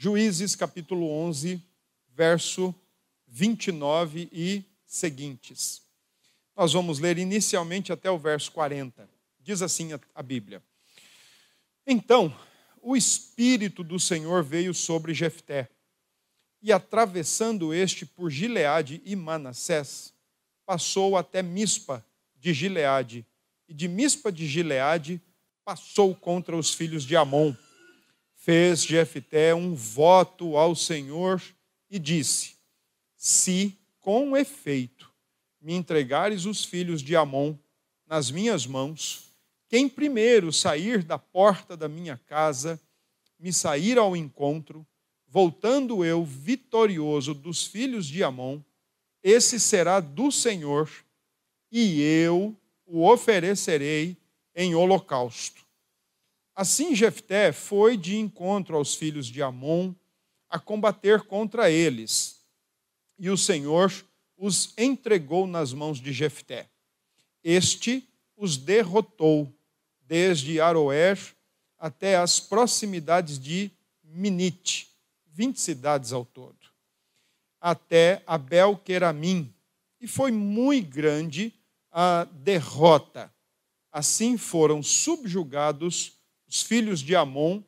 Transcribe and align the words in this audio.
Juízes 0.00 0.54
capítulo 0.54 1.10
11, 1.10 1.60
verso 2.14 2.72
29 3.26 4.28
e 4.32 4.62
seguintes. 4.86 5.82
Nós 6.56 6.72
vamos 6.72 7.00
ler 7.00 7.18
inicialmente 7.18 7.92
até 7.92 8.08
o 8.08 8.16
verso 8.16 8.52
40. 8.52 9.10
Diz 9.40 9.60
assim 9.60 9.90
a 10.14 10.22
Bíblia: 10.22 10.62
Então, 11.84 12.32
o 12.80 12.96
espírito 12.96 13.82
do 13.82 13.98
Senhor 13.98 14.44
veio 14.44 14.72
sobre 14.72 15.12
Jefté, 15.12 15.68
e 16.62 16.72
atravessando 16.72 17.74
este 17.74 18.06
por 18.06 18.30
Gileade 18.30 19.02
e 19.04 19.16
Manassés, 19.16 20.14
passou 20.64 21.16
até 21.16 21.42
Mispa 21.42 22.06
de 22.36 22.54
Gileade, 22.54 23.26
e 23.68 23.74
de 23.74 23.88
Mispa 23.88 24.30
de 24.30 24.46
Gileade 24.46 25.20
passou 25.64 26.14
contra 26.14 26.56
os 26.56 26.72
filhos 26.72 27.02
de 27.02 27.16
Amon. 27.16 27.52
Fez 28.48 28.82
Jefté 28.82 29.54
um 29.54 29.74
voto 29.74 30.56
ao 30.56 30.74
Senhor 30.74 31.42
e 31.90 31.98
disse: 31.98 32.56
Se 33.14 33.78
com 34.00 34.34
efeito 34.34 35.12
me 35.60 35.74
entregares 35.74 36.46
os 36.46 36.64
filhos 36.64 37.02
de 37.02 37.14
Amon 37.14 37.54
nas 38.06 38.30
minhas 38.30 38.66
mãos, 38.66 39.34
quem 39.68 39.86
primeiro 39.86 40.50
sair 40.50 41.02
da 41.02 41.18
porta 41.18 41.76
da 41.76 41.90
minha 41.90 42.16
casa, 42.16 42.80
me 43.38 43.52
sair 43.52 43.98
ao 43.98 44.16
encontro, 44.16 44.86
voltando 45.26 46.02
eu 46.02 46.24
vitorioso 46.24 47.34
dos 47.34 47.66
filhos 47.66 48.06
de 48.06 48.24
Amon, 48.24 48.62
esse 49.22 49.60
será 49.60 50.00
do 50.00 50.32
Senhor, 50.32 50.90
e 51.70 52.00
eu 52.00 52.56
o 52.86 53.06
oferecerei 53.06 54.16
em 54.54 54.74
holocausto. 54.74 55.67
Assim 56.58 56.92
Jefté 56.92 57.52
foi 57.52 57.96
de 57.96 58.16
encontro 58.16 58.76
aos 58.76 58.92
filhos 58.92 59.28
de 59.28 59.40
Amon 59.40 59.94
a 60.50 60.58
combater 60.58 61.22
contra 61.22 61.70
eles, 61.70 62.40
e 63.16 63.30
o 63.30 63.36
Senhor 63.36 63.92
os 64.36 64.74
entregou 64.76 65.46
nas 65.46 65.72
mãos 65.72 66.00
de 66.00 66.12
Jefté. 66.12 66.68
Este 67.44 68.04
os 68.36 68.56
derrotou 68.56 69.56
desde 70.00 70.60
Aroer 70.60 71.16
até 71.78 72.16
as 72.16 72.40
proximidades 72.40 73.38
de 73.38 73.70
Minite, 74.02 74.88
20 75.28 75.60
cidades 75.60 76.12
ao 76.12 76.24
todo, 76.24 76.58
até 77.60 78.20
Abel-Queramim, 78.26 79.54
e 80.00 80.08
foi 80.08 80.32
muito 80.32 80.90
grande 80.90 81.54
a 81.92 82.26
derrota. 82.32 83.32
Assim 83.92 84.36
foram 84.36 84.82
subjugados 84.82 86.17
os 86.48 86.62
filhos 86.62 87.00
de 87.00 87.14
Amon 87.14 87.62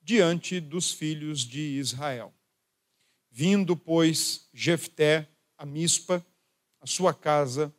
diante 0.00 0.60
dos 0.60 0.92
filhos 0.92 1.40
de 1.40 1.60
Israel. 1.60 2.32
Vindo, 3.30 3.76
pois, 3.76 4.48
Jefté 4.52 5.28
a 5.58 5.66
Mispa, 5.66 6.24
a 6.80 6.86
sua 6.86 7.12
casa, 7.12 7.74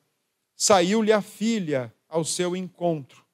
saiu-lhe 0.55 1.11
a 1.11 1.21
filha 1.21 1.91
ao 2.07 2.23
seu 2.23 2.55
encontro, 2.55 3.25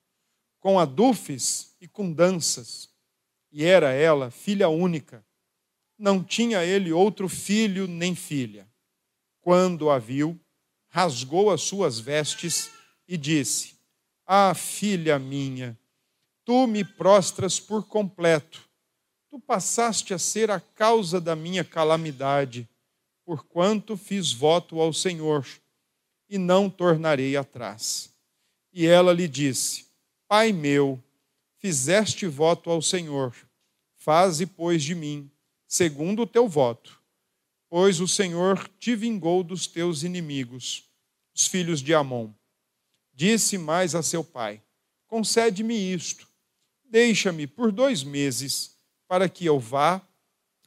com 0.59 0.79
adufes 0.79 1.75
e 1.81 1.87
com 1.87 2.13
danças. 2.13 2.89
E 3.51 3.65
era 3.65 3.91
ela 3.91 4.31
filha 4.31 4.69
única. 4.69 5.25
Não 5.97 6.23
tinha 6.23 6.63
ele 6.63 6.93
outro 6.93 7.27
filho 7.27 7.87
nem 7.87 8.15
filha. 8.15 8.69
Quando 9.41 9.89
a 9.89 9.99
viu, 9.99 10.39
rasgou 10.87 11.51
as 11.51 11.61
suas 11.61 11.99
vestes 11.99 12.69
e 13.07 13.17
disse: 13.17 13.77
Ah, 14.25 14.53
filha 14.53 15.19
minha, 15.19 15.77
tu 16.47 16.65
me 16.65 16.81
prostras 16.81 17.59
por 17.59 17.83
completo. 17.83 18.63
Tu 19.29 19.37
passaste 19.37 20.13
a 20.13 20.17
ser 20.17 20.49
a 20.49 20.61
causa 20.61 21.19
da 21.19 21.35
minha 21.35 21.61
calamidade, 21.61 22.69
porquanto 23.25 23.97
fiz 23.97 24.31
voto 24.31 24.79
ao 24.79 24.93
Senhor, 24.93 25.45
e 26.29 26.37
não 26.37 26.69
tornarei 26.69 27.35
atrás. 27.35 28.15
E 28.71 28.87
ela 28.87 29.11
lhe 29.11 29.27
disse: 29.27 29.87
Pai 30.25 30.53
meu, 30.53 31.03
fizeste 31.57 32.25
voto 32.25 32.69
ao 32.69 32.81
Senhor, 32.81 33.35
faze, 33.97 34.45
pois, 34.45 34.81
de 34.81 34.95
mim, 34.95 35.29
segundo 35.67 36.21
o 36.21 36.27
teu 36.27 36.47
voto, 36.47 36.97
pois 37.67 37.99
o 37.99 38.07
Senhor 38.07 38.69
te 38.79 38.95
vingou 38.95 39.43
dos 39.43 39.67
teus 39.67 40.01
inimigos, 40.01 40.85
os 41.35 41.45
filhos 41.45 41.81
de 41.81 41.93
Amon. 41.93 42.31
Disse 43.13 43.57
mais 43.57 43.93
a 43.93 44.01
seu 44.01 44.23
pai: 44.23 44.61
Concede-me 45.07 45.75
isto, 45.93 46.26
deixa-me 46.89 47.45
por 47.47 47.71
dois 47.71 48.03
meses, 48.03 48.75
para 49.07 49.29
que 49.29 49.45
eu 49.45 49.59
vá 49.59 50.01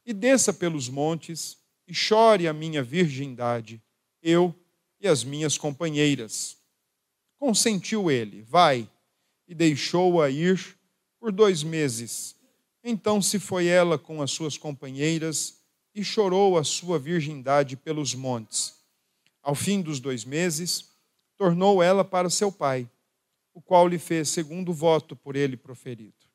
e 0.05 0.13
desça 0.13 0.53
pelos 0.53 0.89
montes 0.89 1.57
e 1.87 1.93
chore 1.93 2.47
a 2.47 2.53
minha 2.53 2.81
virgindade, 2.81 3.81
eu 4.21 4.55
e 4.99 5.07
as 5.07 5.23
minhas 5.23 5.57
companheiras. 5.57 6.57
Consentiu 7.37 8.09
ele, 8.09 8.41
vai, 8.43 8.89
e 9.47 9.53
deixou-a 9.53 10.29
ir 10.29 10.77
por 11.19 11.31
dois 11.31 11.63
meses. 11.63 12.35
Então 12.83 13.21
se 13.21 13.39
foi 13.39 13.67
ela 13.67 13.97
com 13.97 14.21
as 14.21 14.31
suas 14.31 14.57
companheiras 14.57 15.59
e 15.93 16.03
chorou 16.03 16.57
a 16.57 16.63
sua 16.63 16.97
virgindade 16.97 17.75
pelos 17.75 18.15
montes. 18.15 18.75
Ao 19.43 19.53
fim 19.53 19.81
dos 19.81 19.99
dois 19.99 20.23
meses, 20.23 20.89
tornou 21.35 21.81
ela 21.81 22.05
para 22.05 22.29
seu 22.29 22.51
pai, 22.51 22.89
o 23.53 23.61
qual 23.61 23.87
lhe 23.87 23.99
fez 23.99 24.29
segundo 24.29 24.73
voto 24.73 25.15
por 25.15 25.35
ele 25.35 25.57
proferido. 25.57 26.25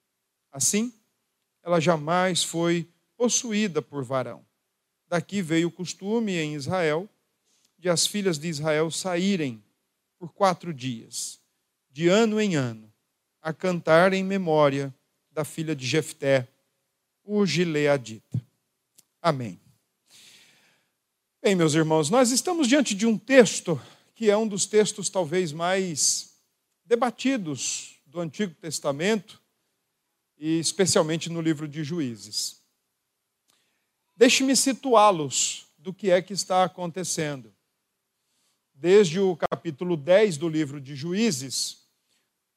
Assim, 0.53 0.93
ela 1.63 1.81
jamais 1.81 2.43
foi 2.45 2.89
possuída 3.17 3.81
por 3.81 4.05
varão. 4.05 4.45
Daqui 5.09 5.41
veio 5.41 5.69
o 5.69 5.73
costume 5.73 6.37
em 6.37 6.55
Israel 6.55 7.09
de 7.79 7.89
as 7.89 8.07
filhas 8.07 8.39
de 8.39 8.49
Israel 8.49 8.91
saírem 8.91 9.63
por 10.19 10.33
quatro 10.33 10.73
dias, 10.73 11.41
de 11.91 12.09
ano 12.09 12.41
em 12.41 12.55
ano, 12.57 12.93
a 13.41 13.53
cantar 13.53 14.13
em 14.13 14.25
memória 14.25 14.95
da 15.31 15.45
filha 15.45 15.77
de 15.77 15.87
Jefté, 15.87 16.49
o 17.23 17.45
Gileadita. 17.45 18.41
Amém. 19.21 19.61
Bem, 21.43 21.55
meus 21.55 21.75
irmãos, 21.75 22.11
nós 22.11 22.31
estamos 22.31 22.67
diante 22.67 22.95
de 22.95 23.07
um 23.07 23.19
texto 23.19 23.81
que 24.15 24.31
é 24.31 24.37
um 24.37 24.49
dos 24.49 24.67
textos 24.67 25.11
talvez 25.11 25.53
mais 25.53 26.36
debatidos 26.87 27.97
do 28.07 28.21
Antigo 28.21 28.55
Testamento, 28.55 29.43
e 30.39 30.59
especialmente 30.59 31.29
no 31.29 31.41
livro 31.41 31.67
de 31.67 31.83
Juízes. 31.83 32.63
Deixe-me 34.17 34.57
situá-los 34.57 35.67
do 35.77 35.93
que 35.93 36.11
é 36.11 36.23
que 36.23 36.33
está 36.33 36.65
acontecendo 36.65 37.53
desde 38.79 39.19
o 39.19 39.35
capítulo 39.37 39.97
10 39.97 40.37
do 40.37 40.49
livro 40.49 40.81
de 40.81 40.95
Juízes, 40.95 41.79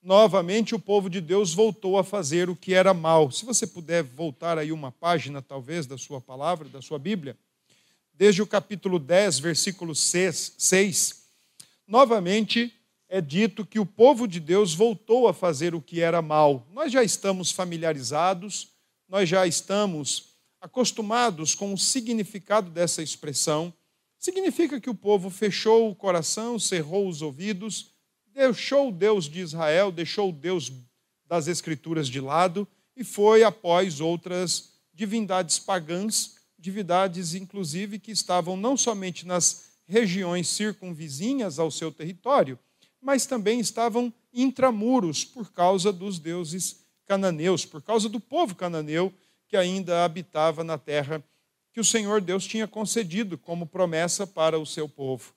novamente 0.02 0.76
o 0.76 0.80
povo 0.80 1.10
de 1.10 1.22
Deus 1.22 1.54
voltou 1.54 1.98
a 1.98 2.04
fazer 2.04 2.50
o 2.50 2.56
que 2.56 2.74
era 2.74 2.94
mal. 2.94 3.32
Se 3.32 3.46
você 3.46 3.66
puder 3.66 4.04
voltar 4.04 4.58
aí 4.58 4.72
uma 4.72 4.92
página, 4.92 5.42
talvez, 5.42 5.86
da 5.86 5.98
sua 5.98 6.20
palavra, 6.20 6.68
da 6.68 6.82
sua 6.82 7.00
Bíblia, 7.00 7.38
desde 8.14 8.42
o 8.42 8.48
capítulo 8.48 9.00
10, 9.00 9.40
versículo 9.40 9.96
6, 9.96 10.56
6 10.58 11.20
novamente 11.88 12.74
é 13.10 13.20
dito 13.20 13.66
que 13.66 13.80
o 13.80 13.86
povo 13.86 14.28
de 14.28 14.40
Deus 14.40 14.74
voltou 14.74 15.28
a 15.28 15.34
fazer 15.34 15.76
o 15.76 15.82
que 15.82 16.00
era 16.00 16.22
mal. 16.22 16.66
Nós 16.72 16.92
já 16.92 17.04
estamos 17.04 17.52
familiarizados, 17.52 18.70
nós 19.08 19.28
já 19.28 19.46
estamos 19.46 20.36
acostumados 20.62 21.56
com 21.56 21.74
o 21.74 21.78
significado 21.78 22.70
dessa 22.70 23.02
expressão 23.02 23.74
significa 24.20 24.80
que 24.82 24.90
o 24.90 24.96
povo 24.96 25.30
fechou 25.30 25.90
o 25.90 25.96
coração, 25.96 26.60
cerrou 26.60 27.08
os 27.08 27.22
ouvidos, 27.22 27.94
deixou 28.28 28.90
o 28.90 28.92
Deus 28.92 29.30
de 29.30 29.40
Israel, 29.40 29.92
deixou 29.92 30.30
o 30.30 30.34
Deus 30.34 30.72
das 31.26 31.48
Escrituras 31.48 32.08
de 32.08 32.20
lado 32.20 32.68
e 32.96 33.04
foi 33.04 33.44
após 33.44 34.02
outras 34.02 34.74
divindades 34.94 35.58
pagãs, 35.58 36.36
divindades 36.58 37.34
inclusive 37.34 37.98
que 37.98 38.12
estavam 38.12 38.58
não 38.58 38.76
somente 38.76 39.26
nas 39.26 39.70
regiões 39.88 40.50
circunvizinhas 40.50 41.58
ao 41.58 41.72
seu 41.72 41.92
território, 41.92 42.60
mas 43.02 43.26
também 43.26 43.60
estavam 43.60 44.14
intramuros 44.34 45.26
por 45.26 45.52
causa 45.52 45.92
dos 45.92 46.20
deuses 46.20 46.86
cananeus, 47.06 47.66
por 47.66 47.82
causa 47.82 48.08
do 48.08 48.20
povo 48.20 48.56
cananeu 48.56 49.14
que 49.48 49.58
ainda 49.58 50.06
habitava 50.06 50.64
na 50.64 50.78
terra 50.78 51.24
que 51.72 51.80
o 51.80 51.84
Senhor 51.84 52.22
Deus 52.22 52.46
tinha 52.46 52.68
concedido 52.68 53.38
como 53.38 53.66
promessa 53.66 54.28
para 54.28 54.60
o 54.60 54.66
seu 54.66 54.88
povo. 54.88 55.34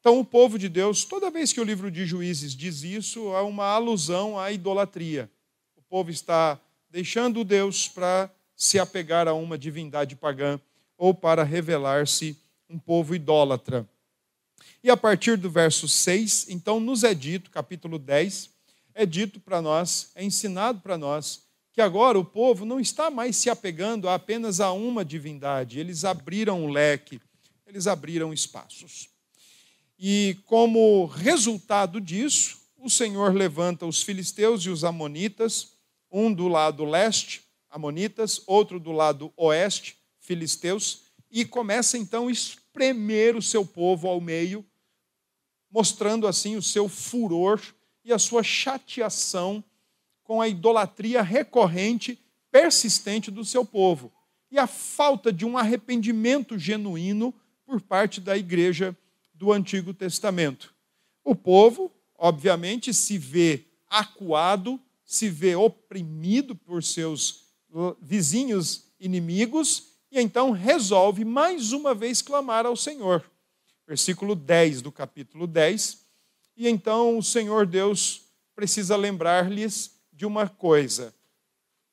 Então, 0.00 0.18
o 0.18 0.24
povo 0.24 0.58
de 0.58 0.68
Deus, 0.68 1.04
toda 1.04 1.30
vez 1.30 1.52
que 1.52 1.60
o 1.60 1.64
livro 1.64 1.90
de 1.90 2.04
Juízes 2.04 2.56
diz 2.56 2.82
isso, 2.82 3.28
há 3.28 3.42
uma 3.42 3.66
alusão 3.66 4.38
à 4.38 4.50
idolatria. 4.50 5.30
O 5.76 5.82
povo 5.82 6.10
está 6.10 6.60
deixando 6.90 7.44
Deus 7.44 7.88
para 7.88 8.30
se 8.56 8.78
apegar 8.78 9.28
a 9.28 9.32
uma 9.32 9.56
divindade 9.56 10.16
pagã 10.16 10.60
ou 10.98 11.14
para 11.14 11.44
revelar-se 11.44 12.36
um 12.68 12.78
povo 12.78 13.14
idólatra. 13.14 13.88
E 14.82 14.90
a 14.90 14.96
partir 14.96 15.36
do 15.36 15.50
verso 15.50 15.88
6, 15.88 16.46
então, 16.48 16.80
nos 16.80 17.04
é 17.04 17.14
dito, 17.14 17.50
capítulo 17.50 17.98
10, 17.98 18.50
é 18.94 19.06
dito 19.06 19.40
para 19.40 19.62
nós, 19.62 20.10
é 20.14 20.24
ensinado 20.24 20.80
para 20.80 20.98
nós, 20.98 21.42
que 21.72 21.80
agora 21.80 22.18
o 22.18 22.24
povo 22.24 22.64
não 22.64 22.78
está 22.78 23.10
mais 23.10 23.36
se 23.36 23.48
apegando 23.48 24.08
apenas 24.08 24.60
a 24.60 24.72
uma 24.72 25.04
divindade, 25.04 25.78
eles 25.78 26.04
abriram 26.04 26.64
o 26.64 26.68
leque, 26.68 27.20
eles 27.66 27.86
abriram 27.86 28.32
espaços. 28.32 29.08
E 29.98 30.36
como 30.44 31.06
resultado 31.06 32.00
disso, 32.00 32.58
o 32.76 32.90
Senhor 32.90 33.32
levanta 33.32 33.86
os 33.86 34.02
filisteus 34.02 34.64
e 34.64 34.68
os 34.68 34.84
amonitas, 34.84 35.72
um 36.10 36.32
do 36.32 36.48
lado 36.48 36.84
leste, 36.84 37.42
amonitas, 37.70 38.42
outro 38.46 38.78
do 38.78 38.92
lado 38.92 39.32
oeste, 39.36 39.96
filisteus, 40.20 41.04
e 41.30 41.44
começa 41.44 41.96
então 41.96 42.28
espremer 42.72 43.36
o 43.36 43.42
seu 43.42 43.66
povo 43.66 44.08
ao 44.08 44.20
meio, 44.20 44.64
mostrando 45.70 46.26
assim 46.26 46.56
o 46.56 46.62
seu 46.62 46.88
furor 46.88 47.60
e 48.02 48.12
a 48.12 48.18
sua 48.18 48.42
chateação 48.42 49.62
com 50.24 50.40
a 50.40 50.48
idolatria 50.48 51.20
recorrente, 51.22 52.18
persistente 52.50 53.30
do 53.30 53.44
seu 53.44 53.64
povo 53.64 54.10
e 54.50 54.58
a 54.58 54.66
falta 54.66 55.32
de 55.32 55.44
um 55.44 55.56
arrependimento 55.56 56.58
genuíno 56.58 57.34
por 57.64 57.80
parte 57.80 58.20
da 58.20 58.36
igreja 58.36 58.96
do 59.34 59.52
Antigo 59.52 59.92
Testamento. 59.92 60.74
O 61.24 61.34
povo, 61.34 61.92
obviamente, 62.16 62.92
se 62.92 63.18
vê 63.18 63.66
acuado, 63.88 64.80
se 65.04 65.28
vê 65.28 65.54
oprimido 65.54 66.54
por 66.54 66.82
seus 66.82 67.44
vizinhos 68.00 68.92
inimigos 68.98 69.91
e 70.12 70.20
então 70.20 70.50
resolve 70.50 71.24
mais 71.24 71.72
uma 71.72 71.94
vez 71.94 72.20
clamar 72.20 72.66
ao 72.66 72.76
Senhor. 72.76 73.24
Versículo 73.88 74.34
10 74.34 74.82
do 74.82 74.92
capítulo 74.92 75.46
10. 75.46 76.02
E 76.54 76.68
então 76.68 77.16
o 77.16 77.22
Senhor 77.22 77.66
Deus 77.66 78.20
precisa 78.54 78.94
lembrar-lhes 78.94 79.92
de 80.12 80.26
uma 80.26 80.46
coisa: 80.46 81.14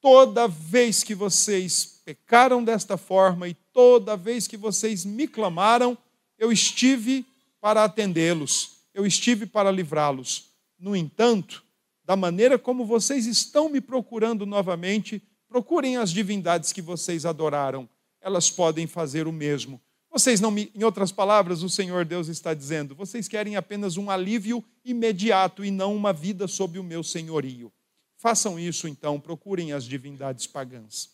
toda 0.02 0.50
vez 0.50 1.02
que 1.02 1.16
vocês 1.16 2.02
pecaram 2.04 2.62
desta 2.62 2.98
forma 2.98 3.48
e 3.48 3.54
toda 3.54 4.18
vez 4.18 4.48
que 4.48 4.58
vocês 4.58 5.06
me 5.06 5.26
clamaram, 5.26 5.98
eu 6.38 6.52
estive 6.52 7.26
para 7.62 7.86
atendê-los, 7.86 8.82
eu 8.94 9.06
estive 9.06 9.46
para 9.46 9.72
livrá-los. 9.72 10.50
No 10.78 10.94
entanto, 10.94 11.64
da 12.04 12.18
maneira 12.18 12.60
como 12.60 12.86
vocês 12.86 13.26
estão 13.26 13.70
me 13.70 13.80
procurando 13.80 14.46
novamente, 14.46 15.22
procurem 15.48 15.96
as 15.96 16.12
divindades 16.12 16.74
que 16.74 16.82
vocês 16.82 17.26
adoraram, 17.26 17.88
elas 18.22 18.50
podem 18.50 18.88
fazer 18.88 19.28
o 19.28 19.32
mesmo. 19.32 19.82
Vocês 20.12 20.42
não 20.42 20.50
me, 20.50 20.72
em 20.74 20.84
outras 20.84 21.12
palavras, 21.12 21.62
o 21.62 21.70
Senhor 21.70 22.04
Deus 22.04 22.28
está 22.28 22.54
dizendo, 22.54 22.96
vocês 22.96 23.28
querem 23.28 23.56
apenas 23.56 23.96
um 23.96 24.10
alívio 24.10 24.64
imediato 24.84 25.64
e 25.64 25.70
não 25.70 25.96
uma 25.96 26.12
vida 26.12 26.48
sob 26.48 26.80
o 26.80 26.84
meu 26.84 27.04
senhorio. 27.04 27.72
Façam 28.18 28.60
isso 28.60 28.88
então, 28.88 29.20
procurem 29.20 29.72
as 29.72 29.86
divindades 29.86 30.48
pagãs. 30.48 31.12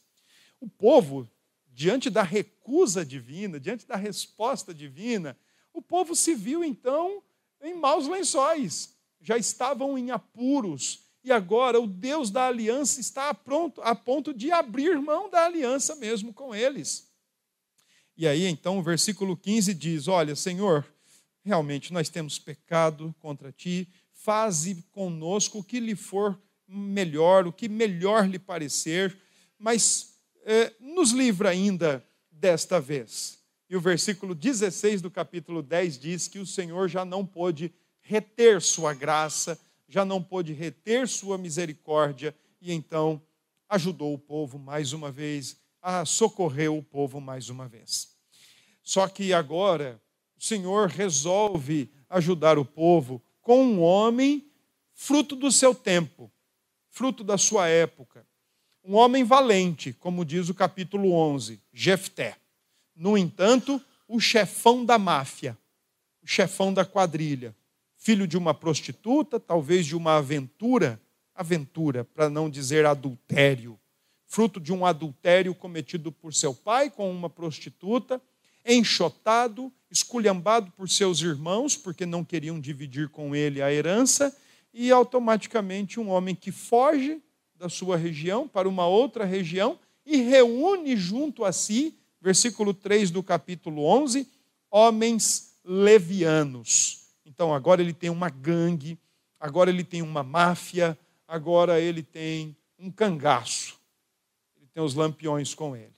O 0.60 0.68
povo, 0.68 1.30
diante 1.68 2.10
da 2.10 2.24
recusa 2.24 3.06
divina, 3.06 3.60
diante 3.60 3.86
da 3.86 3.96
resposta 3.96 4.74
divina, 4.74 5.38
o 5.74 5.82
povo 5.82 6.16
se 6.16 6.34
viu 6.34 6.64
então 6.64 7.22
em 7.62 7.76
maus 7.76 8.08
lençóis, 8.08 8.96
já 9.20 9.38
estavam 9.38 9.98
em 9.98 10.10
apuros, 10.10 11.05
e 11.26 11.32
agora 11.32 11.82
o 11.82 11.88
Deus 11.88 12.30
da 12.30 12.46
aliança 12.46 13.02
está 13.02 13.34
pronto, 13.34 13.82
a 13.82 13.96
ponto 13.96 14.32
de 14.32 14.52
abrir 14.52 15.02
mão 15.02 15.28
da 15.28 15.44
aliança 15.44 15.96
mesmo 15.96 16.32
com 16.32 16.54
eles. 16.54 17.10
E 18.16 18.28
aí 18.28 18.46
então 18.46 18.78
o 18.78 18.84
versículo 18.84 19.36
15 19.36 19.74
diz: 19.74 20.08
Olha, 20.08 20.36
Senhor, 20.36 20.86
realmente 21.44 21.92
nós 21.92 22.10
temos 22.10 22.38
pecado 22.38 23.14
contra 23.20 23.52
ti, 23.52 23.90
faze 24.14 24.84
conosco 24.92 25.58
o 25.58 25.64
que 25.64 25.80
lhe 25.80 25.96
for 25.96 26.40
melhor, 26.68 27.48
o 27.48 27.52
que 27.52 27.68
melhor 27.68 28.28
lhe 28.30 28.40
parecer, 28.40 29.18
mas 29.58 30.14
eh, 30.44 30.74
nos 30.80 31.10
livra 31.10 31.50
ainda 31.50 32.06
desta 32.32 32.80
vez. 32.80 33.40
E 33.68 33.76
o 33.76 33.82
versículo 33.82 34.36
16 34.36 35.02
do 35.02 35.10
capítulo 35.10 35.64
10 35.64 35.98
diz 35.98 36.28
que 36.28 36.38
o 36.38 36.46
Senhor 36.46 36.88
já 36.88 37.04
não 37.04 37.26
pôde 37.26 37.74
reter 38.00 38.62
sua 38.62 38.94
graça, 38.94 39.60
já 39.88 40.04
não 40.04 40.22
pôde 40.22 40.54
reter 40.54 41.08
sua 41.08 41.38
misericórdia, 41.38 42.36
e 42.62 42.74
então 42.74 43.22
ajudou 43.70 44.14
o 44.14 44.20
povo 44.20 44.58
mais 44.58 44.94
uma 44.94 45.12
vez, 45.12 45.58
a 45.82 46.06
socorrer 46.06 46.72
o 46.72 46.82
povo 46.82 47.22
mais 47.22 47.50
uma 47.50 47.68
vez. 47.68 48.16
Só 48.82 49.08
que 49.08 49.34
agora 49.34 50.02
o 50.38 50.44
Senhor 50.44 50.90
resolve 50.90 51.92
ajudar 52.10 52.58
o 52.58 52.66
povo 52.66 53.22
com 53.42 53.64
um 53.64 53.82
homem 53.82 54.50
fruto 54.94 55.36
do 55.36 55.52
seu 55.52 55.76
tempo, 55.76 56.32
fruto 56.90 57.24
da 57.24 57.38
sua 57.38 57.68
época. 57.68 58.26
Um 58.84 58.96
homem 58.96 59.24
valente, 59.24 59.94
como 59.94 60.26
diz 60.26 60.50
o 60.50 60.54
capítulo 60.54 61.12
11, 61.12 61.62
Jefté. 61.74 62.38
No 62.96 63.18
entanto, 63.18 63.82
o 64.08 64.20
chefão 64.20 64.86
da 64.86 64.98
máfia, 64.98 65.58
o 66.24 66.28
chefão 66.28 66.74
da 66.74 66.86
quadrilha, 66.86 67.56
filho 68.06 68.28
de 68.28 68.38
uma 68.38 68.54
prostituta, 68.54 69.40
talvez 69.40 69.84
de 69.84 69.96
uma 69.96 70.18
aventura, 70.18 71.02
aventura, 71.34 72.04
para 72.04 72.30
não 72.30 72.48
dizer 72.48 72.86
adultério, 72.86 73.80
fruto 74.28 74.60
de 74.60 74.72
um 74.72 74.86
adultério 74.86 75.56
cometido 75.56 76.12
por 76.12 76.32
seu 76.32 76.54
pai 76.54 76.92
com 76.92 77.10
uma 77.10 77.32
prostituta, 77.32 78.22
enxotado, 78.64 79.74
esculhambado 79.90 80.72
por 80.78 80.88
seus 80.88 81.20
irmãos, 81.22 81.76
porque 81.76 82.06
não 82.06 82.24
queriam 82.24 82.60
dividir 82.60 83.10
com 83.10 83.36
ele 83.36 83.60
a 83.60 83.74
herança, 83.74 84.38
e 84.72 84.92
automaticamente 84.92 86.00
um 86.00 86.10
homem 86.10 86.36
que 86.36 86.52
foge 86.52 87.20
da 87.56 87.70
sua 87.70 87.98
região 87.98 88.48
para 88.48 88.70
uma 88.70 88.86
outra 88.86 89.26
região 89.26 89.80
e 90.06 90.18
reúne 90.18 90.96
junto 90.96 91.44
a 91.44 91.52
si 91.52 91.98
versículo 92.22 92.72
3 92.72 93.10
do 93.10 93.24
capítulo 93.24 93.84
11, 93.84 94.28
homens 94.70 95.56
levianos. 95.64 97.05
Então, 97.26 97.54
agora 97.54 97.82
ele 97.82 97.94
tem 97.94 98.10
uma 98.10 98.30
gangue, 98.30 98.98
agora 99.40 99.70
ele 99.70 99.84
tem 99.84 100.02
uma 100.02 100.24
máfia, 100.24 100.98
agora 101.28 101.82
ele 101.82 102.04
tem 102.04 102.56
um 102.78 102.92
cangaço. 102.92 103.80
Ele 104.56 104.68
tem 104.72 104.84
os 104.84 104.94
lampiões 104.94 105.54
com 105.56 105.76
ele. 105.76 105.96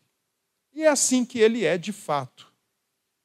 E 0.74 0.84
é 0.84 0.88
assim 0.88 1.26
que 1.26 1.40
ele 1.40 1.66
é 1.66 1.78
de 1.78 1.92
fato. 1.92 2.52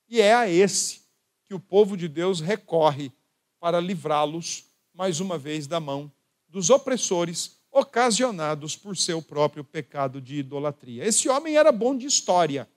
E 0.08 0.20
é 0.20 0.34
a 0.34 0.48
esse 0.48 1.02
que 1.44 1.54
o 1.54 1.60
povo 1.60 1.96
de 1.96 2.08
Deus 2.08 2.40
recorre 2.40 3.12
para 3.60 3.80
livrá-los, 3.80 4.64
mais 4.92 5.20
uma 5.20 5.38
vez, 5.38 5.66
da 5.66 5.78
mão 5.78 6.10
dos 6.48 6.68
opressores 6.68 7.60
ocasionados 7.70 8.76
por 8.76 8.96
seu 8.96 9.22
próprio 9.22 9.64
pecado 9.64 10.20
de 10.20 10.36
idolatria. 10.36 11.04
Esse 11.04 11.28
homem 11.28 11.56
era 11.56 11.72
bom 11.72 11.96
de 11.96 12.06
história 12.06 12.68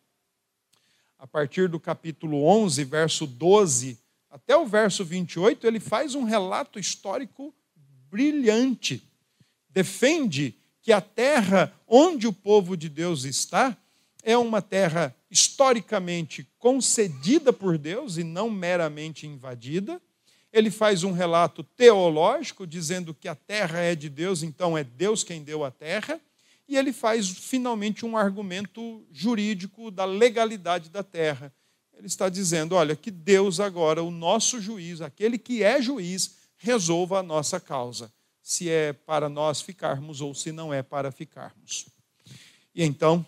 a 1.17 1.27
partir 1.27 1.67
do 1.67 1.79
capítulo 1.79 2.45
11, 2.45 2.83
verso 2.83 3.25
12, 3.25 3.97
até 4.35 4.57
o 4.57 4.65
verso 4.65 5.05
28, 5.05 5.65
ele 5.65 5.79
faz 5.79 6.13
um 6.13 6.25
relato 6.25 6.77
histórico 6.77 7.55
brilhante. 8.11 9.01
Defende 9.69 10.57
que 10.81 10.91
a 10.91 10.99
terra 10.99 11.73
onde 11.87 12.27
o 12.27 12.33
povo 12.33 12.75
de 12.75 12.89
Deus 12.89 13.23
está 13.23 13.77
é 14.21 14.37
uma 14.37 14.61
terra 14.61 15.15
historicamente 15.31 16.45
concedida 16.59 17.53
por 17.53 17.77
Deus 17.77 18.17
e 18.17 18.25
não 18.25 18.49
meramente 18.49 19.25
invadida. 19.25 20.01
Ele 20.51 20.69
faz 20.69 21.05
um 21.05 21.13
relato 21.13 21.63
teológico 21.63 22.67
dizendo 22.67 23.13
que 23.13 23.29
a 23.29 23.35
terra 23.35 23.79
é 23.79 23.95
de 23.95 24.09
Deus, 24.09 24.43
então 24.43 24.77
é 24.77 24.83
Deus 24.83 25.23
quem 25.23 25.43
deu 25.43 25.63
a 25.63 25.71
terra 25.71 26.19
e 26.67 26.75
ele 26.75 26.91
faz 26.91 27.29
finalmente 27.29 28.05
um 28.05 28.17
argumento 28.17 29.07
jurídico 29.13 29.89
da 29.89 30.03
legalidade 30.03 30.89
da 30.89 31.03
terra. 31.03 31.53
Ele 31.97 32.07
está 32.07 32.29
dizendo: 32.29 32.75
olha, 32.75 32.95
que 32.95 33.11
Deus 33.11 33.59
agora, 33.59 34.03
o 34.03 34.11
nosso 34.11 34.61
juiz, 34.61 35.01
aquele 35.01 35.37
que 35.37 35.63
é 35.63 35.81
juiz, 35.81 36.35
resolva 36.57 37.19
a 37.19 37.23
nossa 37.23 37.59
causa, 37.59 38.11
se 38.41 38.69
é 38.69 38.93
para 38.93 39.29
nós 39.29 39.61
ficarmos 39.61 40.21
ou 40.21 40.33
se 40.33 40.51
não 40.51 40.73
é 40.73 40.83
para 40.83 41.11
ficarmos. 41.11 41.87
E 42.73 42.83
então, 42.83 43.25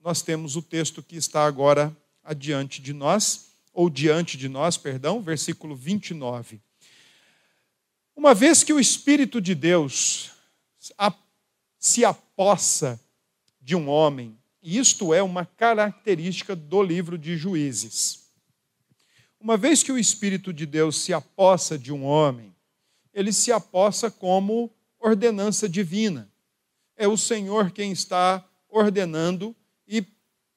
nós 0.00 0.22
temos 0.22 0.56
o 0.56 0.62
texto 0.62 1.02
que 1.02 1.16
está 1.16 1.44
agora 1.44 1.94
adiante 2.24 2.80
de 2.80 2.92
nós, 2.92 3.50
ou 3.72 3.88
diante 3.88 4.36
de 4.36 4.48
nós, 4.48 4.76
perdão, 4.76 5.22
versículo 5.22 5.76
29. 5.76 6.60
Uma 8.14 8.34
vez 8.34 8.64
que 8.64 8.72
o 8.72 8.80
Espírito 8.80 9.40
de 9.40 9.54
Deus 9.54 10.32
se 11.78 12.04
apossa 12.04 13.00
de 13.60 13.76
um 13.76 13.88
homem. 13.88 14.36
Isto 14.62 15.14
é 15.14 15.22
uma 15.22 15.44
característica 15.44 16.56
do 16.56 16.82
livro 16.82 17.16
de 17.16 17.36
Juízes. 17.36 18.28
Uma 19.40 19.56
vez 19.56 19.82
que 19.82 19.92
o 19.92 19.98
Espírito 19.98 20.52
de 20.52 20.66
Deus 20.66 20.96
se 20.96 21.12
apossa 21.12 21.78
de 21.78 21.92
um 21.92 22.04
homem, 22.04 22.54
ele 23.14 23.32
se 23.32 23.52
apossa 23.52 24.10
como 24.10 24.70
ordenança 24.98 25.68
divina. 25.68 26.30
É 26.96 27.06
o 27.06 27.16
Senhor 27.16 27.70
quem 27.70 27.92
está 27.92 28.44
ordenando 28.68 29.54
e 29.86 30.04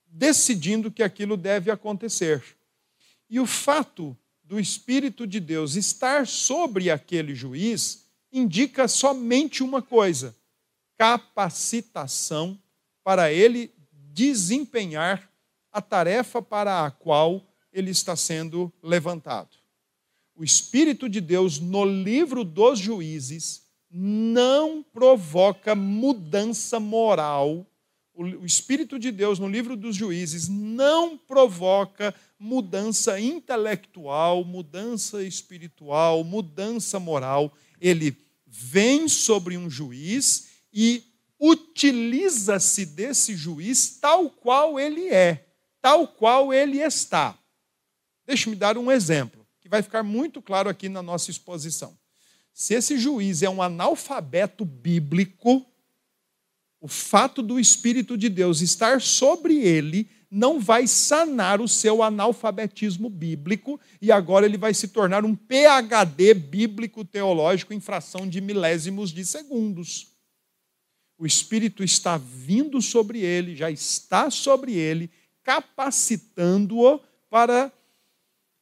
decidindo 0.07 0.91
que 0.91 1.03
aquilo 1.03 1.37
deve 1.37 1.69
acontecer. 1.69 2.43
E 3.29 3.39
o 3.39 3.45
fato 3.45 4.17
do 4.43 4.59
Espírito 4.59 5.25
de 5.27 5.39
Deus 5.39 5.75
estar 5.75 6.27
sobre 6.27 6.89
aquele 6.89 7.35
juiz 7.35 8.07
indica 8.33 8.87
somente 8.87 9.63
uma 9.63 9.81
coisa: 9.81 10.35
capacitação 10.97 12.59
para 13.03 13.31
ele 13.31 13.71
desempenhar 14.13 15.29
a 15.71 15.81
tarefa 15.81 16.41
para 16.41 16.85
a 16.85 16.91
qual 16.91 17.45
ele 17.71 17.91
está 17.91 18.15
sendo 18.15 18.71
levantado. 18.83 19.49
O 20.35 20.43
Espírito 20.43 21.07
de 21.07 21.21
Deus, 21.21 21.59
no 21.59 21.85
livro 21.85 22.43
dos 22.43 22.79
juízes, 22.79 23.63
não 23.89 24.81
provoca 24.81 25.75
mudança 25.75 26.79
moral. 26.79 27.65
O 28.13 28.45
Espírito 28.45 28.99
de 28.99 29.11
Deus, 29.11 29.39
no 29.39 29.47
livro 29.47 29.75
dos 29.75 29.95
juízes, 29.95 30.47
não 30.47 31.17
provoca 31.17 32.13
mudança 32.39 33.19
intelectual, 33.19 34.43
mudança 34.43 35.23
espiritual, 35.23 36.23
mudança 36.23 36.99
moral. 36.99 37.53
Ele 37.79 38.17
vem 38.45 39.07
sobre 39.07 39.57
um 39.57 39.69
juiz 39.69 40.49
e 40.73 41.03
utiliza-se 41.41 42.85
desse 42.85 43.35
juiz 43.35 43.97
tal 43.99 44.29
qual 44.29 44.79
ele 44.79 45.09
é, 45.09 45.47
tal 45.81 46.07
qual 46.07 46.53
ele 46.53 46.77
está. 46.77 47.35
Deixe-me 48.27 48.55
dar 48.55 48.77
um 48.77 48.91
exemplo, 48.91 49.45
que 49.59 49.67
vai 49.67 49.81
ficar 49.81 50.03
muito 50.03 50.39
claro 50.39 50.69
aqui 50.69 50.87
na 50.87 51.01
nossa 51.01 51.31
exposição. 51.31 51.97
Se 52.53 52.75
esse 52.75 52.97
juiz 52.99 53.41
é 53.41 53.49
um 53.49 53.61
analfabeto 53.61 54.63
bíblico, 54.63 55.65
o 56.79 56.87
fato 56.87 57.41
do 57.41 57.59
Espírito 57.59 58.15
de 58.15 58.29
Deus 58.29 58.61
estar 58.61 59.01
sobre 59.01 59.57
ele 59.57 60.09
não 60.29 60.59
vai 60.59 60.85
sanar 60.87 61.59
o 61.59 61.67
seu 61.67 62.03
analfabetismo 62.03 63.09
bíblico 63.09 63.79
e 64.01 64.11
agora 64.11 64.45
ele 64.45 64.57
vai 64.57 64.73
se 64.73 64.87
tornar 64.89 65.25
um 65.25 65.35
PhD 65.35 66.33
bíblico 66.33 67.03
teológico 67.03 67.73
em 67.73 67.79
fração 67.79 68.27
de 68.27 68.39
milésimos 68.39 69.11
de 69.11 69.25
segundos. 69.25 70.10
O 71.21 71.25
Espírito 71.27 71.83
está 71.83 72.17
vindo 72.17 72.81
sobre 72.81 73.19
ele, 73.19 73.55
já 73.55 73.69
está 73.69 74.31
sobre 74.31 74.73
ele, 74.73 75.07
capacitando-o 75.43 76.99
para 77.29 77.71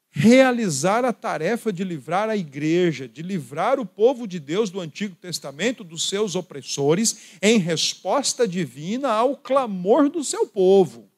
realizar 0.09 1.05
a 1.05 1.13
tarefa 1.13 1.71
de 1.71 1.85
livrar 1.85 2.27
a 2.27 2.35
igreja, 2.35 3.07
de 3.07 3.21
livrar 3.21 3.79
o 3.79 3.85
povo 3.85 4.27
de 4.27 4.41
Deus 4.41 4.69
do 4.69 4.81
Antigo 4.81 5.15
Testamento 5.15 5.85
dos 5.85 6.09
seus 6.09 6.35
opressores, 6.35 7.37
em 7.41 7.59
resposta 7.59 8.45
divina 8.45 9.09
ao 9.09 9.37
clamor 9.37 10.09
do 10.09 10.21
seu 10.21 10.45
povo. 10.45 11.09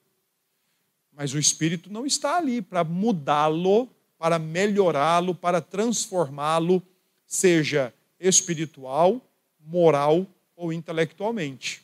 Mas 1.11 1.33
o 1.33 1.39
Espírito 1.39 1.91
não 1.91 2.05
está 2.05 2.37
ali 2.37 2.61
para 2.61 2.83
mudá-lo, 2.83 3.89
para 4.15 4.37
melhorá-lo, 4.37 5.33
para 5.33 5.59
transformá-lo, 5.59 6.83
seja 7.25 7.91
espiritual, 8.19 9.19
moral 9.59 10.27
ou 10.61 10.71
intelectualmente. 10.71 11.81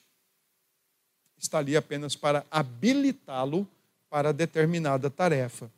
Está 1.36 1.58
ali 1.58 1.76
apenas 1.76 2.16
para 2.16 2.46
habilitá-lo 2.52 3.68
para 4.08 4.32
determinada 4.32 5.10
tarefa. 5.10 5.72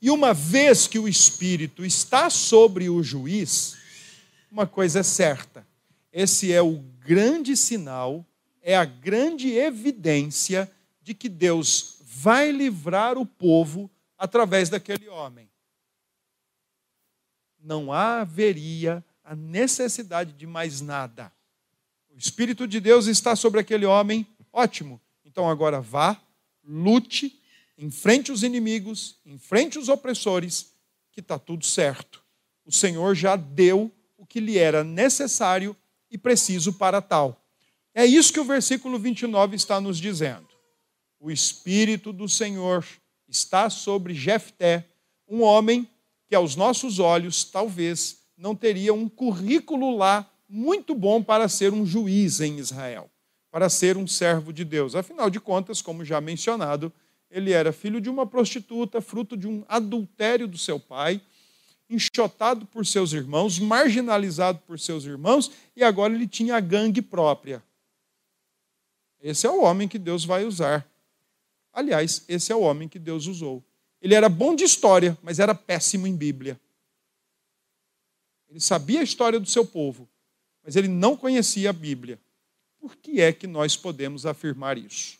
E 0.00 0.08
uma 0.08 0.32
vez 0.32 0.86
que 0.86 1.00
o 1.00 1.08
Espírito 1.08 1.84
está 1.84 2.30
sobre 2.30 2.88
o 2.88 3.02
juiz, 3.02 3.76
uma 4.48 4.68
coisa 4.68 5.00
é 5.00 5.02
certa: 5.02 5.66
esse 6.12 6.52
é 6.52 6.62
o 6.62 6.78
grande 7.00 7.56
sinal, 7.56 8.24
é 8.62 8.76
a 8.76 8.84
grande 8.84 9.50
evidência 9.56 10.70
de 11.02 11.14
que 11.14 11.28
Deus 11.28 11.96
vai 12.04 12.52
livrar 12.52 13.18
o 13.18 13.26
povo 13.26 13.90
através 14.16 14.68
daquele 14.68 15.08
homem. 15.08 15.50
Não 17.60 17.92
haveria 17.92 19.04
a 19.24 19.34
necessidade 19.34 20.32
de 20.32 20.46
mais 20.46 20.80
nada. 20.80 21.32
Espírito 22.24 22.66
de 22.66 22.80
Deus 22.80 23.06
está 23.06 23.34
sobre 23.34 23.60
aquele 23.60 23.84
homem, 23.84 24.26
ótimo. 24.52 25.00
Então 25.24 25.48
agora 25.48 25.80
vá, 25.80 26.20
lute, 26.64 27.40
enfrente 27.76 28.30
os 28.30 28.42
inimigos, 28.42 29.16
enfrente 29.26 29.78
os 29.78 29.88
opressores, 29.88 30.72
que 31.10 31.20
está 31.20 31.38
tudo 31.38 31.66
certo. 31.66 32.22
O 32.64 32.72
Senhor 32.72 33.14
já 33.14 33.34
deu 33.34 33.90
o 34.16 34.24
que 34.24 34.40
lhe 34.40 34.56
era 34.56 34.84
necessário 34.84 35.76
e 36.10 36.16
preciso 36.16 36.72
para 36.74 37.02
tal. 37.02 37.44
É 37.94 38.06
isso 38.06 38.32
que 38.32 38.40
o 38.40 38.44
versículo 38.44 38.98
29 38.98 39.56
está 39.56 39.80
nos 39.80 39.98
dizendo 39.98 40.52
o 41.22 41.30
Espírito 41.30 42.12
do 42.12 42.28
Senhor 42.28 42.84
está 43.28 43.70
sobre 43.70 44.12
Jefté, 44.12 44.88
um 45.28 45.40
homem 45.40 45.88
que 46.26 46.34
aos 46.34 46.56
nossos 46.56 46.98
olhos 46.98 47.44
talvez 47.44 48.18
não 48.36 48.56
teria 48.56 48.92
um 48.92 49.08
currículo 49.08 49.96
lá 49.96 50.28
muito 50.52 50.94
bom 50.94 51.22
para 51.22 51.48
ser 51.48 51.72
um 51.72 51.86
juiz 51.86 52.40
em 52.40 52.58
Israel, 52.58 53.10
para 53.50 53.68
ser 53.68 53.96
um 53.96 54.06
servo 54.06 54.52
de 54.52 54.64
Deus. 54.64 54.94
Afinal 54.94 55.30
de 55.30 55.40
contas, 55.40 55.80
como 55.80 56.04
já 56.04 56.20
mencionado, 56.20 56.92
ele 57.30 57.52
era 57.52 57.72
filho 57.72 58.00
de 58.00 58.10
uma 58.10 58.26
prostituta, 58.26 59.00
fruto 59.00 59.36
de 59.36 59.48
um 59.48 59.64
adultério 59.68 60.46
do 60.46 60.58
seu 60.58 60.78
pai, 60.78 61.20
enxotado 61.88 62.66
por 62.66 62.84
seus 62.84 63.12
irmãos, 63.12 63.58
marginalizado 63.58 64.58
por 64.66 64.78
seus 64.78 65.04
irmãos, 65.04 65.50
e 65.74 65.82
agora 65.82 66.12
ele 66.12 66.26
tinha 66.26 66.56
a 66.56 66.60
gangue 66.60 67.00
própria. 67.00 67.62
Esse 69.20 69.46
é 69.46 69.50
o 69.50 69.62
homem 69.62 69.88
que 69.88 69.98
Deus 69.98 70.24
vai 70.24 70.44
usar 70.44 70.86
Aliás, 71.72 72.24
esse 72.28 72.52
é 72.52 72.54
o 72.54 72.60
homem 72.60 72.88
que 72.88 72.98
Deus 72.98 73.26
usou. 73.26 73.64
Ele 74.00 74.14
era 74.14 74.28
bom 74.28 74.54
de 74.54 74.64
história, 74.64 75.16
mas 75.22 75.38
era 75.38 75.54
péssimo 75.54 76.06
em 76.06 76.14
Bíblia. 76.14 76.60
Ele 78.48 78.60
sabia 78.60 79.00
a 79.00 79.04
história 79.04 79.40
do 79.40 79.48
seu 79.48 79.64
povo, 79.64 80.06
mas 80.64 80.76
ele 80.76 80.88
não 80.88 81.16
conhecia 81.16 81.70
a 81.70 81.72
Bíblia. 81.72 82.18
Por 82.78 82.96
que 82.96 83.20
é 83.20 83.32
que 83.32 83.46
nós 83.46 83.76
podemos 83.76 84.26
afirmar 84.26 84.76
isso? 84.78 85.18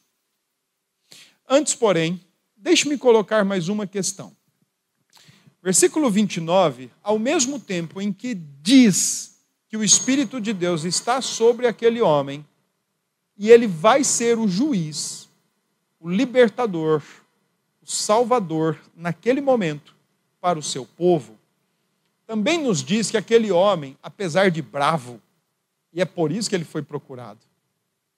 Antes, 1.48 1.74
porém, 1.74 2.20
deixe-me 2.56 2.96
colocar 2.96 3.44
mais 3.44 3.68
uma 3.68 3.86
questão. 3.86 4.34
Versículo 5.62 6.10
29, 6.10 6.90
ao 7.02 7.18
mesmo 7.18 7.60
tempo 7.60 8.00
em 8.00 8.12
que 8.12 8.34
diz 8.34 9.40
que 9.68 9.76
o 9.76 9.84
Espírito 9.84 10.40
de 10.40 10.52
Deus 10.52 10.84
está 10.84 11.20
sobre 11.20 11.66
aquele 11.66 12.00
homem 12.00 12.44
e 13.36 13.50
ele 13.50 13.66
vai 13.66 14.02
ser 14.02 14.38
o 14.38 14.48
juiz, 14.48 15.28
o 16.00 16.10
libertador, 16.10 17.02
o 17.80 17.86
salvador, 17.86 18.78
naquele 18.96 19.40
momento, 19.40 19.94
para 20.40 20.58
o 20.58 20.62
seu 20.62 20.84
povo, 20.84 21.38
também 22.26 22.62
nos 22.62 22.82
diz 22.82 23.10
que 23.10 23.16
aquele 23.16 23.52
homem, 23.52 23.96
apesar 24.02 24.50
de 24.50 24.62
bravo, 24.62 25.20
e 25.92 26.00
é 26.00 26.04
por 26.04 26.32
isso 26.32 26.48
que 26.48 26.56
ele 26.56 26.64
foi 26.64 26.82
procurado, 26.82 27.40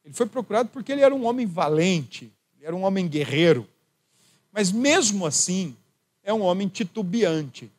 ele 0.04 0.14
foi 0.14 0.26
procurado 0.26 0.68
porque 0.68 0.92
ele 0.92 1.00
era 1.00 1.14
um 1.14 1.24
homem 1.26 1.46
valente, 1.46 2.32
ele 2.56 2.66
era 2.66 2.76
um 2.76 2.82
homem 2.82 3.08
guerreiro, 3.08 3.68
mas 4.52 4.70
mesmo 4.70 5.26
assim, 5.26 5.76
é 6.22 6.32
um 6.32 6.42
homem 6.42 6.68
titubeante, 6.68 7.70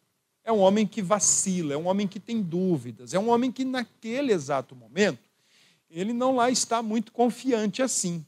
é 0.43 0.51
um 0.51 0.59
homem 0.59 0.85
que 0.85 1.01
vacila, 1.01 1.73
é 1.73 1.77
um 1.77 1.87
homem 1.87 2.07
que 2.07 2.19
tem 2.19 2.41
dúvidas, 2.41 3.13
é 3.13 3.19
um 3.19 3.29
homem 3.29 3.51
que 3.51 3.65
naquele 3.65 4.31
exato 4.31 4.75
momento, 4.75 5.19
ele 5.89 6.13
não 6.13 6.35
lá 6.35 6.51
está 6.51 6.83
muito 6.83 7.11
confiante 7.11 7.81
assim. 7.81 8.23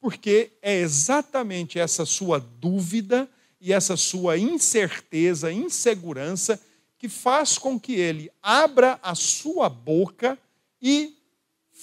Porque 0.00 0.52
é 0.62 0.76
exatamente 0.76 1.78
essa 1.78 2.04
sua 2.04 2.38
dúvida 2.38 3.28
e 3.60 3.72
essa 3.72 3.96
sua 3.96 4.38
incerteza, 4.38 5.50
insegurança, 5.50 6.60
que 6.98 7.08
faz 7.08 7.58
com 7.58 7.78
que 7.78 7.94
ele 7.94 8.30
abra 8.42 8.98
a 9.02 9.14
sua 9.14 9.68
boca 9.68 10.38
e 10.88 11.18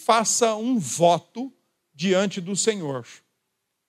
faça 0.06 0.56
um 0.56 0.80
voto 0.80 1.52
diante 1.94 2.40
do 2.40 2.56
Senhor. 2.56 3.06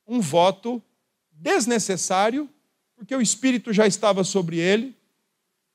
Um 0.05 0.21
voto 0.21 0.83
desnecessário, 1.31 2.51
porque 2.97 3.15
o 3.15 3.23
Espírito 3.23 3.73
já 3.73 3.87
estava 3.87 4.25
sobre 4.25 4.59
ele, 4.59 4.93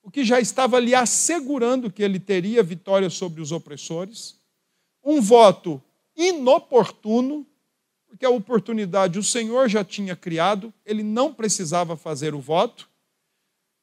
o 0.03 0.11
que 0.11 0.25
já 0.25 0.41
estava 0.41 0.77
lhe 0.77 0.93
assegurando 0.93 1.89
que 1.89 2.03
ele 2.03 2.19
teria 2.19 2.61
vitória 2.61 3.09
sobre 3.09 3.39
os 3.39 3.53
opressores. 3.53 4.35
Um 5.01 5.21
voto 5.21 5.81
inoportuno, 6.17 7.47
porque 8.09 8.25
a 8.25 8.29
oportunidade 8.29 9.17
o 9.17 9.23
Senhor 9.23 9.69
já 9.69 9.85
tinha 9.85 10.17
criado, 10.17 10.73
ele 10.85 11.01
não 11.01 11.33
precisava 11.33 11.95
fazer 11.95 12.35
o 12.35 12.41
voto. 12.41 12.89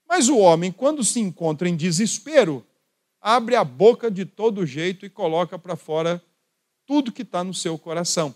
Mas 0.07 0.29
o 0.29 0.37
homem, 0.37 0.71
quando 0.71 1.03
se 1.03 1.19
encontra 1.19 1.67
em 1.67 1.75
desespero, 1.75 2.63
abre 3.27 3.57
a 3.57 3.65
boca 3.65 4.09
de 4.09 4.25
todo 4.25 4.65
jeito 4.65 5.05
e 5.05 5.11
coloca 5.11 5.59
para 5.59 5.75
fora 5.75 6.23
tudo 6.87 7.11
que 7.11 7.23
está 7.23 7.43
no 7.43 7.53
seu 7.53 7.77
coração. 7.77 8.33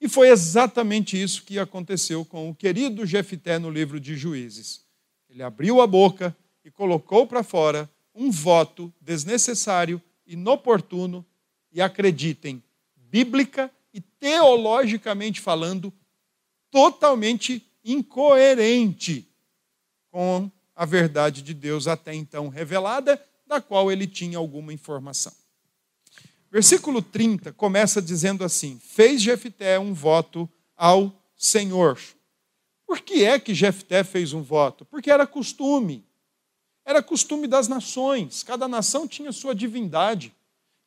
E 0.00 0.08
foi 0.08 0.28
exatamente 0.28 1.20
isso 1.20 1.42
que 1.42 1.58
aconteceu 1.58 2.24
com 2.24 2.48
o 2.48 2.54
querido 2.54 3.04
Jefité 3.04 3.58
no 3.58 3.68
livro 3.68 3.98
de 3.98 4.16
Juízes. 4.16 4.84
Ele 5.28 5.42
abriu 5.42 5.80
a 5.80 5.86
boca 5.86 6.36
e 6.64 6.70
colocou 6.70 7.26
para 7.26 7.42
fora 7.42 7.90
um 8.14 8.30
voto 8.30 8.94
desnecessário, 9.00 10.00
inoportuno 10.24 11.26
e 11.72 11.82
acreditem, 11.82 12.62
bíblica 12.94 13.68
e 13.92 14.00
teologicamente 14.00 15.40
falando, 15.40 15.92
totalmente 16.70 17.68
incoerente 17.84 19.28
com 20.08 20.48
a 20.72 20.84
verdade 20.84 21.42
de 21.42 21.52
Deus 21.52 21.88
até 21.88 22.14
então 22.14 22.48
revelada, 22.48 23.20
da 23.46 23.60
qual 23.60 23.90
ele 23.90 24.06
tinha 24.06 24.38
alguma 24.38 24.72
informação. 24.72 25.32
Versículo 26.50 27.02
30 27.02 27.52
começa 27.52 28.00
dizendo 28.00 28.44
assim: 28.44 28.78
Fez 28.82 29.22
Jefté 29.22 29.78
um 29.78 29.92
voto 29.92 30.48
ao 30.76 31.12
Senhor. 31.36 31.98
Por 32.86 33.00
que 33.00 33.24
é 33.24 33.38
que 33.38 33.54
Jefté 33.54 34.04
fez 34.04 34.32
um 34.32 34.42
voto? 34.42 34.84
Porque 34.84 35.10
era 35.10 35.26
costume. 35.26 36.06
Era 36.84 37.02
costume 37.02 37.48
das 37.48 37.66
nações. 37.66 38.44
Cada 38.44 38.68
nação 38.68 39.08
tinha 39.08 39.32
sua 39.32 39.54
divindade. 39.54 40.32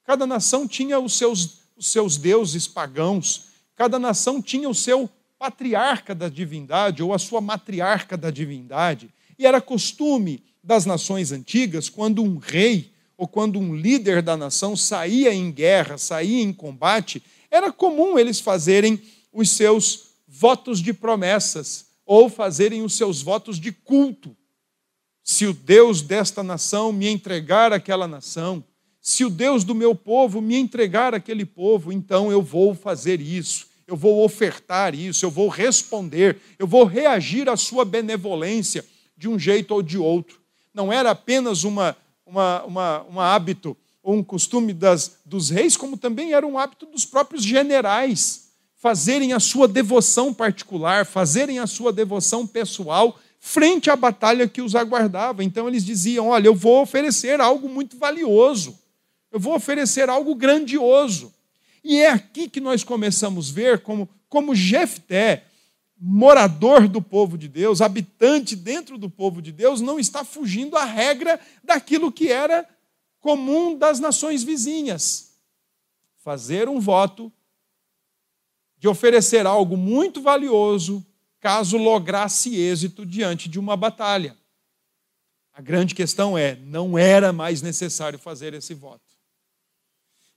Cada 0.06 0.26
nação 0.26 0.66
tinha 0.68 0.98
os 0.98 1.18
seus, 1.18 1.60
os 1.76 1.88
seus 1.88 2.16
deuses 2.16 2.68
pagãos. 2.68 3.50
Cada 3.76 4.00
nação 4.00 4.42
tinha 4.42 4.70
o 4.70 4.74
seu 4.74 5.10
patriarca 5.38 6.16
da 6.16 6.30
divindade 6.30 7.04
ou 7.04 7.14
a 7.14 7.20
sua 7.20 7.42
matriarca 7.42 8.16
da 8.16 8.32
divindade. 8.32 9.14
E 9.38 9.46
era 9.46 9.62
costume 9.62 10.44
das 10.64 10.86
nações 10.86 11.32
antigas, 11.32 11.90
quando 11.90 12.24
um 12.24 12.38
rei 12.38 12.92
ou 13.18 13.28
quando 13.28 13.60
um 13.60 13.76
líder 13.76 14.22
da 14.22 14.38
nação 14.38 14.76
saía 14.76 15.34
em 15.34 15.52
guerra, 15.52 15.98
saía 15.98 16.42
em 16.42 16.54
combate, 16.54 17.22
era 17.52 17.72
comum 17.72 18.18
eles 18.18 18.40
fazerem 18.40 19.02
os 19.34 19.50
seus 19.50 20.10
votos 20.28 20.82
de 20.82 20.94
promessas 20.94 21.88
ou 22.06 22.30
fazerem 22.30 22.82
os 22.82 22.96
seus 22.96 23.22
votos 23.22 23.60
de 23.60 23.72
culto. 23.72 24.36
Se 25.24 25.46
o 25.46 25.54
Deus 25.54 26.02
desta 26.02 26.42
nação 26.42 26.92
me 26.92 27.08
entregar 27.08 27.74
aquela 27.74 28.08
nação, 28.08 28.64
se 29.02 29.24
o 29.26 29.30
Deus 29.30 29.64
do 29.64 29.76
meu 29.76 29.94
povo 29.96 30.42
me 30.42 30.56
entregar 30.56 31.14
aquele 31.14 31.46
povo, 31.46 31.92
então 31.92 32.32
eu 32.32 32.42
vou 32.42 32.74
fazer 32.74 33.22
isso, 33.22 33.68
eu 33.88 33.96
vou 33.96 34.24
ofertar 34.24 34.94
isso, 34.94 35.26
eu 35.26 35.32
vou 35.32 35.48
responder, 35.48 36.38
eu 36.58 36.68
vou 36.68 36.84
reagir 36.84 37.50
à 37.50 37.58
sua 37.58 37.84
benevolência 37.84 38.86
de 39.18 39.28
um 39.28 39.38
jeito 39.38 39.74
ou 39.74 39.82
de 39.82 39.98
outro. 39.98 40.40
Não 40.74 40.92
era 40.92 41.12
apenas 41.12 41.64
uma 41.64 41.96
uma, 42.30 42.64
uma, 42.64 43.06
um 43.12 43.20
hábito 43.20 43.76
ou 44.02 44.16
um 44.16 44.24
costume 44.24 44.72
das, 44.74 45.20
dos 45.26 45.50
reis, 45.50 45.76
como 45.76 45.98
também 45.98 46.34
era 46.34 46.46
um 46.46 46.58
hábito 46.58 46.86
dos 46.86 47.06
próprios 47.06 47.44
generais, 47.44 48.50
fazerem 48.76 49.34
a 49.34 49.40
sua 49.40 49.68
devoção 49.68 50.34
particular, 50.34 51.06
fazerem 51.06 51.60
a 51.60 51.68
sua 51.68 51.92
devoção 51.92 52.48
pessoal 52.48 53.20
frente 53.40 53.90
à 53.90 53.96
batalha 53.96 54.48
que 54.48 54.62
os 54.62 54.76
aguardava. 54.76 55.44
Então 55.44 55.68
eles 55.68 55.84
diziam: 55.84 56.30
Olha, 56.30 56.48
eu 56.48 56.56
vou 56.56 56.82
oferecer 56.82 57.42
algo 57.42 57.68
muito 57.68 57.98
valioso, 57.98 58.78
eu 59.32 59.40
vou 59.40 59.56
oferecer 59.56 60.10
algo 60.10 60.34
grandioso. 60.36 61.34
E 61.84 62.00
é 62.00 62.10
aqui 62.10 62.48
que 62.48 62.60
nós 62.60 62.84
começamos 62.84 63.50
a 63.50 63.54
ver 63.54 63.80
como, 63.80 64.08
como 64.28 64.56
Jefté 64.56 65.44
morador 66.00 66.88
do 66.88 67.02
povo 67.02 67.38
de 67.38 67.48
Deus, 67.48 67.82
habitante 67.82 68.56
dentro 68.56 68.98
do 68.98 69.10
povo 69.10 69.42
de 69.42 69.52
Deus, 69.52 69.82
não 69.82 70.00
está 70.00 70.24
fugindo 70.24 70.78
à 70.78 70.86
regra 70.86 71.40
daquilo 71.64 72.12
que 72.12 72.32
era 72.32 72.68
comum 73.20 73.78
das 73.78 74.00
nações 74.00 74.44
vizinhas. 74.44 75.34
Fazer 76.18 76.70
um 76.70 76.80
voto 76.80 77.32
de 78.78 78.88
oferecer 78.88 79.46
algo 79.46 79.76
muito 79.76 80.22
valioso 80.22 81.06
caso 81.42 81.78
lograsse 81.78 82.56
êxito 82.56 83.06
diante 83.06 83.50
de 83.50 83.60
uma 83.60 83.76
batalha. 83.76 84.38
A 85.54 85.62
grande 85.62 85.94
questão 85.94 86.38
é: 86.38 86.56
não 86.56 86.98
era 86.98 87.34
mais 87.34 87.62
necessário 87.62 88.18
fazer 88.18 88.54
esse 88.54 88.74
voto. 88.74 89.04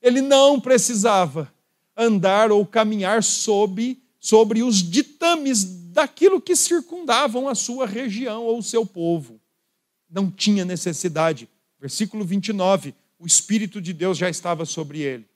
Ele 0.00 0.20
não 0.20 0.60
precisava 0.60 1.52
andar 1.96 2.50
ou 2.50 2.66
caminhar 2.66 3.22
sob 3.22 4.01
sobre 4.22 4.62
os 4.62 4.76
ditames 4.76 5.64
daquilo 5.64 6.40
que 6.40 6.54
circundavam 6.54 7.48
a 7.48 7.56
sua 7.56 7.86
região 7.86 8.44
ou 8.44 8.58
o 8.58 8.62
seu 8.62 8.86
povo. 8.86 9.40
Não 10.08 10.30
tinha 10.30 10.64
necessidade. 10.64 11.48
Versículo 11.80 12.24
29, 12.24 12.94
o 13.18 13.26
Espírito 13.26 13.80
de 13.80 13.92
Deus 13.92 14.16
já 14.16 14.30
estava 14.30 14.64
sobre 14.64 15.00
ele. 15.00 15.26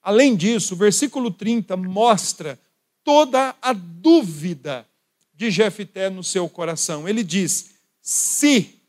Além 0.00 0.34
disso, 0.34 0.72
o 0.72 0.76
versículo 0.76 1.30
30 1.30 1.76
mostra 1.76 2.58
toda 3.04 3.54
a 3.60 3.74
dúvida 3.74 4.88
de 5.34 5.50
Jefté 5.50 6.08
no 6.08 6.24
seu 6.24 6.48
coração. 6.48 7.06
Ele 7.06 7.22
diz: 7.22 7.74
se, 8.00 8.80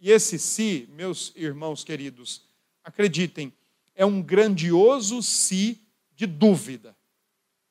e 0.00 0.12
esse 0.12 0.38
se, 0.38 0.88
meus 0.94 1.32
irmãos 1.34 1.82
queridos, 1.82 2.42
acreditem, 2.84 3.52
é 3.96 4.06
um 4.06 4.22
grandioso 4.22 5.20
se 5.24 5.80
de 6.14 6.24
dúvida 6.24 6.94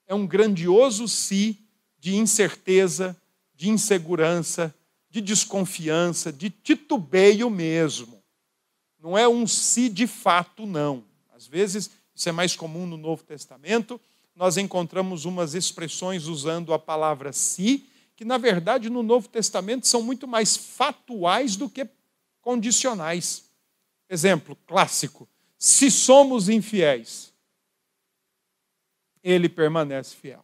é 0.07 0.13
um 0.13 0.25
grandioso 0.27 1.07
si 1.07 1.59
de 1.99 2.15
incerteza, 2.15 3.15
de 3.55 3.69
insegurança, 3.69 4.73
de 5.09 5.21
desconfiança, 5.21 6.31
de 6.31 6.49
titubeio 6.49 7.49
mesmo. 7.49 8.21
Não 8.99 9.17
é 9.17 9.27
um 9.27 9.45
si 9.45 9.89
de 9.89 10.07
fato, 10.07 10.65
não. 10.65 11.03
Às 11.35 11.47
vezes, 11.47 11.89
isso 12.15 12.29
é 12.29 12.31
mais 12.31 12.55
comum 12.55 12.85
no 12.85 12.97
Novo 12.97 13.23
Testamento, 13.23 13.99
nós 14.35 14.57
encontramos 14.57 15.25
umas 15.25 15.53
expressões 15.53 16.25
usando 16.25 16.73
a 16.73 16.79
palavra 16.79 17.31
si, 17.31 17.85
que 18.15 18.25
na 18.25 18.37
verdade 18.37 18.89
no 18.89 19.03
Novo 19.03 19.27
Testamento 19.27 19.87
são 19.87 20.01
muito 20.01 20.27
mais 20.27 20.55
fatuais 20.55 21.55
do 21.55 21.69
que 21.69 21.87
condicionais. 22.41 23.43
Exemplo 24.09 24.55
clássico: 24.67 25.27
se 25.57 25.89
somos 25.89 26.49
infiéis, 26.49 27.32
ele 29.23 29.47
permanece 29.47 30.15
fiel. 30.15 30.43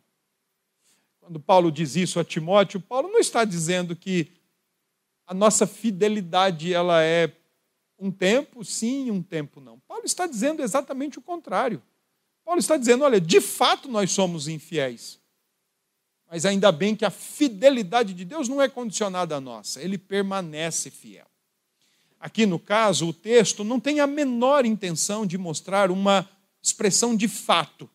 Quando 1.20 1.40
Paulo 1.40 1.72
diz 1.72 1.96
isso 1.96 2.20
a 2.20 2.24
Timóteo, 2.24 2.80
Paulo 2.80 3.10
não 3.10 3.20
está 3.20 3.44
dizendo 3.44 3.96
que 3.96 4.32
a 5.28 5.34
nossa 5.34 5.68
fidelidade 5.68 6.74
ela 6.74 7.04
é 7.04 7.32
um 8.00 8.10
tempo 8.10 8.64
sim 8.64 9.08
e 9.08 9.12
um 9.12 9.22
tempo 9.22 9.60
não. 9.60 9.78
Paulo 9.82 10.06
está 10.06 10.26
dizendo 10.26 10.64
exatamente 10.64 11.20
o 11.20 11.22
contrário. 11.22 11.84
Paulo 12.44 12.60
está 12.60 12.78
dizendo, 12.78 13.04
olha, 13.04 13.22
de 13.22 13.40
fato 13.42 13.88
nós 13.88 14.12
somos 14.12 14.48
infiéis. 14.48 15.20
Mas 16.32 16.46
ainda 16.46 16.72
bem 16.72 16.96
que 16.96 17.06
a 17.06 17.10
fidelidade 17.10 18.14
de 18.14 18.24
Deus 18.24 18.48
não 18.48 18.62
é 18.62 18.70
condicionada 18.70 19.36
à 19.36 19.42
nossa, 19.42 19.82
ele 19.82 19.98
permanece 19.98 20.90
fiel. 20.90 21.28
Aqui 22.20 22.46
no 22.46 22.60
caso, 22.60 23.08
o 23.08 23.14
texto 23.14 23.64
não 23.64 23.80
tem 23.80 24.00
a 24.00 24.08
menor 24.08 24.66
intenção 24.66 25.26
de 25.26 25.38
mostrar 25.38 25.92
uma 25.92 26.28
expressão 26.62 27.16
de 27.16 27.28
fato 27.28 27.90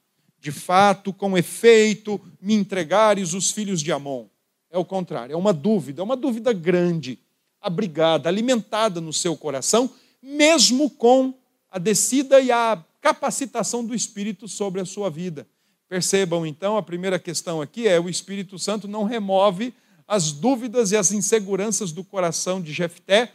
de 0.44 0.52
fato, 0.52 1.10
com 1.10 1.38
efeito, 1.38 2.20
me 2.38 2.52
entregares 2.52 3.32
os 3.32 3.50
filhos 3.50 3.80
de 3.80 3.90
Amon. 3.90 4.26
É 4.70 4.76
o 4.76 4.84
contrário, 4.84 5.32
é 5.32 5.36
uma 5.36 5.54
dúvida, 5.54 6.02
é 6.02 6.04
uma 6.04 6.18
dúvida 6.18 6.52
grande, 6.52 7.18
abrigada, 7.62 8.28
alimentada 8.28 9.00
no 9.00 9.10
seu 9.10 9.38
coração, 9.38 9.90
mesmo 10.22 10.90
com 10.90 11.32
a 11.70 11.78
descida 11.78 12.42
e 12.42 12.52
a 12.52 12.84
capacitação 13.00 13.82
do 13.82 13.94
Espírito 13.94 14.46
sobre 14.46 14.82
a 14.82 14.84
sua 14.84 15.08
vida. 15.08 15.48
Percebam 15.88 16.44
então, 16.44 16.76
a 16.76 16.82
primeira 16.82 17.18
questão 17.18 17.62
aqui 17.62 17.88
é: 17.88 17.98
o 17.98 18.10
Espírito 18.10 18.58
Santo 18.58 18.86
não 18.86 19.04
remove 19.04 19.72
as 20.06 20.30
dúvidas 20.30 20.92
e 20.92 20.96
as 20.98 21.10
inseguranças 21.10 21.90
do 21.90 22.04
coração 22.04 22.60
de 22.60 22.70
Jefté 22.70 23.32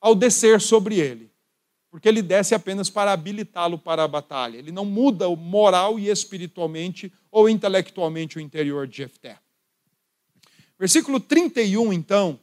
ao 0.00 0.14
descer 0.14 0.58
sobre 0.58 0.98
ele 0.98 1.29
porque 1.90 2.08
ele 2.08 2.22
desce 2.22 2.54
apenas 2.54 2.88
para 2.88 3.12
habilitá-lo 3.12 3.76
para 3.76 4.04
a 4.04 4.08
batalha. 4.08 4.56
Ele 4.56 4.70
não 4.70 4.84
muda 4.84 5.28
moral 5.30 5.98
e 5.98 6.08
espiritualmente 6.08 7.12
ou 7.30 7.48
intelectualmente 7.48 8.38
o 8.38 8.40
interior 8.40 8.86
de 8.86 8.98
Jefté. 8.98 9.38
Versículo 10.78 11.18
31, 11.18 11.92
então, 11.92 12.38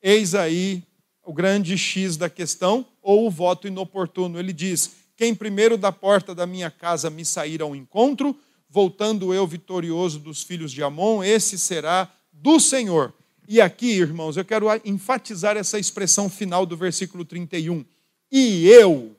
eis 0.00 0.34
aí 0.34 0.82
o 1.24 1.32
grande 1.32 1.76
X 1.76 2.16
da 2.16 2.30
questão, 2.30 2.86
ou 3.00 3.26
o 3.26 3.30
voto 3.30 3.66
inoportuno. 3.66 4.38
Ele 4.38 4.52
diz: 4.52 4.92
Quem 5.16 5.34
primeiro 5.34 5.76
da 5.76 5.92
porta 5.92 6.34
da 6.34 6.46
minha 6.46 6.70
casa 6.70 7.10
me 7.10 7.24
sair 7.24 7.60
ao 7.60 7.76
encontro, 7.76 8.36
voltando 8.68 9.34
eu 9.34 9.46
vitorioso 9.46 10.18
dos 10.18 10.42
filhos 10.42 10.72
de 10.72 10.82
Amon, 10.82 11.22
esse 11.22 11.58
será 11.58 12.10
do 12.32 12.58
Senhor. 12.58 13.12
E 13.46 13.60
aqui, 13.60 13.98
irmãos, 13.98 14.36
eu 14.36 14.44
quero 14.44 14.66
enfatizar 14.84 15.56
essa 15.56 15.78
expressão 15.78 16.30
final 16.30 16.64
do 16.64 16.76
versículo 16.76 17.24
31 17.24 17.84
e 18.32 18.66
eu 18.66 19.14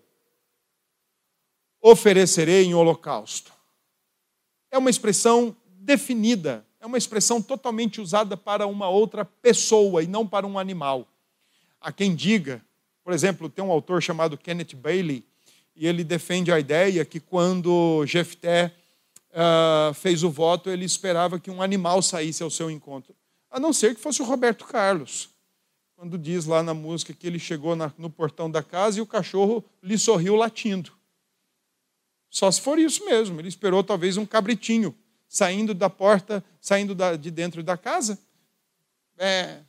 oferecerei 1.80 2.66
em 2.66 2.74
holocausto. 2.74 3.54
É 4.72 4.78
uma 4.78 4.90
expressão 4.90 5.56
definida, 5.68 6.66
é 6.80 6.86
uma 6.88 6.98
expressão 6.98 7.40
totalmente 7.40 8.02
usada 8.02 8.36
para 8.36 8.66
uma 8.66 8.90
outra 8.90 9.24
pessoa 9.24 10.02
e 10.02 10.08
não 10.08 10.26
para 10.26 10.48
um 10.48 10.58
animal. 10.58 11.08
Há 11.80 11.92
quem 11.92 12.16
diga, 12.16 12.60
por 13.04 13.14
exemplo, 13.14 13.50
tem 13.50 13.64
um 13.64 13.72
autor 13.72 14.02
chamado 14.02 14.36
Kenneth 14.36 14.76
Bailey, 14.76 15.24
e 15.76 15.86
ele 15.86 16.04
defende 16.04 16.52
a 16.52 16.60
ideia 16.60 17.06
que 17.06 17.20
quando 17.20 18.06
Jefté 18.06 18.74
uh, 19.30 19.94
fez 19.94 20.24
o 20.24 20.30
voto, 20.30 20.70
ele 20.70 20.86
esperava 20.86 21.40
que 21.40 21.52
um 21.52 21.62
animal 21.62 22.02
saísse 22.02 22.42
ao 22.42 22.50
seu 22.50 22.72
encontro, 22.72 23.16
a 23.52 23.60
não 23.60 23.74
ser 23.74 23.94
que 23.94 24.02
fosse 24.02 24.22
o 24.22 24.26
Roberto 24.26 24.66
Carlos 24.66 25.33
quando 26.04 26.18
diz 26.18 26.44
lá 26.44 26.62
na 26.62 26.74
música 26.74 27.14
que 27.14 27.26
ele 27.26 27.40
chegou 27.40 27.78
na, 27.78 27.90
no 27.98 28.10
portão 28.10 28.52
da 28.52 28.62
casa 28.62 29.00
e 29.00 29.02
o 29.02 29.06
cachorro 29.06 29.64
lhe 29.82 29.98
sorriu 29.98 30.36
latindo. 30.36 30.92
Só 32.30 32.52
se 32.52 32.60
for 32.60 32.78
isso 32.78 33.06
mesmo, 33.06 33.40
ele 33.40 33.48
esperou 33.48 33.82
talvez 33.82 34.18
um 34.18 34.26
cabritinho 34.26 34.94
saindo 35.30 35.74
da 35.74 35.90
porta, 35.90 36.44
saindo 36.60 36.94
da, 36.94 37.16
de 37.16 37.32
dentro 37.32 37.64
da 37.64 37.78
casa. 37.78 38.20
É, 39.18 39.60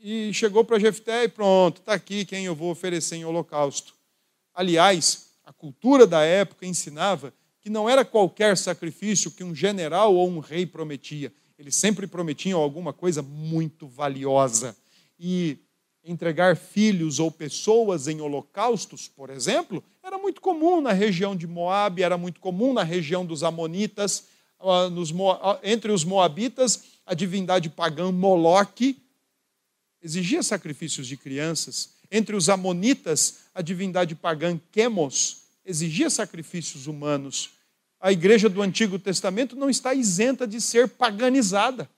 e 0.00 0.32
chegou 0.32 0.64
para 0.64 0.78
Jefté 0.78 1.24
e 1.24 1.28
pronto, 1.28 1.82
está 1.82 1.92
aqui 1.92 2.24
quem 2.24 2.46
eu 2.46 2.54
vou 2.54 2.70
oferecer 2.70 3.16
em 3.16 3.26
holocausto. 3.26 3.92
Aliás, 4.54 5.32
a 5.44 5.52
cultura 5.52 6.06
da 6.06 6.22
época 6.22 6.64
ensinava 6.64 7.34
que 7.60 7.68
não 7.68 7.86
era 7.86 8.02
qualquer 8.02 8.56
sacrifício 8.56 9.30
que 9.30 9.44
um 9.44 9.54
general 9.54 10.14
ou 10.14 10.26
um 10.26 10.38
rei 10.38 10.64
prometia. 10.64 11.30
Eles 11.58 11.76
sempre 11.76 12.06
prometiam 12.06 12.58
alguma 12.58 12.94
coisa 12.94 13.20
muito 13.20 13.86
valiosa. 13.86 14.74
E 15.20 15.58
entregar 16.04 16.56
filhos 16.56 17.18
ou 17.18 17.30
pessoas 17.30 18.08
em 18.08 18.20
holocaustos, 18.20 19.08
por 19.08 19.30
exemplo, 19.30 19.82
era 20.02 20.18
muito 20.18 20.40
comum 20.40 20.80
na 20.80 20.92
região 20.92 21.36
de 21.36 21.46
Moabe, 21.46 22.02
era 22.02 22.18
muito 22.18 22.40
comum 22.40 22.72
na 22.72 22.82
região 22.82 23.24
dos 23.24 23.42
Amonitas. 23.42 24.24
Ah, 24.60 24.88
ah, 25.40 25.60
entre 25.62 25.92
os 25.92 26.04
Moabitas, 26.04 26.84
a 27.06 27.14
divindade 27.14 27.70
pagã 27.70 28.10
Moloque 28.10 28.96
exigia 30.02 30.42
sacrifícios 30.42 31.06
de 31.06 31.16
crianças. 31.16 31.90
Entre 32.10 32.34
os 32.34 32.48
Amonitas, 32.48 33.38
a 33.54 33.62
divindade 33.62 34.14
pagã 34.14 34.60
Quemos 34.70 35.42
exigia 35.64 36.10
sacrifícios 36.10 36.86
humanos. 36.86 37.50
A 38.00 38.10
igreja 38.10 38.48
do 38.48 38.60
Antigo 38.60 38.98
Testamento 38.98 39.54
não 39.54 39.70
está 39.70 39.94
isenta 39.94 40.46
de 40.46 40.60
ser 40.60 40.88
paganizada. 40.88 41.88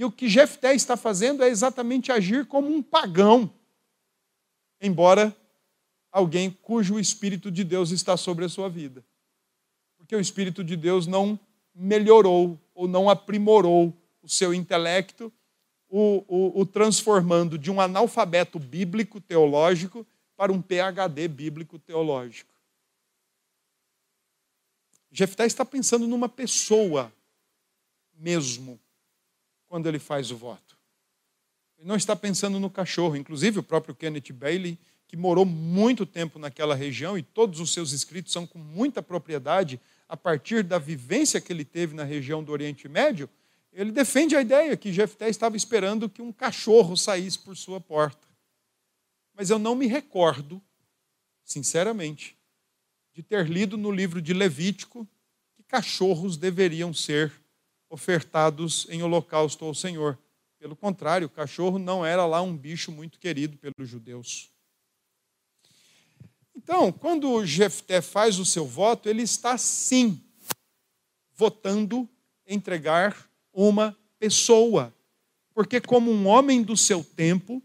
E 0.00 0.04
o 0.06 0.10
que 0.10 0.30
Jefté 0.30 0.74
está 0.74 0.96
fazendo 0.96 1.44
é 1.44 1.48
exatamente 1.48 2.10
agir 2.10 2.46
como 2.46 2.74
um 2.74 2.82
pagão, 2.82 3.52
embora 4.80 5.36
alguém 6.10 6.50
cujo 6.50 6.98
Espírito 6.98 7.50
de 7.50 7.62
Deus 7.62 7.90
está 7.90 8.16
sobre 8.16 8.46
a 8.46 8.48
sua 8.48 8.70
vida. 8.70 9.04
Porque 9.98 10.16
o 10.16 10.20
Espírito 10.20 10.64
de 10.64 10.74
Deus 10.74 11.06
não 11.06 11.38
melhorou 11.74 12.58
ou 12.74 12.88
não 12.88 13.10
aprimorou 13.10 13.92
o 14.22 14.28
seu 14.28 14.54
intelecto, 14.54 15.30
o, 15.86 16.24
o, 16.26 16.60
o 16.60 16.64
transformando 16.64 17.58
de 17.58 17.70
um 17.70 17.78
analfabeto 17.78 18.58
bíblico 18.58 19.20
teológico 19.20 20.06
para 20.34 20.50
um 20.50 20.62
PhD 20.62 21.28
bíblico 21.28 21.78
teológico. 21.78 22.54
Jefté 25.12 25.44
está 25.44 25.62
pensando 25.62 26.08
numa 26.08 26.26
pessoa 26.26 27.12
mesmo 28.14 28.80
quando 29.70 29.88
ele 29.88 30.00
faz 30.00 30.32
o 30.32 30.36
voto. 30.36 30.76
Ele 31.78 31.86
não 31.86 31.94
está 31.94 32.16
pensando 32.16 32.58
no 32.58 32.68
cachorro. 32.68 33.16
Inclusive, 33.16 33.60
o 33.60 33.62
próprio 33.62 33.94
Kenneth 33.94 34.32
Bailey, 34.32 34.76
que 35.06 35.16
morou 35.16 35.46
muito 35.46 36.04
tempo 36.04 36.40
naquela 36.40 36.74
região 36.74 37.16
e 37.16 37.22
todos 37.22 37.60
os 37.60 37.72
seus 37.72 37.92
escritos 37.92 38.32
são 38.32 38.48
com 38.48 38.58
muita 38.58 39.00
propriedade 39.00 39.80
a 40.08 40.16
partir 40.16 40.64
da 40.64 40.76
vivência 40.76 41.40
que 41.40 41.52
ele 41.52 41.64
teve 41.64 41.94
na 41.94 42.02
região 42.02 42.42
do 42.42 42.50
Oriente 42.50 42.88
Médio, 42.88 43.30
ele 43.72 43.92
defende 43.92 44.34
a 44.34 44.40
ideia 44.40 44.76
que 44.76 44.92
Jefté 44.92 45.28
estava 45.28 45.56
esperando 45.56 46.10
que 46.10 46.20
um 46.20 46.32
cachorro 46.32 46.96
saísse 46.96 47.38
por 47.38 47.56
sua 47.56 47.80
porta. 47.80 48.26
Mas 49.32 49.50
eu 49.50 49.58
não 49.58 49.76
me 49.76 49.86
recordo, 49.86 50.60
sinceramente, 51.44 52.36
de 53.12 53.22
ter 53.22 53.48
lido 53.48 53.78
no 53.78 53.92
livro 53.92 54.20
de 54.20 54.34
Levítico 54.34 55.06
que 55.54 55.62
cachorros 55.62 56.36
deveriam 56.36 56.92
ser 56.92 57.32
ofertados 57.90 58.86
em 58.88 59.02
holocausto 59.02 59.64
ao 59.64 59.74
Senhor. 59.74 60.16
Pelo 60.58 60.76
contrário, 60.76 61.26
o 61.26 61.30
cachorro 61.30 61.78
não 61.78 62.06
era 62.06 62.24
lá 62.24 62.40
um 62.40 62.56
bicho 62.56 62.92
muito 62.92 63.18
querido 63.18 63.58
pelos 63.58 63.90
judeus. 63.90 64.48
Então, 66.54 66.92
quando 66.92 67.44
Jefté 67.44 68.00
faz 68.00 68.38
o 68.38 68.44
seu 68.44 68.64
voto, 68.64 69.08
ele 69.08 69.22
está 69.22 69.58
sim 69.58 70.22
votando 71.34 72.08
entregar 72.46 73.28
uma 73.52 73.96
pessoa. 74.18 74.94
Porque, 75.54 75.80
como 75.80 76.12
um 76.12 76.26
homem 76.26 76.62
do 76.62 76.76
seu 76.76 77.02
tempo, 77.02 77.62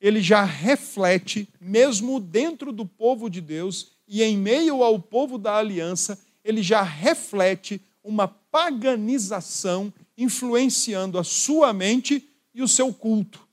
ele 0.00 0.20
já 0.20 0.44
reflete, 0.44 1.48
mesmo 1.60 2.20
dentro 2.20 2.72
do 2.72 2.84
povo 2.84 3.30
de 3.30 3.40
Deus 3.40 3.92
e 4.06 4.22
em 4.22 4.36
meio 4.36 4.82
ao 4.82 4.98
povo 4.98 5.38
da 5.38 5.56
aliança, 5.56 6.18
ele 6.44 6.62
já 6.62 6.82
reflete 6.82 7.80
uma 8.04 8.28
paganização 8.28 9.92
influenciando 10.16 11.18
a 11.18 11.24
sua 11.24 11.72
mente 11.72 12.28
e 12.52 12.62
o 12.62 12.68
seu 12.68 12.92
culto. 12.92 13.48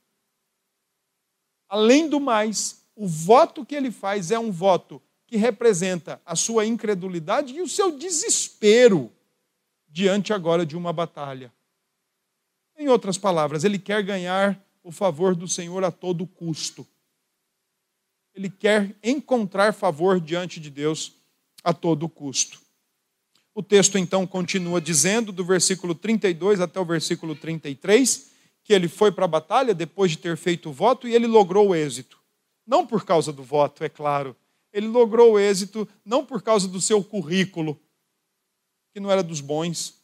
Além 1.67 2.09
do 2.09 2.19
mais, 2.19 2.85
o 2.95 3.07
voto 3.07 3.65
que 3.65 3.73
ele 3.73 3.89
faz 3.89 4.29
é 4.29 4.37
um 4.37 4.51
voto 4.51 5.01
que 5.25 5.37
representa 5.37 6.21
a 6.25 6.35
sua 6.35 6.65
incredulidade 6.65 7.53
e 7.55 7.61
o 7.61 7.67
seu 7.67 7.97
desespero 7.97 9.11
diante 9.87 10.33
agora 10.33 10.65
de 10.65 10.75
uma 10.75 10.91
batalha. 10.91 11.51
Em 12.77 12.89
outras 12.89 13.17
palavras, 13.17 13.63
ele 13.63 13.79
quer 13.79 14.03
ganhar 14.03 14.61
o 14.83 14.91
favor 14.91 15.35
do 15.35 15.47
Senhor 15.47 15.83
a 15.83 15.91
todo 15.91 16.27
custo. 16.27 16.85
Ele 18.33 18.49
quer 18.49 18.95
encontrar 19.03 19.73
favor 19.73 20.19
diante 20.19 20.59
de 20.59 20.69
Deus 20.69 21.13
a 21.63 21.73
todo 21.73 22.09
custo. 22.09 22.60
O 23.53 23.61
texto 23.61 23.97
então 23.97 24.25
continua 24.25 24.79
dizendo, 24.79 25.31
do 25.31 25.43
versículo 25.43 25.93
32 25.93 26.61
até 26.61 26.79
o 26.79 26.85
versículo 26.85 27.35
33, 27.35 28.31
que 28.63 28.73
ele 28.73 28.87
foi 28.87 29.11
para 29.11 29.25
a 29.25 29.27
batalha 29.27 29.73
depois 29.73 30.11
de 30.11 30.17
ter 30.17 30.37
feito 30.37 30.69
o 30.69 30.73
voto 30.73 31.07
e 31.07 31.13
ele 31.13 31.27
logrou 31.27 31.69
o 31.69 31.75
êxito. 31.75 32.17
Não 32.65 32.87
por 32.87 33.03
causa 33.03 33.33
do 33.33 33.43
voto, 33.43 33.83
é 33.83 33.89
claro. 33.89 34.35
Ele 34.71 34.87
logrou 34.87 35.33
o 35.33 35.39
êxito 35.39 35.87
não 36.05 36.25
por 36.25 36.41
causa 36.41 36.67
do 36.67 36.79
seu 36.79 37.03
currículo, 37.03 37.77
que 38.93 38.99
não 38.99 39.11
era 39.11 39.21
dos 39.21 39.41
bons. 39.41 39.95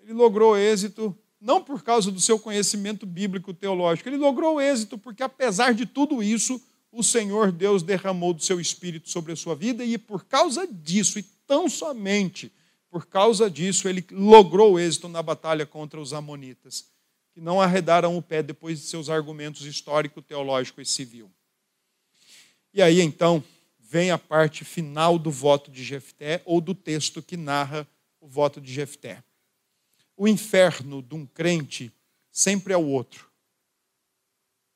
Ele 0.00 0.12
logrou 0.12 0.52
o 0.52 0.56
êxito 0.56 1.16
não 1.40 1.62
por 1.62 1.82
causa 1.82 2.12
do 2.12 2.20
seu 2.20 2.38
conhecimento 2.38 3.04
bíblico 3.06 3.52
teológico. 3.52 4.08
Ele 4.08 4.16
logrou 4.16 4.60
êxito 4.60 4.96
porque, 4.96 5.22
apesar 5.22 5.74
de 5.74 5.84
tudo 5.84 6.22
isso, 6.22 6.60
o 6.92 7.02
Senhor 7.02 7.50
Deus 7.50 7.82
derramou 7.82 8.32
do 8.32 8.42
seu 8.42 8.60
espírito 8.60 9.10
sobre 9.10 9.32
a 9.32 9.36
sua 9.36 9.56
vida 9.56 9.84
e, 9.84 9.98
por 9.98 10.24
causa 10.24 10.66
disso, 10.66 11.18
e 11.18 11.24
tão 11.46 11.68
somente 11.68 12.52
por 12.90 13.06
causa 13.06 13.50
disso, 13.50 13.88
ele 13.88 14.04
logrou 14.10 14.78
êxito 14.80 15.08
na 15.08 15.22
batalha 15.22 15.66
contra 15.66 16.00
os 16.00 16.12
Amonitas, 16.12 16.86
que 17.32 17.40
não 17.40 17.60
arredaram 17.60 18.16
o 18.16 18.22
pé 18.22 18.42
depois 18.42 18.80
de 18.80 18.86
seus 18.86 19.10
argumentos 19.10 19.66
histórico, 19.66 20.22
teológico 20.22 20.80
e 20.80 20.86
civil. 20.86 21.30
E 22.72 22.80
aí, 22.80 23.00
então, 23.00 23.44
vem 23.78 24.10
a 24.10 24.18
parte 24.18 24.64
final 24.64 25.18
do 25.18 25.30
voto 25.30 25.70
de 25.70 25.82
Jefté, 25.84 26.42
ou 26.44 26.60
do 26.60 26.74
texto 26.74 27.22
que 27.22 27.36
narra 27.36 27.86
o 28.20 28.26
voto 28.26 28.60
de 28.60 28.72
Jefté. 28.72 29.22
O 30.16 30.26
inferno 30.26 31.02
de 31.02 31.14
um 31.14 31.26
crente 31.26 31.92
sempre 32.30 32.72
é 32.72 32.76
o 32.76 32.86
outro. 32.86 33.30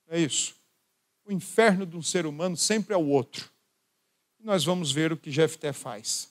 É 0.09 0.19
isso. 0.21 0.55
O 1.25 1.33
inferno 1.33 1.87
de 1.87 1.97
um 1.97 2.03
ser 2.03 2.27
humano 2.27 2.57
sempre 2.57 2.95
é 2.95 2.97
o 2.97 3.07
outro. 3.07 3.51
E 4.39 4.45
nós 4.45 4.65
vamos 4.65 4.93
ver 4.93 5.13
o 5.13 5.17
que 5.17 5.31
Jefté 5.31 5.73
faz. 5.73 6.31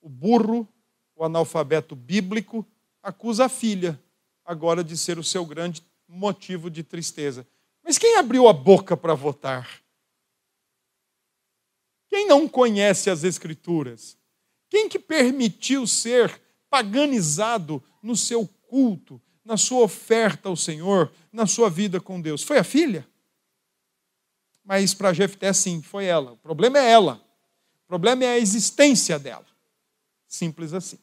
O 0.00 0.08
burro, 0.08 0.68
o 1.16 1.24
analfabeto 1.24 1.94
bíblico, 1.94 2.66
acusa 3.02 3.46
a 3.46 3.48
filha 3.48 4.00
agora 4.44 4.82
de 4.82 4.96
ser 4.96 5.18
o 5.18 5.24
seu 5.24 5.44
grande 5.44 5.82
motivo 6.08 6.70
de 6.70 6.82
tristeza. 6.82 7.46
Mas 7.82 7.98
quem 7.98 8.16
abriu 8.16 8.48
a 8.48 8.52
boca 8.52 8.96
para 8.96 9.14
votar? 9.14 9.82
Quem 12.08 12.26
não 12.26 12.46
conhece 12.46 13.08
as 13.08 13.24
Escrituras? 13.24 14.16
Quem 14.68 14.88
que 14.88 14.98
permitiu 14.98 15.86
ser 15.86 16.40
paganizado 16.68 17.82
no 18.02 18.16
seu 18.16 18.46
culto, 18.68 19.20
na 19.44 19.56
sua 19.56 19.82
oferta 19.82 20.48
ao 20.48 20.56
Senhor, 20.56 21.12
na 21.32 21.46
sua 21.46 21.68
vida 21.68 22.00
com 22.00 22.20
Deus? 22.20 22.42
Foi 22.42 22.58
a 22.58 22.64
filha? 22.64 23.06
Mas 24.64 24.94
para 24.94 25.12
Jefté, 25.12 25.52
sim, 25.52 25.82
foi 25.82 26.04
ela. 26.04 26.32
O 26.32 26.36
problema 26.36 26.78
é 26.78 26.90
ela. 26.90 27.14
O 27.84 27.88
problema 27.88 28.24
é 28.24 28.28
a 28.28 28.38
existência 28.38 29.18
dela. 29.18 29.46
Simples 30.32 30.72
assim. 30.72 30.98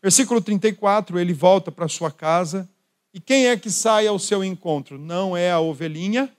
Versículo 0.00 0.40
34, 0.40 1.18
ele 1.18 1.34
volta 1.34 1.70
para 1.70 1.86
sua 1.88 2.10
casa. 2.10 2.66
E 3.12 3.20
quem 3.20 3.48
é 3.48 3.56
que 3.56 3.70
sai 3.70 4.06
ao 4.06 4.18
seu 4.18 4.42
encontro? 4.42 4.98
Não 4.98 5.36
é 5.36 5.50
a 5.50 5.60
ovelhinha, 5.60 6.34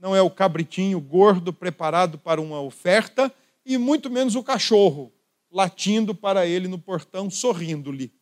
não 0.00 0.16
é 0.16 0.20
o 0.20 0.28
cabritinho 0.28 1.00
gordo 1.00 1.52
preparado 1.52 2.18
para 2.18 2.40
uma 2.40 2.60
oferta, 2.60 3.32
e 3.64 3.78
muito 3.78 4.10
menos 4.10 4.34
o 4.34 4.42
cachorro 4.42 5.12
latindo 5.48 6.12
para 6.12 6.44
ele 6.44 6.66
no 6.66 6.78
portão, 6.78 7.30
sorrindo-lhe. 7.30 8.12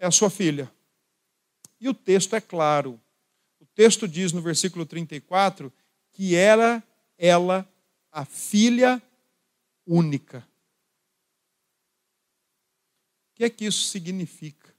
É 0.00 0.06
a 0.06 0.10
sua 0.10 0.30
filha. 0.30 0.68
E 1.80 1.88
o 1.88 1.94
texto 1.94 2.34
é 2.34 2.40
claro. 2.40 3.00
O 3.60 3.66
texto 3.66 4.08
diz 4.08 4.32
no 4.32 4.42
versículo 4.42 4.84
34 4.84 5.72
que 6.10 6.34
era 6.34 6.82
ela 7.16 7.68
a 8.10 8.24
filha 8.24 9.00
única. 9.86 10.44
Que 13.38 13.44
é 13.44 13.50
que 13.50 13.66
isso 13.66 13.84
significa? 13.84 14.74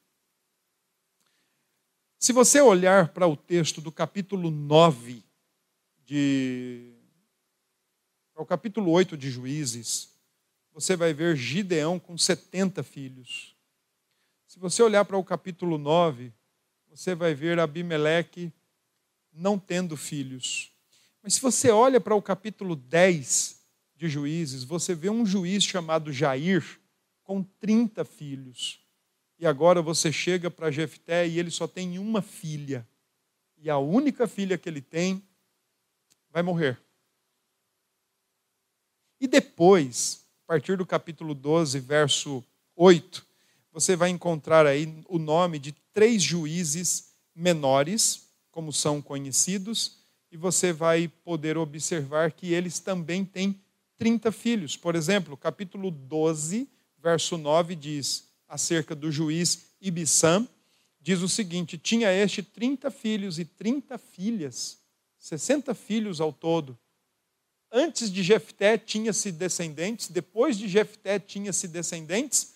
Se 2.20 2.34
você 2.34 2.60
olhar 2.60 3.08
para 3.14 3.26
o 3.26 3.38
texto 3.38 3.80
do 3.80 3.90
capítulo 3.90 4.52
9 4.52 5.24
de 6.06 6.94
o 8.36 8.46
capítulo 8.46 8.92
8 8.92 9.16
de 9.16 9.32
Juízes, 9.32 10.10
você 10.74 10.98
vai 10.98 11.14
ver 11.14 11.38
Gideão 11.38 11.98
com 11.98 12.18
70 12.18 12.84
filhos. 12.84 13.56
Se 14.46 14.60
você 14.60 14.84
olhar 14.84 15.06
para 15.06 15.16
o 15.16 15.24
capítulo 15.24 15.78
9, 15.78 16.34
você 16.90 17.16
vai 17.16 17.34
ver 17.34 17.62
Abimeleque 17.62 18.52
não 19.32 19.58
tendo 19.58 19.96
filhos. 19.96 20.74
Mas 21.24 21.36
se 21.36 21.42
você 21.42 21.72
olha 21.72 22.02
para 22.02 22.14
o 22.14 22.22
capítulo 22.22 22.76
10 22.76 23.58
de 23.96 24.10
Juízes, 24.10 24.66
você 24.66 24.94
vê 24.94 25.10
um 25.10 25.26
juiz 25.26 25.64
chamado 25.64 26.12
Jair 26.12 26.79
com 27.30 27.44
30 27.44 28.04
filhos. 28.04 28.80
E 29.38 29.46
agora 29.46 29.84
você 29.84 30.12
chega 30.12 30.50
para 30.50 30.72
Jefté 30.72 31.28
e 31.28 31.38
ele 31.38 31.52
só 31.52 31.68
tem 31.68 32.00
uma 32.00 32.24
filha. 32.24 32.90
E 33.56 33.70
a 33.70 33.78
única 33.78 34.28
filha 34.28 34.58
que 34.58 34.68
ele 34.68 34.82
tem 34.82 35.22
vai 36.32 36.42
morrer. 36.42 36.82
E 39.22 39.28
depois, 39.28 40.26
a 40.44 40.48
partir 40.48 40.76
do 40.76 40.88
capítulo 40.88 41.36
12, 41.36 41.80
verso 41.80 42.44
8, 42.76 43.24
você 43.72 43.96
vai 43.96 44.10
encontrar 44.10 44.66
aí 44.66 44.92
o 45.08 45.20
nome 45.20 45.60
de 45.60 45.72
três 45.94 46.24
juízes 46.24 47.14
menores, 47.36 48.28
como 48.50 48.74
são 48.74 49.04
conhecidos, 49.04 50.00
e 50.32 50.36
você 50.36 50.74
vai 50.74 51.08
poder 51.08 51.60
observar 51.60 52.32
que 52.32 52.54
eles 52.54 52.80
também 52.80 53.24
têm 53.24 53.62
30 53.98 54.32
filhos. 54.32 54.76
Por 54.76 54.96
exemplo, 54.96 55.38
capítulo 55.38 55.92
12, 55.92 56.68
verso 57.02 57.38
9 57.38 57.76
diz 57.76 58.30
acerca 58.48 58.96
do 58.96 59.12
juiz 59.12 59.70
Ibissam, 59.82 60.48
diz 61.00 61.22
o 61.22 61.30
seguinte: 61.30 61.78
tinha 61.78 62.12
este 62.12 62.44
30 62.44 62.92
filhos 62.92 63.40
e 63.40 63.46
30 63.46 63.98
filhas, 63.98 64.80
60 65.18 65.74
filhos 65.74 66.20
ao 66.20 66.34
todo. 66.34 66.78
Antes 67.72 68.12
de 68.12 68.24
Jefté 68.24 68.78
tinha-se 68.78 69.32
descendentes, 69.32 70.08
depois 70.08 70.58
de 70.58 70.68
Jefté 70.68 71.20
tinha-se 71.20 71.68
descendentes, 71.68 72.56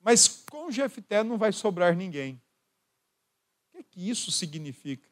mas 0.00 0.28
com 0.28 0.70
Jefté 0.70 1.24
não 1.24 1.36
vai 1.36 1.52
sobrar 1.52 1.96
ninguém. 1.96 2.34
O 2.34 3.72
que, 3.72 3.78
é 3.78 3.82
que 3.82 4.08
isso 4.08 4.30
significa? 4.30 5.08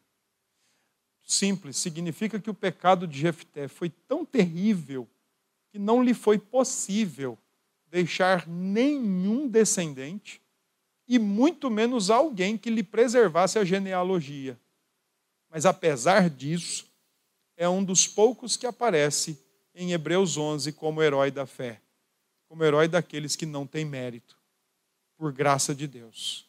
Simples, 1.25 1.77
significa 1.77 2.39
que 2.39 2.51
o 2.51 2.55
pecado 2.55 3.07
de 3.07 3.19
Jefté 3.19 3.67
foi 3.67 3.91
tão 3.91 4.25
terrível 4.25 5.09
que 5.71 5.79
não 5.79 6.03
lhe 6.03 6.15
foi 6.15 6.39
possível 6.39 7.39
deixar 7.93 8.49
nenhum 8.49 9.47
descendente 9.47 10.41
e 11.07 11.19
muito 11.19 11.71
menos 11.71 12.09
alguém 12.09 12.57
que 12.57 12.71
lhe 12.71 12.83
preservasse 12.83 13.59
a 13.59 13.65
genealogia. 13.67 14.59
Mas 15.51 15.67
apesar 15.67 16.31
disso, 16.31 16.87
é 17.55 17.69
um 17.69 17.85
dos 17.85 18.09
poucos 18.09 18.57
que 18.57 18.67
aparece 18.67 19.39
em 19.75 19.93
Hebreus 19.93 20.39
11 20.39 20.73
como 20.73 21.03
herói 21.03 21.31
da 21.31 21.45
fé, 21.45 21.83
como 22.49 22.65
herói 22.65 22.89
daqueles 22.89 23.37
que 23.37 23.45
não 23.45 23.67
têm 23.67 23.85
mérito, 23.85 24.39
por 25.19 25.31
graça 25.31 25.75
de 25.75 25.87
Deus. 25.87 26.47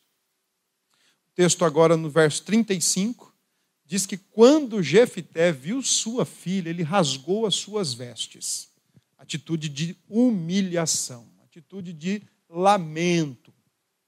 O 1.27 1.35
texto 1.35 1.65
agora 1.65 1.97
no 1.97 2.09
verso 2.09 2.41
35 2.43 3.35
diz 3.83 4.05
que 4.05 4.17
quando 4.17 4.81
Jefité 4.81 5.51
viu 5.51 5.81
sua 5.81 6.23
filha, 6.23 6.69
ele 6.69 6.83
rasgou 6.83 7.45
as 7.45 7.55
suas 7.55 7.93
vestes. 7.93 8.69
Atitude 9.17 9.67
de 9.67 9.97
humilhação, 10.07 11.32
atitude 11.53 11.93
de 11.93 12.23
lamento. 12.49 13.53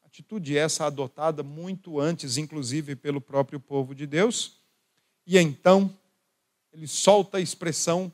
Atitude 0.03 0.57
essa 0.57 0.85
adotada 0.85 1.43
muito 1.43 1.99
antes, 1.99 2.37
inclusive, 2.37 2.95
pelo 2.95 3.21
próprio 3.21 3.59
povo 3.59 3.93
de 3.93 4.07
Deus. 4.07 4.59
E 5.27 5.37
então, 5.37 5.95
ele 6.73 6.87
solta 6.87 7.37
a 7.37 7.41
expressão 7.41 8.11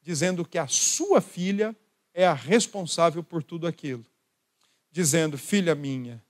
dizendo 0.00 0.44
que 0.44 0.58
a 0.58 0.68
sua 0.68 1.20
filha 1.20 1.74
é 2.14 2.24
a 2.24 2.32
responsável 2.32 3.22
por 3.22 3.42
tudo 3.42 3.66
aquilo. 3.66 4.06
Dizendo: 4.92 5.36
Filha 5.36 5.74
minha, 5.74 6.22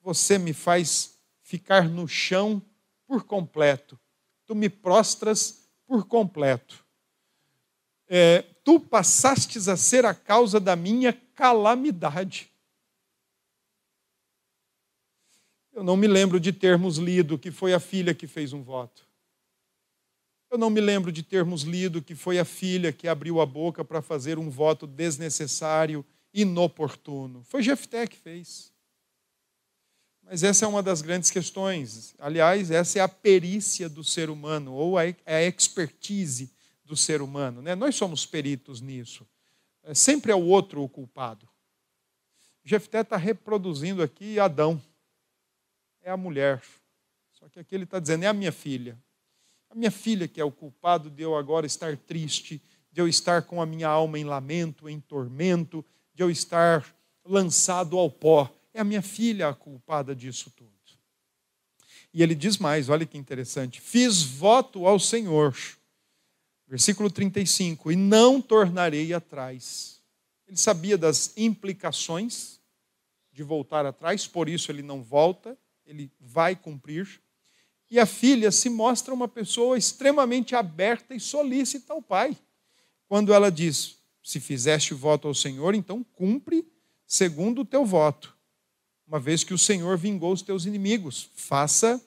você 0.00 0.38
me 0.38 0.54
faz 0.54 1.18
ficar 1.42 1.88
no 1.88 2.08
chão 2.08 2.62
por 3.06 3.24
completo, 3.24 3.98
tu 4.46 4.54
me 4.54 4.70
prostras 4.70 5.68
por 5.86 6.06
completo. 6.06 6.84
É, 8.08 8.42
tu 8.64 8.80
passastes 8.80 9.68
a 9.68 9.76
ser 9.76 10.06
a 10.06 10.14
causa 10.14 10.58
da 10.58 10.74
minha 10.74 11.12
calamidade. 11.36 12.50
Eu 15.72 15.84
não 15.84 15.96
me 15.96 16.08
lembro 16.08 16.40
de 16.40 16.52
termos 16.52 16.96
lido 16.96 17.38
que 17.38 17.50
foi 17.50 17.74
a 17.74 17.78
filha 17.78 18.14
que 18.14 18.26
fez 18.26 18.54
um 18.54 18.62
voto. 18.62 19.06
Eu 20.50 20.56
não 20.56 20.70
me 20.70 20.80
lembro 20.80 21.12
de 21.12 21.22
termos 21.22 21.62
lido 21.62 22.00
que 22.00 22.14
foi 22.14 22.38
a 22.38 22.44
filha 22.44 22.92
que 22.92 23.06
abriu 23.06 23.40
a 23.40 23.46
boca 23.46 23.84
para 23.84 24.00
fazer 24.00 24.38
um 24.38 24.48
voto 24.48 24.86
desnecessário, 24.86 26.04
inoportuno. 26.32 27.44
Foi 27.44 27.62
Jefté 27.62 28.06
que 28.06 28.16
fez. 28.16 28.72
Mas 30.22 30.42
essa 30.42 30.64
é 30.64 30.68
uma 30.68 30.82
das 30.82 31.02
grandes 31.02 31.30
questões. 31.30 32.14
Aliás, 32.18 32.70
essa 32.70 32.98
é 32.98 33.02
a 33.02 33.08
perícia 33.08 33.88
do 33.88 34.02
ser 34.02 34.30
humano, 34.30 34.72
ou 34.72 34.96
a 34.96 35.06
expertise 35.46 36.50
do 36.84 36.96
ser 36.96 37.20
humano. 37.20 37.60
Né? 37.60 37.74
Nós 37.74 37.94
somos 37.94 38.24
peritos 38.24 38.80
nisso. 38.80 39.26
É, 39.86 39.94
sempre 39.94 40.32
é 40.32 40.34
o 40.34 40.44
outro 40.44 40.82
o 40.82 40.88
culpado. 40.88 41.48
Jefté 42.64 43.00
está 43.00 43.16
reproduzindo 43.16 44.02
aqui 44.02 44.40
Adão. 44.40 44.82
É 46.02 46.10
a 46.10 46.16
mulher. 46.16 46.60
Só 47.30 47.48
que 47.48 47.60
aqui 47.60 47.72
ele 47.72 47.84
está 47.84 48.00
dizendo, 48.00 48.24
é 48.24 48.26
a 48.26 48.32
minha 48.32 48.50
filha. 48.50 48.98
A 49.70 49.76
minha 49.76 49.90
filha 49.92 50.26
que 50.26 50.40
é 50.40 50.44
o 50.44 50.50
culpado 50.50 51.08
de 51.08 51.22
eu 51.22 51.36
agora 51.36 51.66
estar 51.66 51.96
triste, 51.96 52.60
de 52.90 53.00
eu 53.00 53.06
estar 53.06 53.42
com 53.42 53.62
a 53.62 53.66
minha 53.66 53.88
alma 53.88 54.18
em 54.18 54.24
lamento, 54.24 54.88
em 54.88 54.98
tormento, 54.98 55.84
de 56.12 56.22
eu 56.24 56.30
estar 56.30 56.84
lançado 57.24 57.96
ao 57.96 58.10
pó. 58.10 58.52
É 58.74 58.80
a 58.80 58.84
minha 58.84 59.02
filha 59.02 59.48
a 59.48 59.54
culpada 59.54 60.16
disso 60.16 60.50
tudo. 60.50 60.76
E 62.12 62.22
ele 62.22 62.34
diz 62.34 62.56
mais, 62.56 62.88
olha 62.88 63.04
que 63.06 63.18
interessante: 63.18 63.80
fiz 63.80 64.22
voto 64.22 64.86
ao 64.86 64.98
Senhor 64.98 65.54
Versículo 66.66 67.10
35: 67.10 67.92
E 67.92 67.96
não 67.96 68.40
tornarei 68.40 69.12
atrás. 69.12 70.00
Ele 70.46 70.56
sabia 70.56 70.96
das 70.96 71.32
implicações 71.36 72.60
de 73.32 73.42
voltar 73.42 73.84
atrás, 73.84 74.26
por 74.26 74.48
isso 74.48 74.70
ele 74.70 74.82
não 74.82 75.02
volta, 75.02 75.58
ele 75.84 76.10
vai 76.20 76.56
cumprir. 76.56 77.20
E 77.90 78.00
a 78.00 78.06
filha 78.06 78.50
se 78.50 78.68
mostra 78.68 79.14
uma 79.14 79.28
pessoa 79.28 79.78
extremamente 79.78 80.56
aberta 80.56 81.14
e 81.14 81.20
solícita 81.20 81.92
ao 81.92 82.02
pai. 82.02 82.36
Quando 83.08 83.32
ela 83.32 83.50
diz: 83.50 83.98
Se 84.22 84.40
fizeste 84.40 84.94
voto 84.94 85.28
ao 85.28 85.34
Senhor, 85.34 85.74
então 85.74 86.02
cumpre 86.02 86.66
segundo 87.06 87.60
o 87.60 87.64
teu 87.64 87.84
voto. 87.84 88.36
Uma 89.06 89.20
vez 89.20 89.44
que 89.44 89.54
o 89.54 89.58
Senhor 89.58 89.96
vingou 89.96 90.32
os 90.32 90.42
teus 90.42 90.66
inimigos, 90.66 91.30
faça 91.34 92.04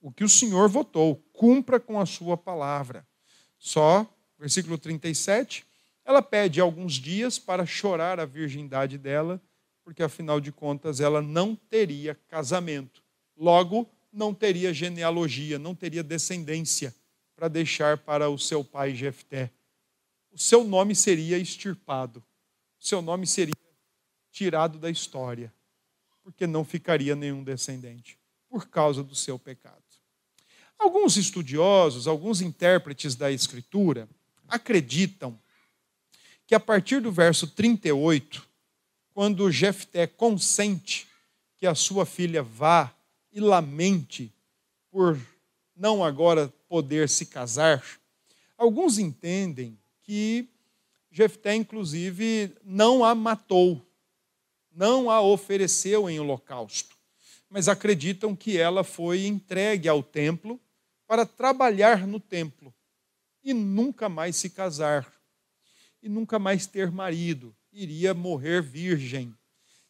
o 0.00 0.12
que 0.12 0.22
o 0.22 0.28
Senhor 0.28 0.68
votou, 0.68 1.16
cumpra 1.32 1.80
com 1.80 1.98
a 1.98 2.06
sua 2.06 2.36
palavra. 2.36 3.04
Só, 3.58 4.06
versículo 4.38 4.78
37, 4.78 5.66
ela 6.04 6.22
pede 6.22 6.60
alguns 6.60 6.94
dias 6.94 7.38
para 7.38 7.66
chorar 7.66 8.18
a 8.18 8.24
virgindade 8.24 8.96
dela, 8.96 9.42
porque 9.84 10.02
afinal 10.02 10.40
de 10.40 10.52
contas 10.52 11.00
ela 11.00 11.20
não 11.20 11.54
teria 11.54 12.14
casamento. 12.28 13.02
Logo, 13.36 13.88
não 14.12 14.32
teria 14.32 14.72
genealogia, 14.72 15.58
não 15.58 15.74
teria 15.74 16.02
descendência 16.02 16.94
para 17.36 17.48
deixar 17.48 17.98
para 17.98 18.28
o 18.28 18.38
seu 18.38 18.64
pai 18.64 18.94
Jefté. 18.94 19.50
O 20.30 20.38
seu 20.38 20.64
nome 20.64 20.94
seria 20.94 21.38
extirpado. 21.38 22.22
O 22.80 22.86
seu 22.86 23.02
nome 23.02 23.26
seria 23.26 23.54
tirado 24.30 24.78
da 24.78 24.90
história, 24.90 25.52
porque 26.22 26.46
não 26.46 26.64
ficaria 26.64 27.14
nenhum 27.16 27.42
descendente 27.42 28.18
por 28.48 28.68
causa 28.68 29.02
do 29.02 29.14
seu 29.14 29.38
pecado. 29.38 29.77
Alguns 30.78 31.16
estudiosos, 31.16 32.06
alguns 32.06 32.40
intérpretes 32.40 33.16
da 33.16 33.32
Escritura, 33.32 34.08
acreditam 34.48 35.38
que 36.46 36.54
a 36.54 36.60
partir 36.60 37.00
do 37.02 37.10
verso 37.10 37.46
38, 37.48 38.46
quando 39.12 39.50
Jefté 39.50 40.06
consente 40.06 41.06
que 41.56 41.66
a 41.66 41.74
sua 41.74 42.06
filha 42.06 42.42
vá 42.42 42.94
e 43.32 43.40
lamente 43.40 44.32
por 44.90 45.20
não 45.76 46.04
agora 46.04 46.52
poder 46.68 47.08
se 47.08 47.26
casar, 47.26 47.84
alguns 48.56 48.98
entendem 48.98 49.76
que 50.02 50.48
Jefté, 51.10 51.54
inclusive, 51.54 52.52
não 52.64 53.04
a 53.04 53.14
matou, 53.14 53.84
não 54.72 55.10
a 55.10 55.20
ofereceu 55.20 56.08
em 56.08 56.20
holocausto, 56.20 56.96
mas 57.50 57.68
acreditam 57.68 58.36
que 58.36 58.56
ela 58.56 58.84
foi 58.84 59.26
entregue 59.26 59.88
ao 59.88 60.02
templo 60.02 60.60
para 61.08 61.24
trabalhar 61.24 62.06
no 62.06 62.20
templo 62.20 62.72
e 63.42 63.54
nunca 63.54 64.10
mais 64.10 64.36
se 64.36 64.50
casar 64.50 65.10
e 66.02 66.08
nunca 66.08 66.38
mais 66.38 66.66
ter 66.66 66.92
marido. 66.92 67.56
Iria 67.72 68.12
morrer 68.12 68.62
virgem, 68.62 69.34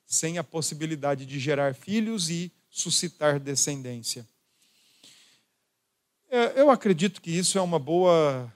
sem 0.07 0.39
a 0.39 0.45
possibilidade 0.45 1.27
de 1.27 1.41
gerar 1.41 1.75
filhos 1.75 2.31
e 2.31 2.53
suscitar 2.71 3.41
descendência. 3.41 4.27
É, 6.31 6.61
eu 6.61 6.71
acredito 6.71 7.21
que 7.21 7.31
isso 7.31 7.59
é 7.59 7.61
uma 7.61 7.81
boa, 7.81 8.53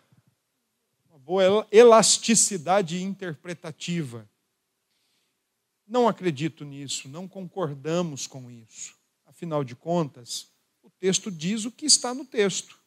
uma 1.09 1.19
boa 1.19 1.67
elasticidade 1.73 3.03
interpretativa. 3.03 4.29
Não 5.85 6.07
acredito 6.07 6.65
nisso, 6.65 7.09
não 7.09 7.27
concordamos 7.27 8.29
com 8.29 8.49
isso. 8.51 8.95
Afinal 9.27 9.65
de 9.65 9.75
contas, 9.75 10.52
texto 11.03 11.33
diz 11.33 11.65
o 11.65 11.73
que 11.73 11.85
está 11.85 12.15
no 12.15 12.25
texto. 12.25 12.79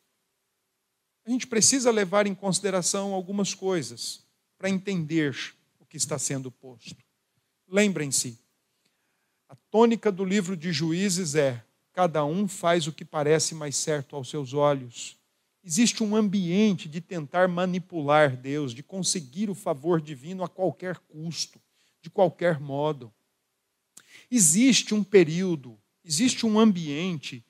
A 1.25 1.30
gente 1.30 1.45
precisa 1.45 1.91
levar 1.91 2.25
em 2.25 2.34
consideração 2.34 3.13
algumas 3.13 3.54
coisas. 3.54 4.23
para 4.58 4.69
entender 4.69 5.36
o 5.82 5.86
que 5.86 5.97
está 5.97 6.17
sendo 6.17 6.49
posto. 6.49 6.95
Lembrem-se, 7.67 8.39
a 9.49 9.56
tônica 9.69 10.10
do 10.10 10.23
livro 10.23 10.56
de 10.56 10.71
Juízes 10.71 11.36
é: 11.36 11.62
cada 11.91 12.23
um 12.23 12.47
faz 12.47 12.88
o 12.88 12.93
que 12.93 13.04
parece 13.04 13.54
mais 13.54 13.75
certo 13.75 14.15
aos 14.15 14.30
seus 14.30 14.54
olhos. 14.54 15.17
Existe 15.62 16.01
um 16.01 16.15
ambiente 16.15 16.88
de 16.88 17.01
tentar 17.01 17.49
manipular 17.49 18.38
Deus, 18.38 18.73
de 18.73 18.82
conseguir 18.82 19.49
o 19.49 19.56
favor 19.56 19.99
divino 19.99 20.41
a 20.41 20.47
qualquer 20.47 20.99
custo, 20.99 21.62
de 22.01 22.10
qualquer 22.10 22.62
modo. 22.62 23.13
Existe 24.32 24.95
um 24.95 25.04
período, 25.04 25.78
existe 26.01 26.45
um 26.45 26.58
ambiente 26.58 27.43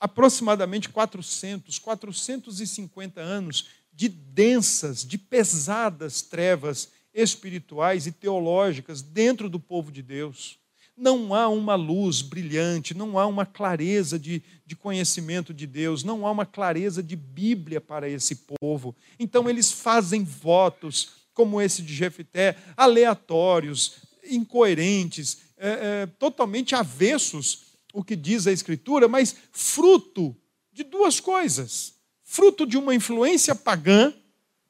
aproximadamente 0.00 0.88
400, 0.88 1.78
450 1.78 3.20
anos 3.20 3.68
de 3.92 4.08
densas, 4.08 5.04
de 5.04 5.18
pesadas 5.18 6.22
trevas 6.22 6.90
espirituais 7.12 8.06
e 8.06 8.12
teológicas 8.12 9.02
dentro 9.02 9.50
do 9.50 9.60
povo 9.60 9.92
de 9.92 10.02
Deus 10.02 10.60
não 11.00 11.34
há 11.34 11.48
uma 11.48 11.74
luz 11.74 12.20
brilhante, 12.20 12.92
não 12.92 13.18
há 13.18 13.26
uma 13.26 13.46
clareza 13.46 14.18
de, 14.18 14.42
de 14.66 14.76
conhecimento 14.76 15.54
de 15.54 15.66
Deus, 15.66 16.04
não 16.04 16.26
há 16.26 16.30
uma 16.30 16.44
clareza 16.44 17.02
de 17.02 17.16
Bíblia 17.16 17.80
para 17.80 18.08
esse 18.08 18.44
povo. 18.60 18.94
Então 19.18 19.48
eles 19.48 19.72
fazem 19.72 20.22
votos, 20.22 21.12
como 21.32 21.60
esse 21.60 21.80
de 21.80 21.94
Jefité, 21.94 22.56
aleatórios, 22.76 23.96
incoerentes, 24.28 25.38
é, 25.56 25.68
é, 26.02 26.06
totalmente 26.18 26.74
avessos 26.74 27.69
o 27.92 28.04
que 28.04 28.16
diz 28.16 28.46
a 28.46 28.52
Escritura, 28.52 29.08
mas 29.08 29.36
fruto 29.52 30.36
de 30.72 30.84
duas 30.84 31.20
coisas: 31.20 31.94
fruto 32.22 32.66
de 32.66 32.76
uma 32.76 32.94
influência 32.94 33.54
pagã, 33.54 34.12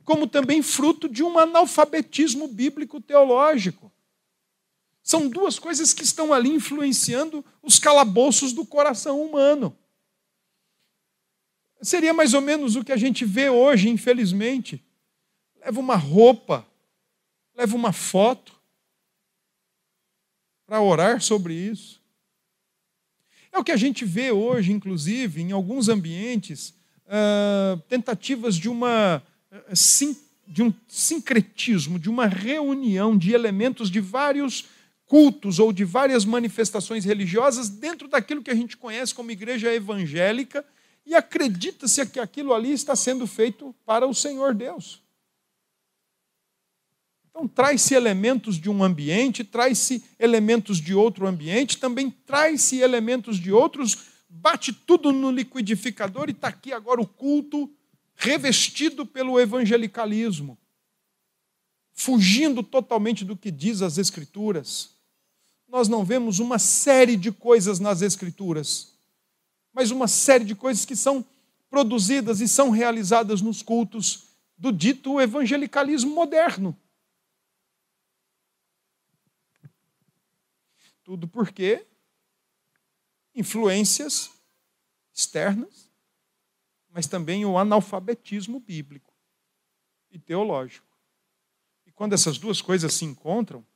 como 0.05 0.27
também 0.27 0.63
fruto 0.63 1.09
de 1.09 1.23
um 1.23 1.39
analfabetismo 1.39 2.49
bíblico 2.49 3.01
teológico. 3.01 3.93
São 5.03 5.29
duas 5.29 5.59
coisas 5.59 5.93
que 5.93 6.03
estão 6.03 6.33
ali 6.33 6.51
influenciando 6.51 7.45
os 7.63 7.79
calabouços 7.79 8.53
do 8.53 8.65
coração 8.65 9.21
humano. 9.21 9.77
Seria 11.83 12.13
mais 12.13 12.35
ou 12.35 12.41
menos 12.41 12.77
o 12.77 12.85
que 12.85 12.93
a 12.93 12.97
gente 12.97 13.25
vê 13.25 13.49
hoje, 13.49 13.89
infelizmente. 13.89 14.85
Leva 15.57 15.81
uma 15.81 15.97
roupa, 15.97 16.67
leva 17.55 17.75
uma 17.75 17.93
foto 17.93 18.61
para 20.67 20.81
orar 20.81 21.21
sobre 21.21 21.55
isso. 21.55 22.00
É 23.53 23.59
o 23.59 23.65
que 23.65 23.73
a 23.73 23.77
gente 23.77 24.05
vê 24.05 24.31
hoje, 24.31 24.73
inclusive, 24.73 25.41
em 25.43 25.53
alguns 25.53 25.89
ambientes, 25.89 26.75
uh, 27.07 27.81
tentativas 27.89 28.57
de 28.57 28.69
uma 28.69 29.23
uh, 29.53 29.77
de 30.47 30.65
um 30.65 30.75
sincretismo, 30.89 31.97
de 31.97 32.11
uma 32.11 32.27
reunião 32.27 33.17
de 33.17 33.33
elementos 33.33 33.89
de 33.89 34.01
vários 34.01 34.67
cultos 35.07 35.61
ou 35.61 35.73
de 35.73 35.85
várias 35.85 36.25
manifestações 36.25 37.05
religiosas 37.05 37.69
dentro 37.69 38.09
daquilo 38.09 38.43
que 38.43 38.51
a 38.51 38.55
gente 38.55 38.77
conhece 38.77 39.15
como 39.15 39.31
igreja 39.31 39.73
evangélica 39.73 40.65
e 41.07 41.15
acredita-se 41.15 42.05
que 42.07 42.19
aquilo 42.19 42.53
ali 42.53 42.73
está 42.73 42.95
sendo 42.97 43.27
feito 43.27 43.75
para 43.87 44.07
o 44.07 44.15
Senhor 44.15 44.55
Deus. 44.55 45.01
Então, 47.41 47.49
traz-se 47.49 47.95
elementos 47.95 48.61
de 48.61 48.69
um 48.69 48.85
ambiente, 48.85 49.43
traz-se 49.43 50.05
elementos 50.19 50.79
de 50.79 50.95
outro 50.95 51.27
ambiente, 51.27 51.79
também 51.79 52.11
traz-se 52.11 52.81
elementos 52.81 53.39
de 53.39 53.51
outros, 53.51 53.97
bate 54.29 54.73
tudo 54.73 55.11
no 55.11 55.31
liquidificador 55.31 56.29
e 56.29 56.33
está 56.33 56.49
aqui 56.49 56.71
agora 56.71 57.01
o 57.01 57.07
culto 57.07 57.71
revestido 58.15 59.07
pelo 59.07 59.41
evangelicalismo, 59.41 60.59
fugindo 61.95 62.63
totalmente 62.63 63.25
do 63.25 63.35
que 63.35 63.51
diz 63.51 63.81
as 63.81 63.97
Escrituras 63.97 65.01
nós 65.71 65.87
não 65.87 66.05
vemos 66.05 66.41
uma 66.41 66.59
série 66.59 67.17
de 67.17 67.31
coisas 67.31 67.79
nas 67.79 68.03
Escrituras, 68.03 68.93
mas 69.73 69.93
uma 69.93 70.09
série 70.09 70.45
de 70.45 70.55
coisas 70.55 70.85
que 70.85 70.97
são 70.97 71.25
produzidas 71.71 72.41
e 72.41 72.49
são 72.49 72.71
realizadas 72.71 73.41
nos 73.41 73.63
cultos 73.63 74.25
do 74.59 74.73
dito 74.73 75.21
evangelicalismo 75.21 76.13
moderno. 76.13 76.77
Tudo 81.11 81.27
porque 81.27 81.85
influências 83.35 84.31
externas, 85.13 85.91
mas 86.89 87.09
também 87.09 87.45
o 87.45 87.59
analfabetismo 87.59 88.61
bíblico 88.61 89.13
e 90.09 90.21
teológico. 90.21 90.87
E 91.85 91.91
quando 91.91 92.13
essas 92.13 92.39
duas 92.39 92.63
coisas 92.63 92.95
se 92.95 93.05
encontram, 93.05 93.67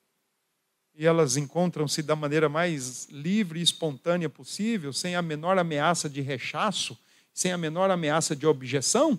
e 0.95 1.05
elas 1.05 1.37
encontram-se 1.37 2.03
da 2.03 2.15
maneira 2.15 2.49
mais 2.49 3.07
livre 3.07 3.59
e 3.59 3.65
espontânea 3.65 4.31
possível, 4.31 4.93
sem 4.93 5.17
a 5.17 5.21
menor 5.21 5.59
ameaça 5.59 6.09
de 6.09 6.21
rechaço, 6.21 6.97
sem 7.33 7.51
a 7.51 7.59
menor 7.59 7.91
ameaça 7.91 8.37
de 8.37 8.47
objeção, 8.47 9.19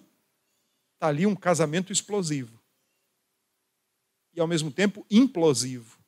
está 0.94 1.08
ali 1.08 1.28
um 1.28 1.36
casamento 1.36 1.92
explosivo. 1.92 2.64
E 4.34 4.40
ao 4.40 4.48
mesmo 4.48 4.72
tempo 4.72 5.06
implosivo. 5.12 6.05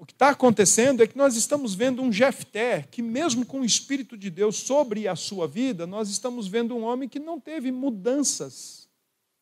O 0.00 0.06
que 0.06 0.14
está 0.14 0.30
acontecendo 0.30 1.02
é 1.02 1.06
que 1.06 1.14
nós 1.14 1.36
estamos 1.36 1.74
vendo 1.74 2.00
um 2.00 2.10
Jefté 2.10 2.84
que, 2.90 3.02
mesmo 3.02 3.44
com 3.44 3.60
o 3.60 3.64
Espírito 3.66 4.16
de 4.16 4.30
Deus 4.30 4.56
sobre 4.56 5.06
a 5.06 5.14
sua 5.14 5.46
vida, 5.46 5.86
nós 5.86 6.08
estamos 6.08 6.48
vendo 6.48 6.74
um 6.74 6.84
homem 6.84 7.06
que 7.06 7.18
não 7.18 7.38
teve 7.38 7.70
mudanças. 7.70 8.88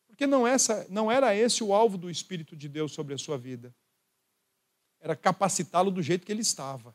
Porque 0.05 0.27
não, 0.27 0.45
essa, 0.45 0.85
não 0.89 1.09
era 1.09 1.33
esse 1.33 1.63
o 1.63 1.73
alvo 1.73 1.97
do 1.97 2.09
Espírito 2.09 2.57
de 2.57 2.67
Deus 2.67 2.91
sobre 2.91 3.13
a 3.13 3.17
sua 3.17 3.37
vida 3.37 3.73
era 4.99 5.15
capacitá-lo 5.15 5.89
do 5.89 6.01
jeito 6.01 6.25
que 6.25 6.31
ele 6.33 6.41
estava. 6.41 6.93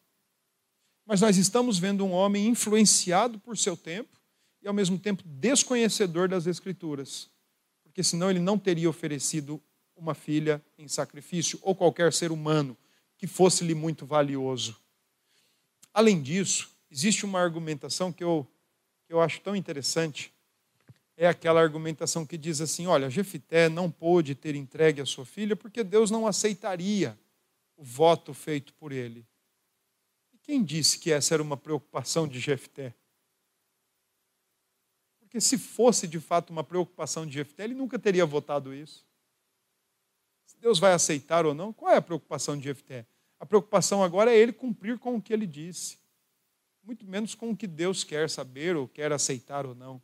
Mas 1.06 1.22
nós 1.22 1.38
estamos 1.38 1.78
vendo 1.78 2.04
um 2.04 2.12
homem 2.12 2.46
influenciado 2.46 3.38
por 3.38 3.56
seu 3.56 3.78
tempo 3.78 4.20
e, 4.60 4.68
ao 4.68 4.74
mesmo 4.74 4.98
tempo, 4.98 5.22
desconhecedor 5.24 6.28
das 6.28 6.46
Escrituras, 6.46 7.30
porque 7.82 8.02
senão 8.02 8.28
ele 8.28 8.40
não 8.40 8.58
teria 8.58 8.90
oferecido 8.90 9.58
uma 9.96 10.12
filha 10.12 10.62
em 10.76 10.86
sacrifício 10.86 11.58
ou 11.62 11.74
qualquer 11.74 12.12
ser 12.12 12.30
humano 12.30 12.76
que 13.24 13.26
fosse-lhe 13.26 13.74
muito 13.74 14.04
valioso. 14.04 14.76
Além 15.94 16.20
disso, 16.20 16.70
existe 16.90 17.24
uma 17.24 17.40
argumentação 17.40 18.12
que 18.12 18.22
eu, 18.22 18.46
que 19.06 19.14
eu 19.14 19.18
acho 19.18 19.40
tão 19.40 19.56
interessante. 19.56 20.30
É 21.16 21.26
aquela 21.26 21.62
argumentação 21.62 22.26
que 22.26 22.36
diz 22.36 22.60
assim: 22.60 22.86
olha, 22.86 23.08
Jefité 23.08 23.70
não 23.70 23.90
pôde 23.90 24.34
ter 24.34 24.54
entregue 24.54 25.00
a 25.00 25.06
sua 25.06 25.24
filha 25.24 25.56
porque 25.56 25.82
Deus 25.82 26.10
não 26.10 26.26
aceitaria 26.26 27.18
o 27.78 27.82
voto 27.82 28.34
feito 28.34 28.74
por 28.74 28.92
ele. 28.92 29.26
E 30.34 30.36
quem 30.36 30.62
disse 30.62 30.98
que 30.98 31.10
essa 31.10 31.32
era 31.32 31.42
uma 31.42 31.56
preocupação 31.56 32.28
de 32.28 32.38
Jefté? 32.38 32.92
Porque 35.18 35.40
se 35.40 35.56
fosse 35.56 36.06
de 36.06 36.20
fato 36.20 36.50
uma 36.50 36.62
preocupação 36.62 37.24
de 37.24 37.32
Jefté, 37.32 37.64
ele 37.64 37.74
nunca 37.74 37.98
teria 37.98 38.26
votado 38.26 38.74
isso. 38.74 39.02
Se 40.44 40.58
Deus 40.58 40.78
vai 40.78 40.92
aceitar 40.92 41.46
ou 41.46 41.54
não, 41.54 41.72
qual 41.72 41.90
é 41.90 41.96
a 41.96 42.02
preocupação 42.02 42.58
de 42.58 42.64
Jefté? 42.64 43.06
A 43.44 43.46
preocupação 43.46 44.02
agora 44.02 44.32
é 44.32 44.38
ele 44.38 44.54
cumprir 44.54 44.98
com 44.98 45.16
o 45.16 45.20
que 45.20 45.30
ele 45.30 45.46
disse, 45.46 45.98
muito 46.82 47.04
menos 47.04 47.34
com 47.34 47.50
o 47.50 47.56
que 47.56 47.66
Deus 47.66 48.02
quer 48.02 48.30
saber 48.30 48.74
ou 48.74 48.88
quer 48.88 49.12
aceitar 49.12 49.66
ou 49.66 49.74
não. 49.74 50.00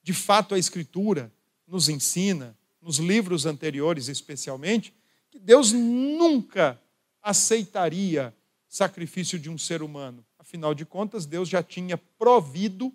De 0.00 0.12
fato, 0.12 0.54
a 0.54 0.58
Escritura 0.60 1.32
nos 1.66 1.88
ensina, 1.88 2.56
nos 2.80 2.98
livros 2.98 3.46
anteriores 3.46 4.06
especialmente, 4.06 4.94
que 5.28 5.40
Deus 5.40 5.72
nunca 5.72 6.80
aceitaria 7.20 8.32
sacrifício 8.68 9.40
de 9.40 9.50
um 9.50 9.58
ser 9.58 9.82
humano. 9.82 10.24
Afinal 10.38 10.72
de 10.72 10.86
contas, 10.86 11.26
Deus 11.26 11.48
já 11.48 11.64
tinha 11.64 11.98
provido, 11.98 12.94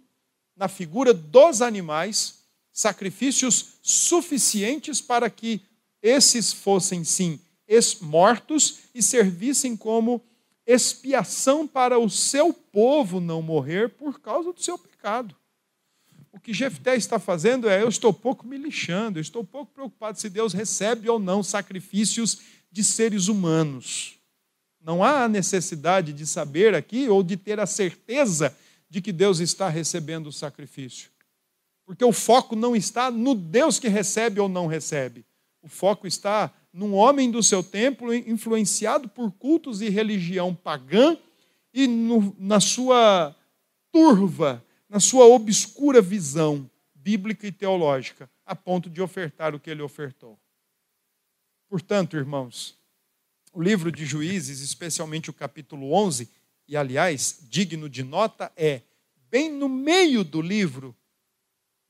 na 0.55 0.69
figura 0.69 1.13
dos 1.13 1.61
animais, 1.61 2.45
sacrifícios 2.71 3.79
suficientes 3.81 5.01
para 5.01 5.29
que 5.29 5.59
esses 6.01 6.53
fossem, 6.53 7.03
sim, 7.03 7.37
mortos 8.01 8.79
e 8.93 9.01
servissem 9.01 9.75
como 9.75 10.21
expiação 10.65 11.67
para 11.67 11.99
o 11.99 12.09
seu 12.09 12.53
povo 12.53 13.19
não 13.19 13.41
morrer 13.41 13.89
por 13.89 14.19
causa 14.19 14.53
do 14.53 14.61
seu 14.61 14.77
pecado. 14.77 15.35
O 16.31 16.39
que 16.39 16.53
Jefté 16.53 16.95
está 16.95 17.19
fazendo 17.19 17.69
é: 17.69 17.81
eu 17.81 17.89
estou 17.89 18.13
pouco 18.13 18.47
me 18.47 18.57
lixando, 18.57 19.19
eu 19.19 19.21
estou 19.21 19.43
pouco 19.43 19.71
preocupado 19.71 20.19
se 20.19 20.29
Deus 20.29 20.53
recebe 20.53 21.09
ou 21.09 21.19
não 21.19 21.43
sacrifícios 21.43 22.39
de 22.71 22.83
seres 22.83 23.27
humanos. 23.27 24.15
Não 24.81 25.03
há 25.03 25.27
necessidade 25.27 26.11
de 26.11 26.25
saber 26.25 26.75
aqui 26.75 27.07
ou 27.07 27.23
de 27.23 27.37
ter 27.37 27.59
a 27.59 27.65
certeza 27.65 28.55
de 28.89 29.01
que 29.01 29.11
Deus 29.11 29.39
está 29.39 29.69
recebendo 29.69 30.27
o 30.27 30.33
sacrifício. 30.33 31.09
Porque 31.85 32.03
o 32.03 32.11
foco 32.11 32.55
não 32.55 32.75
está 32.75 33.09
no 33.09 33.35
Deus 33.35 33.79
que 33.79 33.87
recebe 33.87 34.39
ou 34.39 34.49
não 34.49 34.67
recebe. 34.67 35.25
O 35.61 35.69
foco 35.69 36.07
está 36.07 36.51
num 36.73 36.95
homem 36.95 37.29
do 37.29 37.43
seu 37.43 37.63
templo 37.63 38.11
influenciado 38.11 39.07
por 39.07 39.31
cultos 39.31 39.79
e 39.79 39.89
religião 39.89 40.55
pagã 40.55 41.15
e 41.71 41.87
no, 41.87 42.35
na 42.39 42.59
sua 42.59 43.35
turva, 43.91 44.65
na 44.89 44.99
sua 44.99 45.25
obscura 45.25 46.01
visão 46.01 46.69
bíblica 46.95 47.45
e 47.45 47.51
teológica 47.51 48.29
a 48.45 48.55
ponto 48.55 48.89
de 48.89 49.01
ofertar 49.01 49.53
o 49.53 49.59
que 49.59 49.69
ele 49.69 49.83
ofertou. 49.83 50.39
Portanto, 51.69 52.17
irmãos, 52.17 52.77
o 53.53 53.61
livro 53.61 53.91
de 53.91 54.05
Juízes, 54.05 54.61
especialmente 54.61 55.29
o 55.29 55.33
capítulo 55.33 55.93
11, 55.93 56.29
e 56.67 56.75
aliás, 56.75 57.39
digno 57.49 57.87
de 57.87 58.03
nota, 58.03 58.51
é 58.55 58.81
bem 59.29 59.51
no 59.51 59.69
meio 59.69 60.23
do 60.23 60.41
livro, 60.41 60.95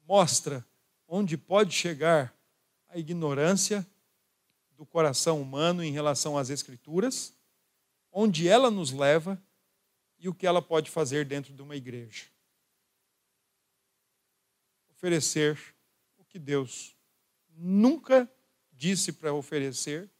mostra 0.07 0.65
onde 1.07 1.37
pode 1.37 1.73
chegar 1.73 2.33
a 2.89 2.97
ignorância 2.97 3.85
do 4.83 4.85
coração 4.85 5.41
humano 5.41 5.81
em 5.81 5.93
relação 5.93 6.37
às 6.37 6.49
Escrituras, 6.49 7.33
onde 8.11 8.49
ela 8.49 8.69
nos 8.69 8.91
leva 8.91 9.41
e 10.19 10.27
o 10.27 10.33
que 10.33 10.45
ela 10.45 10.61
pode 10.61 10.91
fazer 10.91 11.25
dentro 11.25 11.53
de 11.53 11.61
uma 11.61 11.73
igreja. 11.73 12.25
Oferecer 14.89 15.57
o 16.17 16.25
que 16.25 16.37
Deus 16.37 16.97
nunca 17.55 18.29
disse 18.73 19.13
para 19.13 19.33
oferecer, 19.33 20.11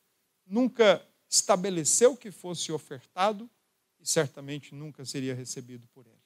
nunca 0.46 1.06
estabeleceu 1.28 2.16
que 2.16 2.32
fosse 2.32 2.72
ofertado 2.72 3.50
e 4.00 4.08
certamente 4.08 4.74
nunca 4.74 5.04
seria 5.04 5.36
recebido 5.36 5.86
por 5.90 6.08
ele. 6.08 6.24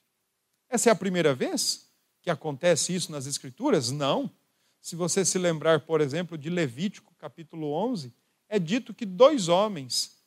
Essa 0.69 0.89
é 0.89 0.91
a 0.91 0.95
primeira 0.95 1.33
vez 1.33 1.89
que 2.21 2.29
acontece 2.29 2.93
isso 2.93 3.11
nas 3.11 3.25
Escrituras? 3.25 3.89
Não. 3.89 4.31
Se 4.79 4.95
você 4.95 5.25
se 5.25 5.39
lembrar, 5.39 5.87
por 5.87 6.01
exemplo, 6.01 6.37
de 6.37 6.51
Levítico, 6.51 7.15
capítulo 7.15 7.71
11, 7.71 8.13
é 8.49 8.59
dito 8.59 8.93
que 8.93 9.05
dois 9.05 9.47
homens, 9.47 10.17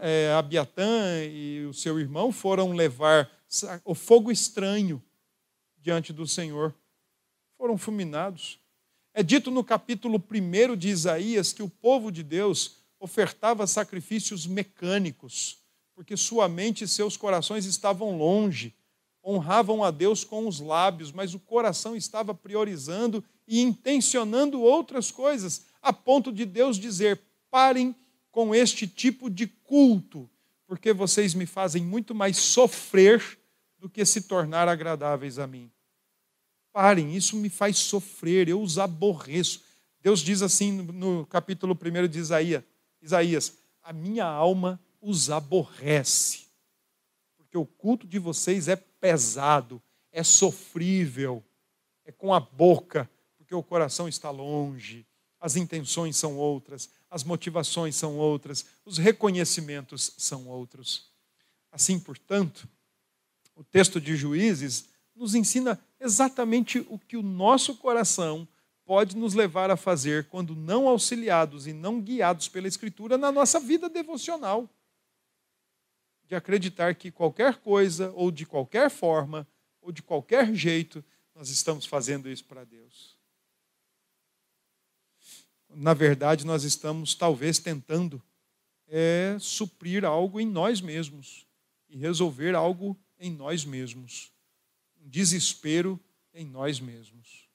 é, 0.00 0.32
Abiatã 0.32 1.24
e 1.24 1.64
o 1.66 1.74
seu 1.74 1.98
irmão, 1.98 2.32
foram 2.32 2.72
levar 2.72 3.30
o 3.84 3.94
fogo 3.94 4.30
estranho 4.30 5.02
diante 5.78 6.12
do 6.12 6.26
Senhor. 6.26 6.74
Foram 7.56 7.76
fulminados. 7.76 8.58
É 9.12 9.22
dito 9.22 9.50
no 9.50 9.64
capítulo 9.64 10.22
1 10.30 10.76
de 10.76 10.88
Isaías 10.88 11.52
que 11.52 11.62
o 11.62 11.68
povo 11.68 12.10
de 12.10 12.22
Deus 12.22 12.76
ofertava 12.98 13.66
sacrifícios 13.66 14.46
mecânicos, 14.46 15.58
porque 15.94 16.16
sua 16.16 16.48
mente 16.48 16.84
e 16.84 16.88
seus 16.88 17.16
corações 17.16 17.64
estavam 17.64 18.16
longe 18.16 18.74
honravam 19.24 19.84
a 19.84 19.90
Deus 19.90 20.24
com 20.24 20.46
os 20.46 20.60
lábios, 20.60 21.12
mas 21.12 21.34
o 21.34 21.38
coração 21.38 21.94
estava 21.94 22.34
priorizando 22.34 23.22
e 23.46 23.60
intencionando 23.60 24.60
outras 24.60 25.10
coisas, 25.10 25.66
a 25.82 25.92
ponto 25.92 26.32
de 26.32 26.44
Deus 26.44 26.78
dizer: 26.78 27.20
parem 27.50 27.94
com 28.30 28.54
este 28.54 28.86
tipo 28.86 29.28
de 29.28 29.46
culto, 29.46 30.30
porque 30.66 30.92
vocês 30.92 31.34
me 31.34 31.46
fazem 31.46 31.82
muito 31.82 32.14
mais 32.14 32.36
sofrer 32.36 33.38
do 33.78 33.88
que 33.88 34.04
se 34.04 34.22
tornar 34.22 34.68
agradáveis 34.68 35.38
a 35.38 35.46
mim. 35.46 35.70
Parem, 36.72 37.16
isso 37.16 37.36
me 37.36 37.48
faz 37.48 37.78
sofrer, 37.78 38.48
eu 38.48 38.62
os 38.62 38.78
aborreço. 38.78 39.62
Deus 40.00 40.20
diz 40.20 40.42
assim 40.42 40.70
no 40.82 41.26
capítulo 41.26 41.76
1 41.76 42.08
de 42.08 42.18
Isaías: 42.18 42.62
Isaías, 43.02 43.58
a 43.82 43.92
minha 43.92 44.24
alma 44.24 44.80
os 45.00 45.30
aborrece, 45.30 46.46
porque 47.36 47.58
o 47.58 47.66
culto 47.66 48.06
de 48.06 48.18
vocês 48.18 48.68
é 48.68 48.76
pesado, 48.76 49.82
é 50.12 50.22
sofrível, 50.22 51.42
é 52.04 52.12
com 52.12 52.32
a 52.32 52.38
boca, 52.38 53.10
porque 53.36 53.54
o 53.54 53.62
coração 53.62 54.06
está 54.06 54.30
longe, 54.30 55.06
as 55.40 55.56
intenções 55.56 56.16
são 56.16 56.36
outras, 56.36 56.90
as 57.10 57.24
motivações 57.24 57.96
são 57.96 58.16
outras, 58.16 58.64
os 58.84 58.96
reconhecimentos 58.96 60.14
são 60.16 60.46
outros. 60.46 61.10
Assim, 61.72 61.98
portanto, 61.98 62.68
o 63.56 63.64
texto 63.64 64.00
de 64.00 64.16
Juízes 64.16 64.88
nos 65.14 65.34
ensina 65.34 65.78
exatamente 65.98 66.78
o 66.88 66.98
que 66.98 67.16
o 67.16 67.22
nosso 67.22 67.76
coração 67.76 68.46
pode 68.84 69.16
nos 69.16 69.34
levar 69.34 69.70
a 69.70 69.76
fazer 69.76 70.28
quando 70.28 70.54
não 70.54 70.88
auxiliados 70.88 71.66
e 71.66 71.72
não 71.72 72.00
guiados 72.00 72.48
pela 72.48 72.68
Escritura 72.68 73.18
na 73.18 73.30
nossa 73.30 73.60
vida 73.60 73.88
devocional 73.88 74.68
de 76.30 76.36
acreditar 76.36 76.94
que 76.94 77.10
qualquer 77.10 77.56
coisa, 77.56 78.12
ou 78.14 78.30
de 78.30 78.46
qualquer 78.46 78.88
forma, 78.88 79.44
ou 79.82 79.90
de 79.90 80.00
qualquer 80.00 80.54
jeito, 80.54 81.04
nós 81.34 81.50
estamos 81.50 81.84
fazendo 81.84 82.30
isso 82.30 82.44
para 82.44 82.62
Deus. 82.62 83.19
Na 85.74 85.94
verdade, 85.94 86.44
nós 86.44 86.64
estamos 86.64 87.14
talvez 87.14 87.58
tentando 87.58 88.22
é, 88.88 89.36
suprir 89.38 90.04
algo 90.04 90.40
em 90.40 90.46
nós 90.46 90.80
mesmos 90.80 91.46
e 91.88 91.96
resolver 91.96 92.54
algo 92.54 92.98
em 93.18 93.30
nós 93.30 93.64
mesmos. 93.64 94.32
Um 95.00 95.08
desespero 95.08 95.98
em 96.34 96.44
nós 96.44 96.80
mesmos. 96.80 97.48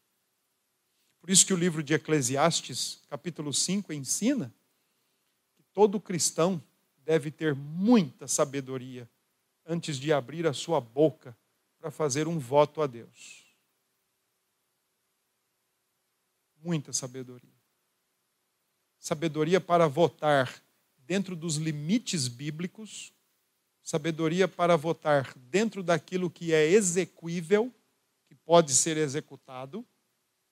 Por 1.20 1.30
isso 1.30 1.45
que 1.45 1.53
o 1.53 1.57
livro 1.57 1.82
de 1.82 1.93
Eclesiastes, 1.93 3.01
capítulo 3.09 3.53
5, 3.53 3.91
ensina 3.91 4.53
que 5.55 5.63
todo 5.74 5.99
cristão 5.99 6.61
deve 7.03 7.32
ter 7.32 7.55
muita 7.55 8.28
sabedoria 8.28 9.09
antes 9.66 9.97
de 9.97 10.13
abrir 10.13 10.45
a 10.45 10.53
sua 10.53 10.80
boca 10.80 11.36
para 11.80 11.89
fazer 11.91 12.28
um 12.28 12.39
voto 12.39 12.82
a 12.82 12.88
Deus. 12.88 13.43
Muita 16.63 16.93
sabedoria. 16.93 17.54
Sabedoria 19.05 19.61
para 19.61 19.87
votar 19.87 20.63
dentro 20.97 21.35
dos 21.35 21.57
limites 21.57 22.27
bíblicos, 22.27 23.13
sabedoria 23.83 24.47
para 24.47 24.75
votar 24.75 25.31
dentro 25.37 25.83
daquilo 25.83 26.27
que 26.27 26.51
é 26.51 26.65
execuível, 26.65 27.71
que 28.27 28.33
pode 28.33 28.73
ser 28.73 28.97
executado, 28.97 29.85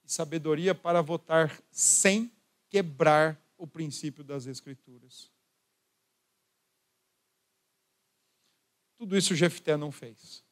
e 0.04 0.12
sabedoria 0.14 0.76
para 0.76 1.02
votar 1.02 1.60
sem 1.72 2.32
quebrar 2.70 3.44
o 3.58 3.66
princípio 3.66 4.24
das 4.24 4.46
Escrituras. 4.46 5.32
Tudo 9.00 9.18
isso 9.18 9.34
Jefté 9.34 9.76
não 9.76 9.92
fez. 9.92 10.44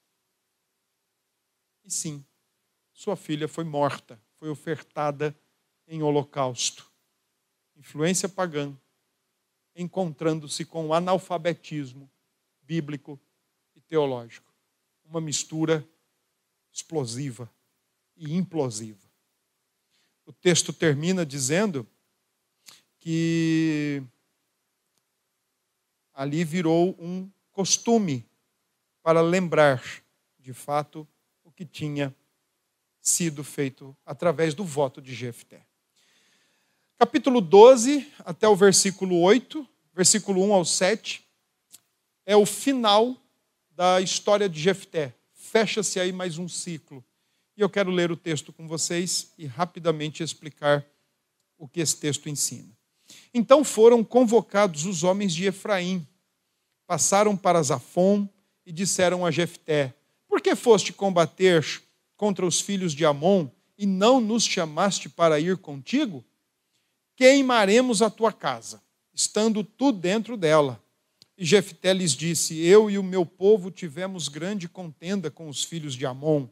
E 1.83 1.91
sim, 1.91 2.25
sua 2.93 3.15
filha 3.15 3.47
foi 3.47 3.63
morta, 3.63 4.19
foi 4.37 4.49
ofertada 4.49 5.39
em 5.87 6.01
holocausto. 6.01 6.90
Influência 7.81 8.29
pagã, 8.29 8.77
encontrando-se 9.75 10.63
com 10.63 10.85
o 10.85 10.93
analfabetismo 10.93 12.07
bíblico 12.61 13.19
e 13.75 13.81
teológico. 13.81 14.53
Uma 15.03 15.19
mistura 15.19 15.83
explosiva 16.71 17.51
e 18.15 18.35
implosiva. 18.35 19.09
O 20.27 20.31
texto 20.31 20.71
termina 20.71 21.25
dizendo 21.25 21.87
que 22.99 24.03
ali 26.13 26.43
virou 26.43 26.95
um 26.99 27.31
costume 27.51 28.29
para 29.01 29.21
lembrar, 29.21 29.83
de 30.37 30.53
fato, 30.53 31.07
o 31.43 31.51
que 31.51 31.65
tinha 31.65 32.15
sido 33.01 33.43
feito 33.43 33.97
através 34.05 34.53
do 34.53 34.63
voto 34.63 35.01
de 35.01 35.15
Jefté. 35.15 35.65
Capítulo 37.03 37.41
12, 37.41 38.07
até 38.19 38.47
o 38.47 38.55
versículo 38.55 39.21
8, 39.21 39.67
versículo 39.91 40.43
1 40.43 40.53
ao 40.53 40.63
7, 40.63 41.25
é 42.27 42.35
o 42.35 42.45
final 42.45 43.17
da 43.71 43.99
história 43.99 44.47
de 44.47 44.61
Jefté. 44.61 45.11
Fecha-se 45.33 45.99
aí 45.99 46.11
mais 46.11 46.37
um 46.37 46.47
ciclo. 46.47 47.03
E 47.57 47.61
eu 47.61 47.67
quero 47.71 47.89
ler 47.89 48.11
o 48.11 48.15
texto 48.15 48.53
com 48.53 48.67
vocês 48.67 49.33
e 49.35 49.47
rapidamente 49.47 50.21
explicar 50.21 50.85
o 51.57 51.67
que 51.67 51.79
esse 51.79 51.97
texto 51.97 52.29
ensina. 52.29 52.69
Então 53.33 53.63
foram 53.63 54.03
convocados 54.03 54.85
os 54.85 55.03
homens 55.03 55.33
de 55.33 55.47
Efraim, 55.47 56.07
passaram 56.85 57.35
para 57.35 57.63
Zafon, 57.63 58.29
e 58.63 58.71
disseram 58.71 59.25
a 59.25 59.31
Jefté: 59.31 59.91
Por 60.27 60.39
que 60.39 60.55
foste 60.55 60.93
combater 60.93 61.65
contra 62.15 62.45
os 62.45 62.61
filhos 62.61 62.93
de 62.93 63.03
Amon 63.07 63.47
e 63.75 63.87
não 63.87 64.21
nos 64.21 64.45
chamaste 64.45 65.09
para 65.09 65.39
ir 65.39 65.57
contigo? 65.57 66.23
Queimaremos 67.21 68.01
a 68.01 68.09
tua 68.09 68.33
casa, 68.33 68.81
estando 69.13 69.63
tu 69.63 69.91
dentro 69.91 70.35
dela. 70.35 70.83
E 71.37 71.45
Jefté 71.45 71.93
lhes 71.93 72.13
disse: 72.13 72.59
Eu 72.65 72.89
e 72.89 72.97
o 72.97 73.03
meu 73.03 73.23
povo 73.27 73.69
tivemos 73.69 74.27
grande 74.27 74.67
contenda 74.67 75.29
com 75.29 75.47
os 75.47 75.63
filhos 75.63 75.93
de 75.93 76.03
Amon. 76.03 76.47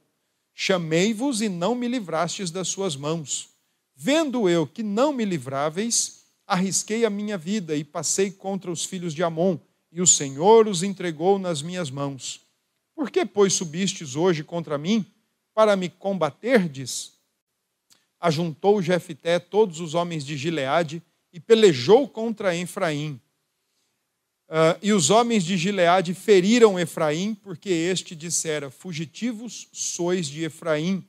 Chamei-vos 0.54 1.42
e 1.42 1.50
não 1.50 1.74
me 1.74 1.88
livrastes 1.88 2.52
das 2.52 2.68
suas 2.68 2.96
mãos. 2.96 3.50
Vendo 3.96 4.48
eu 4.48 4.68
que 4.68 4.84
não 4.84 5.12
me 5.12 5.26
livráveis, 5.26 6.26
arrisquei 6.46 7.04
a 7.04 7.10
minha 7.10 7.36
vida 7.36 7.76
e 7.76 7.84
passei 7.84 8.30
contra 8.30 8.70
os 8.70 8.86
filhos 8.86 9.16
de 9.16 9.24
Amon 9.24 9.58
e 9.92 10.04
o 10.04 10.06
Senhor 10.06 10.68
os 10.68 10.84
entregou 10.84 11.40
nas 11.40 11.64
minhas 11.64 11.90
mãos. 11.90 12.42
Por 12.94 13.10
que, 13.10 13.26
pois, 13.26 13.54
subistes 13.54 14.16
hoje 14.16 14.44
contra 14.44 14.78
mim 14.78 15.04
para 15.52 15.76
me 15.76 15.90
combaterdes? 15.90 17.19
Ajuntou 18.20 18.82
Jefté 18.82 19.40
todos 19.40 19.80
os 19.80 19.94
homens 19.94 20.26
de 20.26 20.36
Gileade 20.36 21.02
e 21.32 21.40
pelejou 21.40 22.08
contra 22.08 22.56
Efraim. 22.56 23.20
Uh, 24.50 24.74
e 24.82 24.92
os 24.92 25.12
homens 25.12 25.44
de 25.44 25.56
Gileade 25.58 26.16
feriram 26.16 26.80
Efraim, 26.80 27.36
porque 27.36 27.70
este 27.70 28.16
dissera: 28.16 28.72
Fugitivos 28.72 29.68
sois 29.72 30.28
de 30.28 30.44
Efraim, 30.44 31.08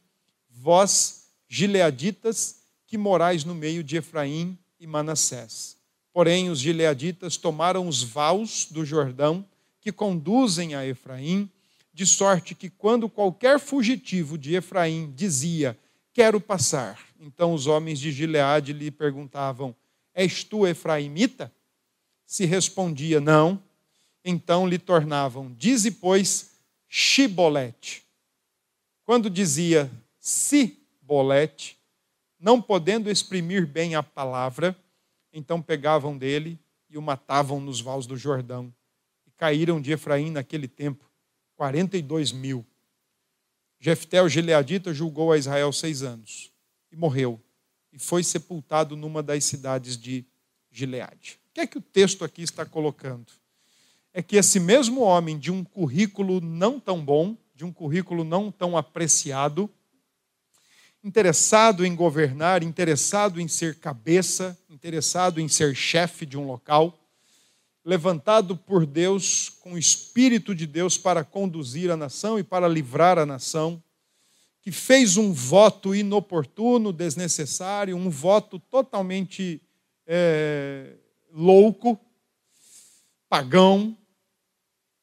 vós, 0.50 1.28
gileaditas, 1.48 2.56
que 2.86 2.98
morais 2.98 3.44
no 3.44 3.54
meio 3.54 3.82
de 3.82 3.96
Efraim 3.96 4.58
e 4.78 4.86
Manassés. 4.86 5.76
Porém, 6.12 6.50
os 6.50 6.58
gileaditas 6.58 7.36
tomaram 7.38 7.88
os 7.88 8.02
vaus 8.02 8.66
do 8.70 8.84
Jordão 8.84 9.44
que 9.80 9.90
conduzem 9.90 10.74
a 10.74 10.86
Efraim, 10.86 11.48
de 11.94 12.04
sorte 12.04 12.54
que 12.54 12.68
quando 12.68 13.08
qualquer 13.08 13.58
fugitivo 13.58 14.36
de 14.36 14.54
Efraim 14.54 15.12
dizia: 15.16 15.78
Quero 16.12 16.40
passar, 16.40 16.98
então 17.20 17.54
os 17.54 17.66
homens 17.66 17.98
de 17.98 18.10
Gileade 18.10 18.72
lhe 18.72 18.90
perguntavam: 18.90 19.74
És 20.12 20.42
tu 20.42 20.66
efraimita? 20.66 21.52
Se 22.26 22.44
respondia: 22.44 23.20
Não, 23.20 23.62
então 24.24 24.66
lhe 24.68 24.78
tornavam: 24.78 25.52
Dize, 25.54 25.90
pois, 25.90 26.50
Shibolete. 26.88 28.04
Quando 29.04 29.30
dizia 29.30 29.90
Sibolete, 30.18 31.78
não 32.38 32.60
podendo 32.60 33.10
exprimir 33.10 33.66
bem 33.66 33.94
a 33.94 34.02
palavra, 34.02 34.76
então 35.32 35.62
pegavam 35.62 36.18
dele 36.18 36.58
e 36.88 36.98
o 36.98 37.02
matavam 37.02 37.60
nos 37.60 37.80
vales 37.80 38.06
do 38.06 38.16
Jordão. 38.16 38.74
E 39.26 39.30
caíram 39.30 39.80
de 39.80 39.92
Efraim 39.92 40.30
naquele 40.30 40.66
tempo 40.66 41.08
42 41.54 42.32
mil. 42.32 42.66
Jefté, 43.80 44.20
o 44.22 44.28
gileadita, 44.28 44.92
julgou 44.92 45.32
a 45.32 45.38
Israel 45.38 45.72
seis 45.72 46.02
anos 46.02 46.52
e 46.92 46.96
morreu. 46.96 47.40
E 47.90 47.98
foi 47.98 48.22
sepultado 48.22 48.94
numa 48.94 49.22
das 49.22 49.42
cidades 49.44 49.96
de 49.96 50.24
Gileade. 50.70 51.40
O 51.50 51.54
que 51.54 51.60
é 51.60 51.66
que 51.66 51.78
o 51.78 51.80
texto 51.80 52.22
aqui 52.22 52.42
está 52.42 52.64
colocando? 52.66 53.32
É 54.12 54.22
que 54.22 54.36
esse 54.36 54.60
mesmo 54.60 55.00
homem, 55.00 55.38
de 55.38 55.50
um 55.50 55.64
currículo 55.64 56.40
não 56.40 56.78
tão 56.78 57.02
bom, 57.02 57.36
de 57.54 57.64
um 57.64 57.72
currículo 57.72 58.22
não 58.22 58.52
tão 58.52 58.76
apreciado, 58.76 59.68
interessado 61.02 61.84
em 61.84 61.94
governar, 61.94 62.62
interessado 62.62 63.40
em 63.40 63.48
ser 63.48 63.76
cabeça, 63.76 64.58
interessado 64.68 65.40
em 65.40 65.48
ser 65.48 65.74
chefe 65.74 66.26
de 66.26 66.36
um 66.36 66.46
local, 66.46 66.99
levantado 67.84 68.56
por 68.56 68.84
Deus 68.84 69.48
com 69.48 69.74
o 69.74 69.78
Espírito 69.78 70.54
de 70.54 70.66
Deus 70.66 70.98
para 70.98 71.24
conduzir 71.24 71.90
a 71.90 71.96
nação 71.96 72.38
e 72.38 72.42
para 72.42 72.68
livrar 72.68 73.18
a 73.18 73.26
nação, 73.26 73.82
que 74.62 74.70
fez 74.70 75.16
um 75.16 75.32
voto 75.32 75.94
inoportuno, 75.94 76.92
desnecessário, 76.92 77.96
um 77.96 78.10
voto 78.10 78.58
totalmente 78.58 79.62
é, 80.06 80.94
louco, 81.32 81.98
pagão, 83.28 83.96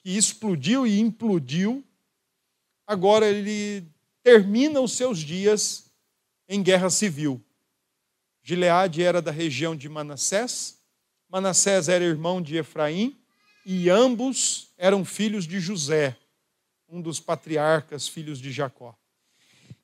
que 0.03 0.11
explodiu 0.15 0.85
e 0.85 0.99
implodiu. 0.99 1.83
Agora 2.85 3.27
ele 3.27 3.85
termina 4.21 4.79
os 4.79 4.93
seus 4.93 5.19
dias 5.19 5.91
em 6.47 6.61
guerra 6.61 6.89
civil. 6.89 7.43
Gileade 8.43 9.03
era 9.03 9.21
da 9.21 9.31
região 9.31 9.75
de 9.75 9.89
Manassés, 9.89 10.76
Manassés 11.29 11.89
era 11.89 12.03
irmão 12.03 12.41
de 12.41 12.57
Efraim, 12.57 13.17
e 13.65 13.89
ambos 13.89 14.71
eram 14.77 15.03
filhos 15.03 15.45
de 15.45 15.59
José, 15.59 16.17
um 16.87 17.01
dos 17.01 17.19
patriarcas, 17.19 18.07
filhos 18.07 18.39
de 18.39 18.51
Jacó. 18.51 18.97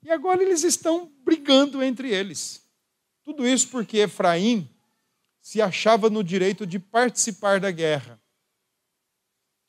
E 0.02 0.10
agora 0.10 0.42
eles 0.42 0.64
estão 0.64 1.12
brigando 1.24 1.84
entre 1.84 2.10
eles. 2.10 2.64
Tudo 3.24 3.48
isso 3.48 3.70
porque 3.70 3.98
Efraim 3.98 4.70
se 5.42 5.62
achava 5.62 6.10
no 6.10 6.24
direito 6.24 6.66
de 6.66 6.80
participar 6.80 7.60
da 7.60 7.72
guerra. 7.72 8.22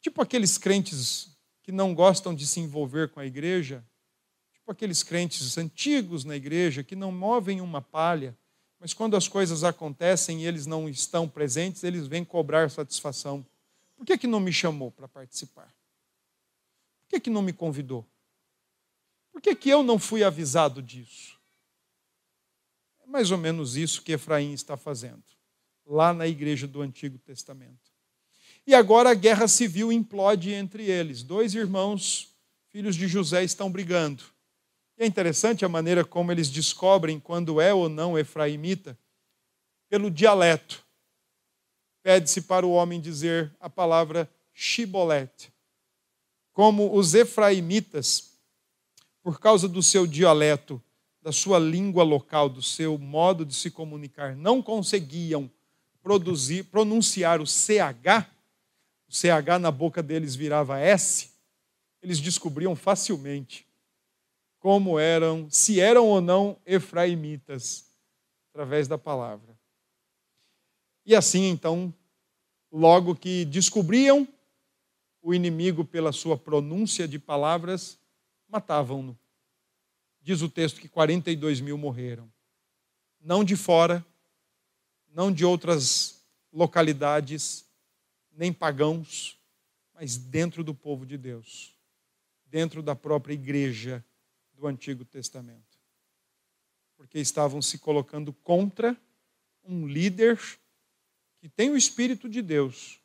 Tipo 0.01 0.23
aqueles 0.23 0.59
crentes 0.59 1.37
que 1.63 1.73
não 1.73 1.95
gostam 1.95 2.35
de 2.35 2.47
se 2.47 2.61
envolver 2.61 3.09
com 3.09 3.19
a 3.19 3.27
igreja, 3.27 3.85
tipo 4.53 4.71
aqueles 4.71 5.03
crentes 5.03 5.59
antigos 5.59 6.25
na 6.25 6.37
igreja 6.37 6.85
que 6.85 6.95
não 6.95 7.11
movem 7.11 7.61
uma 7.61 7.81
palha, 7.81 8.37
mas 8.85 8.93
quando 8.93 9.17
as 9.17 9.27
coisas 9.27 9.65
acontecem 9.65 10.43
e 10.43 10.47
eles 10.47 10.67
não 10.67 10.87
estão 10.91 11.27
presentes, 11.27 11.83
eles 11.85 12.07
vêm 12.07 12.23
cobrar 12.23 12.71
satisfação. 12.71 13.43
Por 13.97 14.05
que, 14.05 14.19
que 14.19 14.27
não 14.27 14.39
me 14.39 14.53
chamou 14.53 14.91
para 14.91 15.09
participar? 15.09 15.75
Por 17.01 17.09
que, 17.09 17.21
que 17.21 17.31
não 17.31 17.41
me 17.41 17.55
convidou? 17.55 18.07
Por 19.33 19.41
que, 19.41 19.57
que 19.57 19.71
eu 19.71 19.83
não 19.83 19.99
fui 19.99 20.23
avisado 20.23 20.83
disso? 20.83 21.41
É 23.03 23.07
mais 23.07 23.31
ou 23.31 23.39
menos 23.39 23.75
isso 23.75 24.03
que 24.03 24.13
Efraim 24.13 24.53
está 24.53 24.77
fazendo, 24.77 25.25
lá 25.87 26.13
na 26.13 26.27
igreja 26.27 26.69
do 26.69 26.83
Antigo 26.83 27.17
Testamento. 27.17 27.91
E 28.67 28.75
agora 28.75 29.13
a 29.13 29.15
guerra 29.15 29.49
civil 29.49 29.91
implode 29.91 30.53
entre 30.53 30.91
eles. 30.91 31.23
Dois 31.23 31.55
irmãos, 31.55 32.37
filhos 32.69 32.97
de 32.97 33.09
José, 33.09 33.45
estão 33.45 33.73
brigando. 33.73 34.25
E 34.97 35.03
é 35.03 35.07
interessante 35.07 35.65
a 35.65 35.69
maneira 35.69 36.05
como 36.05 36.31
eles 36.31 36.49
descobrem 36.49 37.19
quando 37.19 37.61
é 37.61 37.75
ou 37.75 37.89
não 37.89 38.19
efraimita, 38.19 38.97
pelo 39.89 40.11
dialeto. 40.11 40.85
Pede-se 42.03 42.43
para 42.43 42.67
o 42.67 42.73
homem 42.73 43.01
dizer 43.01 43.53
a 43.59 43.69
palavra 43.69 44.31
shibolete. 44.53 45.53
Como 46.53 46.97
os 46.97 47.15
efraimitas, 47.15 48.35
por 49.23 49.41
causa 49.41 49.69
do 49.69 49.83
seu 49.83 50.07
dialeto, 50.07 50.81
da 51.21 51.33
sua 51.33 51.59
língua 51.59 52.05
local, 52.05 52.49
do 52.49 52.63
seu 52.63 52.97
modo 52.99 53.45
de 53.45 53.55
se 53.55 53.71
comunicar, 53.71 54.37
não 54.37 54.63
conseguiam 54.63 55.51
produzir, 56.03 56.65
pronunciar 56.65 57.41
o 57.41 57.47
CH, 57.47 58.29
o 59.09 59.13
CH 59.13 59.59
na 59.59 59.71
boca 59.71 60.03
deles 60.03 60.35
virava 60.35 60.79
S, 60.79 61.31
eles 62.03 62.21
descobriam 62.21 62.77
facilmente 62.77 63.67
como 64.65 64.99
eram, 64.99 65.47
se 65.51 65.79
eram 65.79 66.07
ou 66.07 66.23
não 66.23 66.59
efraimitas, 66.65 67.85
através 68.49 68.89
da 68.89 68.97
palavra. 68.97 69.55
E 71.05 71.15
assim, 71.15 71.51
então, 71.51 71.93
logo 72.73 73.15
que 73.15 73.45
descobriam 73.45 74.27
o 75.21 75.35
inimigo 75.35 75.85
pela 75.85 76.13
sua 76.13 76.39
pronúncia 76.39 77.07
de 77.07 77.19
palavras, 77.19 77.99
matavam-no. 78.49 79.19
Diz 80.23 80.41
o 80.41 80.49
texto 80.49 80.81
que 80.81 80.89
42 80.89 81.61
mil 81.61 81.77
morreram. 81.77 82.27
Não 83.21 83.45
de 83.45 83.57
fora, 83.57 84.03
não 85.13 85.31
de 85.31 85.45
outras 85.45 86.25
localidades, 86.51 87.67
nem 88.33 88.51
pagãos, 88.51 89.39
mas 89.95 90.17
dentro 90.17 90.65
do 90.65 90.75
povo 90.75 91.05
de 91.05 91.19
Deus, 91.19 91.75
dentro 92.47 92.83
da 92.83 92.97
própria 92.97 93.35
igreja 93.35 94.03
do 94.57 94.67
Antigo 94.67 95.05
Testamento. 95.05 95.79
Porque 96.97 97.19
estavam 97.19 97.61
se 97.61 97.79
colocando 97.79 98.33
contra 98.33 98.97
um 99.65 99.87
líder 99.87 100.41
que 101.39 101.49
tem 101.49 101.71
o 101.71 101.77
Espírito 101.77 102.29
de 102.29 102.41
Deus, 102.41 103.01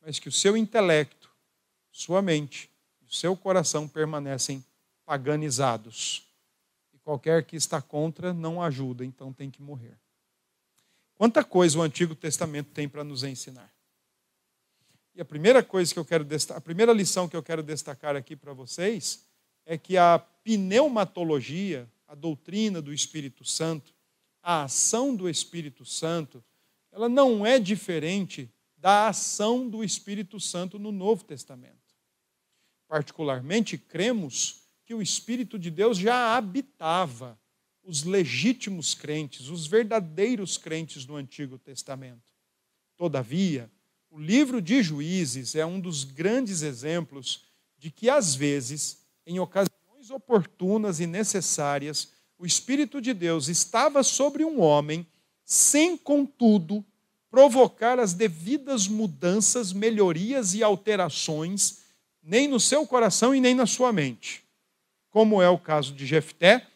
mas 0.00 0.18
que 0.18 0.28
o 0.28 0.32
seu 0.32 0.56
intelecto, 0.56 1.30
sua 1.92 2.20
mente, 2.20 2.70
o 3.08 3.14
seu 3.14 3.36
coração 3.36 3.86
permanecem 3.86 4.64
paganizados. 5.04 6.26
E 6.92 6.98
qualquer 6.98 7.44
que 7.44 7.56
está 7.56 7.80
contra 7.80 8.32
não 8.32 8.62
ajuda, 8.62 9.04
então 9.04 9.32
tem 9.32 9.50
que 9.50 9.62
morrer. 9.62 9.96
Quanta 11.14 11.42
coisa 11.42 11.78
o 11.78 11.82
Antigo 11.82 12.14
Testamento 12.14 12.70
tem 12.72 12.88
para 12.88 13.02
nos 13.02 13.22
ensinar. 13.24 13.72
E 15.14 15.20
a 15.20 15.24
primeira 15.24 15.62
coisa 15.62 15.92
que 15.92 15.98
eu 15.98 16.04
quero 16.04 16.26
a 16.54 16.60
primeira 16.60 16.92
lição 16.92 17.26
que 17.26 17.36
eu 17.36 17.42
quero 17.42 17.62
destacar 17.62 18.14
aqui 18.14 18.36
para 18.36 18.52
vocês 18.52 19.25
é 19.66 19.76
que 19.76 19.96
a 19.96 20.18
pneumatologia, 20.18 21.90
a 22.06 22.14
doutrina 22.14 22.80
do 22.80 22.94
Espírito 22.94 23.44
Santo, 23.44 23.92
a 24.40 24.62
ação 24.62 25.14
do 25.14 25.28
Espírito 25.28 25.84
Santo, 25.84 26.42
ela 26.92 27.08
não 27.08 27.44
é 27.44 27.58
diferente 27.58 28.48
da 28.78 29.08
ação 29.08 29.68
do 29.68 29.82
Espírito 29.82 30.38
Santo 30.38 30.78
no 30.78 30.92
Novo 30.92 31.24
Testamento. 31.24 31.74
Particularmente, 32.86 33.76
cremos 33.76 34.62
que 34.84 34.94
o 34.94 35.02
Espírito 35.02 35.58
de 35.58 35.70
Deus 35.70 35.98
já 35.98 36.36
habitava 36.36 37.36
os 37.82 38.04
legítimos 38.04 38.94
crentes, 38.94 39.48
os 39.48 39.66
verdadeiros 39.66 40.56
crentes 40.56 41.04
do 41.04 41.16
Antigo 41.16 41.58
Testamento. 41.58 42.32
Todavia, 42.96 43.70
o 44.10 44.18
livro 44.18 44.62
de 44.62 44.82
Juízes 44.82 45.54
é 45.54 45.66
um 45.66 45.80
dos 45.80 46.04
grandes 46.04 46.62
exemplos 46.62 47.44
de 47.76 47.90
que, 47.90 48.08
às 48.08 48.34
vezes, 48.34 49.05
em 49.26 49.40
ocasiões 49.40 50.10
oportunas 50.10 51.00
e 51.00 51.06
necessárias, 51.06 52.12
o 52.38 52.46
Espírito 52.46 53.00
de 53.00 53.12
Deus 53.12 53.48
estava 53.48 54.02
sobre 54.02 54.44
um 54.44 54.60
homem, 54.60 55.06
sem, 55.44 55.96
contudo, 55.96 56.84
provocar 57.30 57.98
as 57.98 58.14
devidas 58.14 58.86
mudanças, 58.86 59.72
melhorias 59.72 60.54
e 60.54 60.62
alterações, 60.62 61.78
nem 62.22 62.46
no 62.46 62.60
seu 62.60 62.86
coração 62.86 63.34
e 63.34 63.40
nem 63.40 63.54
na 63.54 63.66
sua 63.66 63.92
mente. 63.92 64.44
Como 65.10 65.42
é 65.42 65.48
o 65.48 65.58
caso 65.58 65.92
de 65.92 66.06
Jefté, 66.06 66.66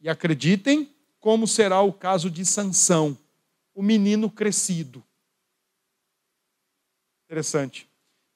e 0.00 0.08
acreditem, 0.08 0.90
como 1.18 1.46
será 1.46 1.80
o 1.82 1.92
caso 1.92 2.30
de 2.30 2.44
Sansão, 2.44 3.16
o 3.74 3.82
menino 3.82 4.30
crescido. 4.30 5.02
Interessante. 7.24 7.88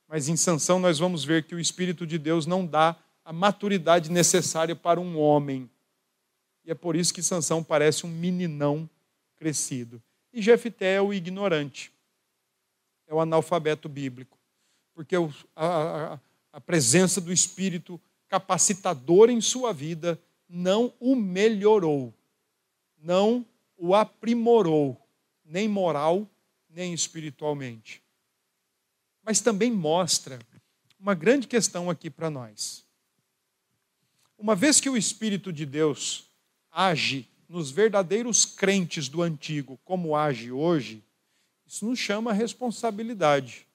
Mas 0.09 0.29
em 0.29 0.37
Sansão 0.37 0.81
nós 0.81 0.99
vamos 0.99 1.25
ver 1.25 1.45
que 1.45 1.55
o 1.55 1.61
Espírito 1.61 2.07
de 2.07 2.19
Deus 2.19 2.45
não 2.47 2.67
dá 2.67 2.97
a 3.31 3.33
maturidade 3.33 4.11
necessária 4.11 4.75
para 4.75 5.01
um 5.01 5.17
homem. 5.17 5.71
E 6.65 6.71
é 6.73 6.75
por 6.75 6.97
isso 6.97 7.15
que 7.15 7.23
Sansão 7.23 7.63
parece 7.63 8.05
um 8.05 8.09
meninão 8.09 8.91
crescido. 9.37 10.03
E 10.33 10.43
Jefté 10.43 10.97
é 10.97 11.01
o 11.01 11.15
ignorante, 11.15 11.93
é 13.07 13.15
o 13.15 13.21
analfabeto 13.21 13.89
bíblico, 13.89 14.37
porque 14.93 15.15
a, 15.15 15.21
a, 15.55 16.21
a 16.55 16.61
presença 16.61 17.21
do 17.21 17.33
Espírito 17.33 18.01
capacitador 18.29 19.31
em 19.31 19.41
sua 19.41 19.73
vida 19.73 20.21
não 20.49 20.93
o 20.99 21.15
melhorou, 21.15 22.13
não 23.01 23.47
o 23.77 23.95
aprimorou, 23.95 25.01
nem 25.45 25.69
moral, 25.69 26.29
nem 26.69 26.93
espiritualmente. 26.93 28.03
Mas 29.23 29.41
também 29.41 29.71
mostra 29.71 30.41
uma 30.99 31.15
grande 31.15 31.47
questão 31.47 31.89
aqui 31.89 32.11
para 32.11 32.29
nós. 32.29 32.90
Uma 34.41 34.57
vez 34.57 34.81
que 34.81 34.89
o 34.89 34.97
Espírito 34.97 35.53
de 35.53 35.67
Deus 35.67 36.31
age 36.71 37.29
nos 37.47 37.71
verdadeiros 37.71 38.47
crentes 38.47 39.07
do 39.07 39.21
antigo, 39.21 39.79
como 39.85 40.17
age 40.17 40.51
hoje, 40.51 41.05
isso 41.67 41.85
nos 41.85 41.99
chama 41.99 42.31
a 42.31 42.35
responsabilidade 42.35 43.67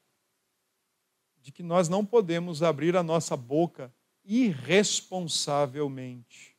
de 1.40 1.52
que 1.52 1.62
nós 1.62 1.88
não 1.88 2.04
podemos 2.04 2.64
abrir 2.64 2.98
a 2.98 3.04
nossa 3.04 3.38
boca 3.38 3.94
irresponsavelmente. 4.24 6.58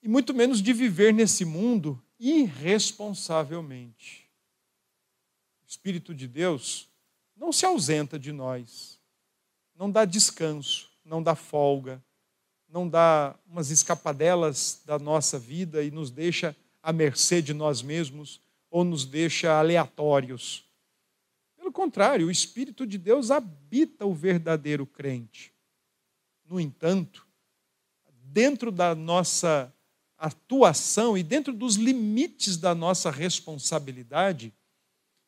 E 0.00 0.06
muito 0.06 0.32
menos 0.32 0.62
de 0.62 0.72
viver 0.72 1.12
nesse 1.12 1.44
mundo 1.44 2.00
irresponsavelmente. 2.16 4.30
O 5.64 5.66
Espírito 5.66 6.14
de 6.14 6.28
Deus 6.28 6.88
não 7.34 7.52
se 7.52 7.66
ausenta 7.66 8.16
de 8.16 8.30
nós, 8.30 8.99
não 9.80 9.90
dá 9.90 10.04
descanso, 10.04 10.90
não 11.02 11.22
dá 11.22 11.34
folga, 11.34 12.04
não 12.68 12.86
dá 12.86 13.34
umas 13.46 13.70
escapadelas 13.70 14.82
da 14.84 14.98
nossa 14.98 15.38
vida 15.38 15.82
e 15.82 15.90
nos 15.90 16.10
deixa 16.10 16.54
à 16.82 16.92
mercê 16.92 17.40
de 17.40 17.54
nós 17.54 17.80
mesmos 17.80 18.42
ou 18.70 18.84
nos 18.84 19.06
deixa 19.06 19.58
aleatórios. 19.58 20.66
Pelo 21.56 21.72
contrário, 21.72 22.26
o 22.26 22.30
Espírito 22.30 22.86
de 22.86 22.98
Deus 22.98 23.30
habita 23.30 24.04
o 24.04 24.12
verdadeiro 24.12 24.84
crente. 24.84 25.50
No 26.44 26.60
entanto, 26.60 27.26
dentro 28.22 28.70
da 28.70 28.94
nossa 28.94 29.74
atuação 30.18 31.16
e 31.16 31.22
dentro 31.22 31.54
dos 31.54 31.76
limites 31.76 32.58
da 32.58 32.74
nossa 32.74 33.10
responsabilidade, 33.10 34.52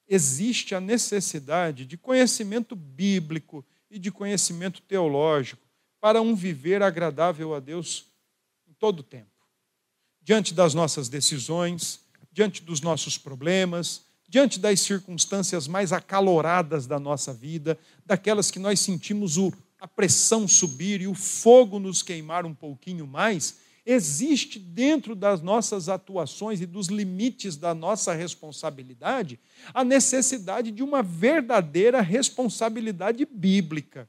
existe 0.07 0.75
a 0.75 0.81
necessidade 0.81 1.87
de 1.87 1.97
conhecimento 1.97 2.77
bíblico 2.77 3.65
e 3.93 3.99
de 3.99 4.11
conhecimento 4.11 4.81
teológico 4.81 5.63
para 6.01 6.21
um 6.23 6.35
viver 6.35 6.83
agradável 6.83 7.55
a 7.55 7.61
Deus 7.61 8.07
em 8.67 8.73
todo 8.73 9.01
o 9.01 9.03
tempo. 9.05 9.31
Diante 10.23 10.55
das 10.55 10.73
nossas 10.73 11.09
decisões, 11.09 12.01
diante 12.33 12.63
dos 12.63 12.81
nossos 12.81 13.19
problemas, 13.19 14.03
diante 14.27 14.59
das 14.59 14.81
circunstâncias 14.81 15.69
mais 15.69 15.93
acaloradas 15.93 16.87
da 16.87 16.99
nossa 16.99 17.35
vida, 17.35 17.79
daquelas 18.07 18.51
que 18.51 18.59
nós 18.59 18.81
sentimos 18.81 19.37
o, 19.37 19.53
a 19.79 19.87
pressão 19.87 20.49
subir 20.49 21.03
e 21.03 21.07
o 21.07 21.15
fogo 21.15 21.79
nos 21.79 22.03
queimar 22.03 22.47
um 22.47 22.55
pouquinho 22.55 23.07
mais, 23.07 23.59
existe 23.85 24.59
dentro 24.59 25.15
das 25.15 25.43
nossas 25.43 25.89
atuações 25.89 26.61
e 26.61 26.67
dos 26.67 26.87
limites 26.87 27.57
da 27.57 27.75
nossa 27.75 28.13
responsabilidade 28.13 29.41
a 29.75 29.85
necessidade 29.85 30.71
de 30.71 30.83
uma 30.83 31.03
verdadeira 31.03 32.01
responsabilidade 32.01 33.27
bíblica. 33.27 34.09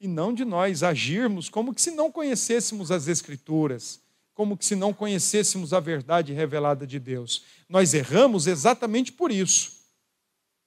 E 0.00 0.06
não 0.06 0.34
de 0.34 0.44
nós 0.44 0.82
agirmos 0.82 1.48
como 1.48 1.74
que 1.74 1.80
se 1.80 1.92
não 1.92 2.10
conhecêssemos 2.10 2.90
as 2.90 3.08
Escrituras, 3.08 4.00
como 4.34 4.56
que 4.56 4.64
se 4.64 4.74
não 4.74 4.92
conhecêssemos 4.92 5.72
a 5.72 5.80
verdade 5.80 6.32
revelada 6.32 6.86
de 6.86 6.98
Deus. 6.98 7.44
Nós 7.68 7.94
erramos 7.94 8.46
exatamente 8.46 9.12
por 9.12 9.30
isso, 9.30 9.72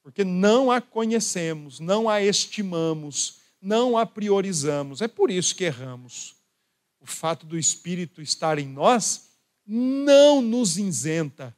porque 0.02 0.24
não 0.24 0.70
a 0.70 0.80
conhecemos, 0.80 1.78
não 1.78 2.08
a 2.08 2.22
estimamos, 2.22 3.40
não 3.60 3.98
a 3.98 4.06
priorizamos. 4.06 5.02
É 5.02 5.08
por 5.08 5.30
isso 5.30 5.54
que 5.54 5.64
erramos 5.64 6.35
o 7.06 7.10
fato 7.12 7.46
do 7.46 7.56
Espírito 7.56 8.20
estar 8.20 8.58
em 8.58 8.66
nós 8.66 9.28
não 9.64 10.42
nos 10.42 10.76
isenta 10.76 11.56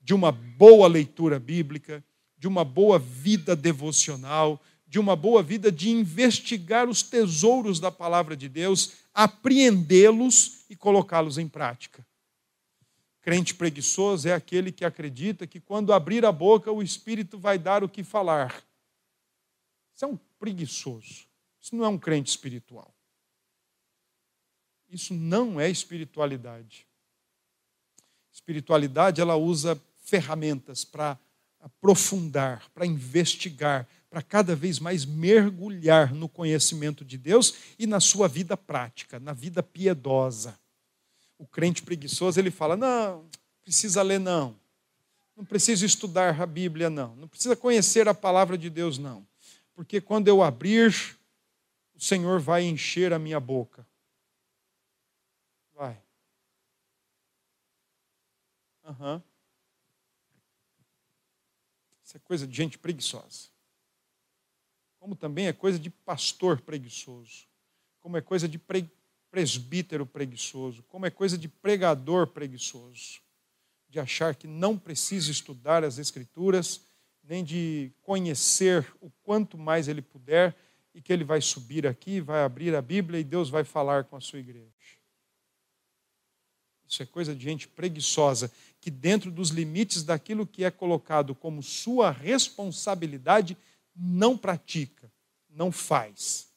de 0.00 0.14
uma 0.14 0.30
boa 0.30 0.86
leitura 0.86 1.40
bíblica, 1.40 2.04
de 2.38 2.46
uma 2.46 2.64
boa 2.64 2.98
vida 2.98 3.56
devocional, 3.56 4.62
de 4.86 5.00
uma 5.00 5.16
boa 5.16 5.42
vida 5.42 5.72
de 5.72 5.90
investigar 5.90 6.88
os 6.88 7.02
tesouros 7.02 7.80
da 7.80 7.90
palavra 7.90 8.36
de 8.36 8.48
Deus, 8.48 8.92
apreendê-los 9.12 10.64
e 10.70 10.76
colocá-los 10.76 11.38
em 11.38 11.48
prática. 11.48 12.06
Crente 13.20 13.54
preguiçoso 13.54 14.28
é 14.28 14.32
aquele 14.32 14.70
que 14.70 14.84
acredita 14.84 15.44
que 15.44 15.58
quando 15.58 15.92
abrir 15.92 16.24
a 16.24 16.30
boca 16.30 16.70
o 16.70 16.82
Espírito 16.82 17.36
vai 17.36 17.58
dar 17.58 17.82
o 17.82 17.88
que 17.88 18.04
falar. 18.04 18.62
Isso 19.92 20.04
é 20.04 20.08
um 20.08 20.18
preguiçoso. 20.38 21.24
Isso 21.60 21.74
não 21.74 21.84
é 21.84 21.88
um 21.88 21.98
crente 21.98 22.30
espiritual. 22.30 22.93
Isso 24.94 25.12
não 25.12 25.60
é 25.60 25.68
espiritualidade. 25.68 26.86
Espiritualidade, 28.32 29.20
ela 29.20 29.34
usa 29.34 29.80
ferramentas 30.04 30.84
para 30.84 31.18
aprofundar, 31.60 32.70
para 32.70 32.86
investigar, 32.86 33.88
para 34.08 34.22
cada 34.22 34.54
vez 34.54 34.78
mais 34.78 35.04
mergulhar 35.04 36.14
no 36.14 36.28
conhecimento 36.28 37.04
de 37.04 37.18
Deus 37.18 37.54
e 37.76 37.88
na 37.88 37.98
sua 37.98 38.28
vida 38.28 38.56
prática, 38.56 39.18
na 39.18 39.32
vida 39.32 39.64
piedosa. 39.64 40.56
O 41.36 41.46
crente 41.46 41.82
preguiçoso, 41.82 42.38
ele 42.38 42.52
fala: 42.52 42.76
"Não, 42.76 43.28
precisa 43.64 44.00
ler 44.00 44.20
não. 44.20 44.56
Não 45.36 45.44
precisa 45.44 45.84
estudar 45.84 46.40
a 46.40 46.46
Bíblia 46.46 46.88
não. 46.88 47.16
Não 47.16 47.26
precisa 47.26 47.56
conhecer 47.56 48.06
a 48.06 48.14
palavra 48.14 48.56
de 48.56 48.70
Deus 48.70 48.96
não. 48.96 49.26
Porque 49.74 50.00
quando 50.00 50.28
eu 50.28 50.40
abrir, 50.40 50.94
o 51.94 52.00
Senhor 52.00 52.38
vai 52.38 52.62
encher 52.62 53.12
a 53.12 53.18
minha 53.18 53.40
boca. 53.40 53.84
Vai. 55.74 56.00
Uhum. 58.84 59.22
Isso 62.04 62.16
é 62.16 62.20
coisa 62.20 62.46
de 62.46 62.54
gente 62.54 62.78
preguiçosa. 62.78 63.48
Como 64.98 65.16
também 65.16 65.46
é 65.46 65.52
coisa 65.52 65.78
de 65.78 65.90
pastor 65.90 66.60
preguiçoso. 66.60 67.46
Como 68.00 68.16
é 68.16 68.20
coisa 68.20 68.48
de 68.48 68.58
pre 68.58 68.90
presbítero 69.30 70.06
preguiçoso. 70.06 70.82
Como 70.84 71.06
é 71.06 71.10
coisa 71.10 71.36
de 71.36 71.48
pregador 71.48 72.28
preguiçoso. 72.28 73.20
De 73.88 73.98
achar 73.98 74.34
que 74.34 74.46
não 74.46 74.78
precisa 74.78 75.30
estudar 75.30 75.82
as 75.82 75.98
Escrituras, 75.98 76.82
nem 77.22 77.42
de 77.42 77.90
conhecer 78.02 78.86
o 79.00 79.10
quanto 79.22 79.58
mais 79.58 79.88
ele 79.88 80.02
puder, 80.02 80.54
e 80.94 81.02
que 81.02 81.12
ele 81.12 81.24
vai 81.24 81.40
subir 81.40 81.86
aqui, 81.86 82.20
vai 82.20 82.44
abrir 82.44 82.74
a 82.74 82.80
Bíblia 82.80 83.18
e 83.18 83.24
Deus 83.24 83.50
vai 83.50 83.64
falar 83.64 84.04
com 84.04 84.16
a 84.16 84.20
sua 84.20 84.38
igreja. 84.38 84.70
Isso 86.86 87.02
é 87.02 87.06
coisa 87.06 87.34
de 87.34 87.42
gente 87.42 87.66
preguiçosa, 87.66 88.52
que 88.84 88.90
dentro 88.90 89.30
dos 89.30 89.48
limites 89.48 90.02
daquilo 90.02 90.46
que 90.46 90.62
é 90.62 90.70
colocado 90.70 91.34
como 91.34 91.62
sua 91.62 92.10
responsabilidade, 92.10 93.56
não 93.96 94.36
pratica, 94.36 95.10
não 95.48 95.72
faz. 95.72 96.48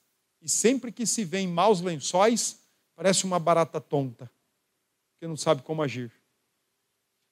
E 0.41 0.49
sempre 0.49 0.91
que 0.91 1.05
se 1.05 1.23
vê 1.23 1.39
em 1.39 1.47
maus 1.47 1.79
lençóis, 1.79 2.59
parece 2.97 3.23
uma 3.23 3.39
barata 3.39 3.79
tonta, 3.79 4.29
que 5.17 5.25
não 5.25 5.37
sabe 5.37 5.61
como 5.61 5.81
agir. 5.81 6.11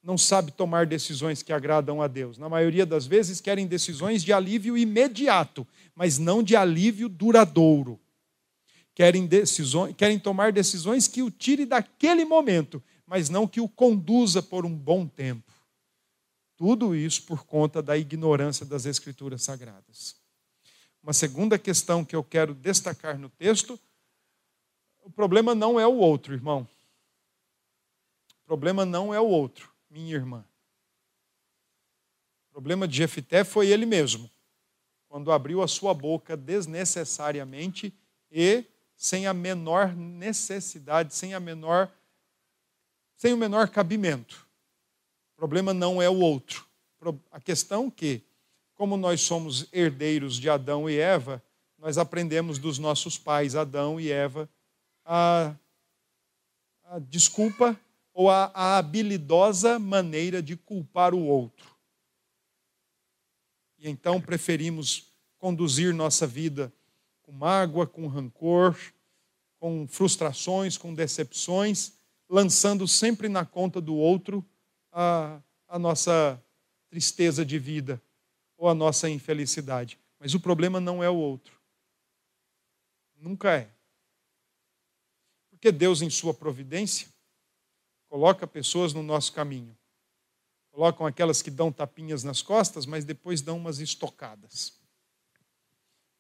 Não 0.02 0.18
sabe 0.18 0.54
tomar 0.54 0.86
decisões 0.86 1.44
que 1.44 1.52
agradam 1.52 2.02
a 2.02 2.08
Deus. 2.08 2.38
Na 2.38 2.48
maioria 2.48 2.86
das 2.86 3.06
vezes, 3.06 3.42
querem 3.42 3.68
decisões 3.68 4.24
de 4.24 4.32
alívio 4.32 4.78
imediato, 4.78 5.68
mas 5.94 6.18
não 6.18 6.42
de 6.42 6.56
alívio 6.56 7.10
duradouro. 7.10 8.00
Querem, 8.94 9.28
decisões, 9.28 9.94
querem 9.98 10.18
tomar 10.18 10.54
decisões 10.54 11.06
que 11.06 11.22
o 11.22 11.30
tire 11.30 11.66
daquele 11.66 12.24
momento 12.24 12.82
mas 13.06 13.30
não 13.30 13.48
que 13.48 13.62
o 13.62 13.70
conduza 13.70 14.42
por 14.42 14.66
um 14.66 14.76
bom 14.76 15.08
tempo. 15.08 15.52
Tudo 16.58 16.96
isso 16.96 17.24
por 17.24 17.46
conta 17.46 17.82
da 17.82 17.98
ignorância 17.98 18.66
das 18.66 18.86
Escrituras 18.86 19.44
Sagradas. 19.44 20.16
Uma 21.04 21.14
segunda 21.14 21.60
questão 21.60 22.04
que 22.04 22.16
eu 22.16 22.24
quero 22.24 22.54
destacar 22.54 23.20
no 23.20 23.30
texto: 23.30 23.80
o 25.04 25.12
problema 25.12 25.54
não 25.54 25.80
é 25.80 25.86
o 25.86 25.98
outro, 25.98 26.34
irmão. 26.34 26.68
O 28.42 28.46
problema 28.46 28.86
não 28.86 29.14
é 29.14 29.20
o 29.20 29.28
outro, 29.28 29.72
minha 29.90 30.16
irmã. 30.16 30.46
O 32.50 32.54
problema 32.54 32.88
de 32.88 32.98
Jefité 32.98 33.44
foi 33.44 33.68
ele 33.68 33.86
mesmo, 33.86 34.32
quando 35.10 35.32
abriu 35.32 35.62
a 35.62 35.68
sua 35.68 35.94
boca 35.94 36.38
desnecessariamente 36.38 37.94
e 38.32 38.64
sem 38.96 39.28
a 39.28 39.34
menor 39.34 39.94
necessidade, 39.96 41.14
sem 41.14 41.34
a 41.34 41.40
menor 41.40 41.92
sem 43.26 43.34
o 43.34 43.38
menor 43.38 43.70
cabimento. 43.70 44.48
O 45.34 45.36
problema 45.36 45.74
não 45.74 46.00
é 46.00 46.08
o 46.08 46.20
outro. 46.20 46.64
A 47.32 47.42
questão 47.42 47.88
é 47.88 47.90
que, 47.92 48.22
como 48.76 48.96
nós 48.96 49.20
somos 49.22 49.68
herdeiros 49.74 50.36
de 50.36 50.48
Adão 50.48 50.88
e 50.88 51.00
Eva, 51.00 51.42
nós 51.80 51.98
aprendemos 51.98 52.60
dos 52.60 52.78
nossos 52.78 53.18
pais, 53.18 53.56
Adão 53.56 54.00
e 54.00 54.12
Eva, 54.12 54.48
a 55.04 55.56
a 56.84 57.00
desculpa 57.00 57.76
ou 58.14 58.30
a, 58.30 58.52
a 58.54 58.78
habilidosa 58.78 59.80
maneira 59.80 60.40
de 60.40 60.56
culpar 60.56 61.16
o 61.16 61.26
outro. 61.26 61.76
E 63.80 63.90
então 63.90 64.22
preferimos 64.22 65.08
conduzir 65.40 65.96
nossa 65.96 66.28
vida 66.28 66.72
com 67.24 67.32
mágoa, 67.32 67.88
com 67.88 68.06
rancor, 68.06 68.78
com 69.60 69.88
frustrações, 69.88 70.78
com 70.78 70.94
decepções, 70.94 71.95
lançando 72.30 72.88
sempre 72.88 73.30
na 73.30 73.46
conta 73.46 73.80
do 73.80 73.96
outro 73.96 74.46
a, 74.92 75.42
a 75.68 75.80
nossa 75.80 76.42
tristeza 76.90 77.46
de 77.46 77.60
vida 77.60 78.02
ou 78.58 78.70
a 78.70 78.74
nossa 78.74 79.10
infelicidade. 79.10 80.00
Mas 80.20 80.34
o 80.34 80.40
problema 80.40 80.80
não 80.80 81.04
é 81.04 81.10
o 81.10 81.16
outro. 81.16 81.60
Nunca 83.18 83.58
é. 83.58 83.70
Porque 85.50 85.72
Deus, 85.72 86.02
em 86.02 86.10
Sua 86.10 86.34
providência, 86.34 87.08
coloca 88.08 88.46
pessoas 88.46 88.94
no 88.94 89.04
nosso 89.04 89.34
caminho. 89.34 89.76
Colocam 90.72 91.06
aquelas 91.06 91.42
que 91.42 91.50
dão 91.50 91.72
tapinhas 91.72 92.24
nas 92.24 92.42
costas, 92.42 92.86
mas 92.86 93.06
depois 93.06 93.42
dão 93.42 93.58
umas 93.58 93.80
estocadas. 93.80 94.80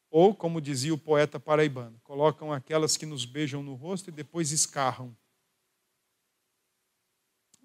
Ou, 0.09 0.33
como 0.33 0.61
dizia 0.61 0.93
o 0.93 0.97
poeta 0.97 1.39
paraibano, 1.39 1.99
colocam 2.03 2.51
aquelas 2.53 2.95
que 2.95 3.05
nos 3.05 3.25
beijam 3.25 3.61
no 3.61 3.75
rosto 3.75 4.09
e 4.09 4.13
depois 4.13 4.51
escarram. 4.51 5.15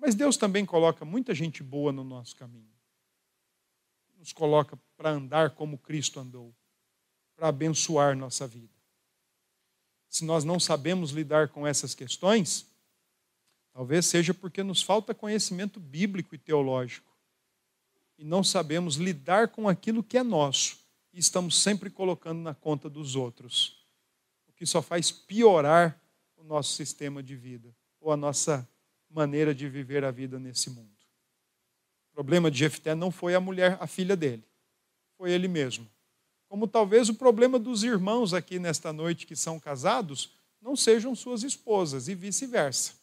Mas 0.01 0.15
Deus 0.15 0.39
também 0.39 0.65
coloca 0.65 1.05
muita 1.05 1.35
gente 1.35 1.63
boa 1.63 1.93
no 1.93 2.03
nosso 2.03 2.35
caminho. 2.35 2.73
Nos 4.19 4.33
coloca 4.33 4.79
para 4.97 5.11
andar 5.11 5.51
como 5.51 5.77
Cristo 5.77 6.19
andou, 6.19 6.55
para 7.37 7.49
abençoar 7.49 8.17
nossa 8.17 8.49
vida. 8.49 8.73
Se 10.09 10.25
nós 10.25 10.43
não 10.43 10.59
sabemos 10.59 11.11
lidar 11.11 11.49
com 11.49 11.67
essas 11.67 11.95
questões, 11.95 12.67
talvez 13.73 14.07
seja 14.07 14.33
porque 14.33 14.63
nos 14.63 14.83
falta 14.83 15.15
conhecimento 15.15 15.79
bíblico 15.79 16.35
e 16.35 16.39
teológico. 16.39 17.11
E 18.17 18.25
não 18.25 18.43
sabemos 18.43 18.97
lidar 18.97 19.49
com 19.49 19.69
aquilo 19.69 20.03
que 20.03 20.17
é 20.17 20.23
nosso 20.23 20.79
e 21.13 21.19
estamos 21.19 21.61
sempre 21.61 21.91
colocando 21.91 22.41
na 22.41 22.55
conta 22.55 22.89
dos 22.89 23.17
outros, 23.17 23.85
o 24.49 24.53
que 24.53 24.65
só 24.65 24.81
faz 24.81 25.11
piorar 25.11 26.01
o 26.37 26.43
nosso 26.43 26.73
sistema 26.73 27.23
de 27.23 27.37
vida 27.37 27.75
ou 28.01 28.13
a 28.13 28.17
nossa 28.17 28.69
maneira 29.11 29.55
de 29.55 29.69
viver 29.69 30.05
a 30.05 30.11
vida 30.11 30.39
nesse 30.39 30.71
mundo. 30.71 30.91
O 32.11 32.15
problema 32.15 32.51
de 32.51 32.59
Jefté 32.59 32.95
não 32.95 33.11
foi 33.11 33.35
a 33.35 33.41
mulher, 33.41 33.77
a 33.81 33.87
filha 33.87 34.17
dele, 34.17 34.45
foi 35.17 35.33
ele 35.33 35.49
mesmo. 35.49 35.89
Como 36.49 36.67
talvez 36.67 37.09
o 37.09 37.15
problema 37.15 37.59
dos 37.59 37.83
irmãos 37.85 38.35
aqui 38.35 38.59
nesta 38.59 38.93
noite 38.93 39.27
que 39.27 39.37
são 39.37 39.59
casados 39.61 40.33
não 40.61 40.77
sejam 40.77 41.15
suas 41.15 41.43
esposas 41.43 42.09
e 42.09 42.15
vice-versa. 42.15 42.95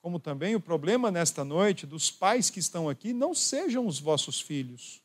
Como 0.00 0.18
também 0.18 0.54
o 0.54 0.60
problema 0.60 1.10
nesta 1.10 1.44
noite 1.44 1.86
dos 1.86 2.10
pais 2.10 2.50
que 2.50 2.58
estão 2.58 2.88
aqui 2.88 3.12
não 3.12 3.34
sejam 3.34 3.86
os 3.86 3.98
vossos 3.98 4.40
filhos 4.40 5.02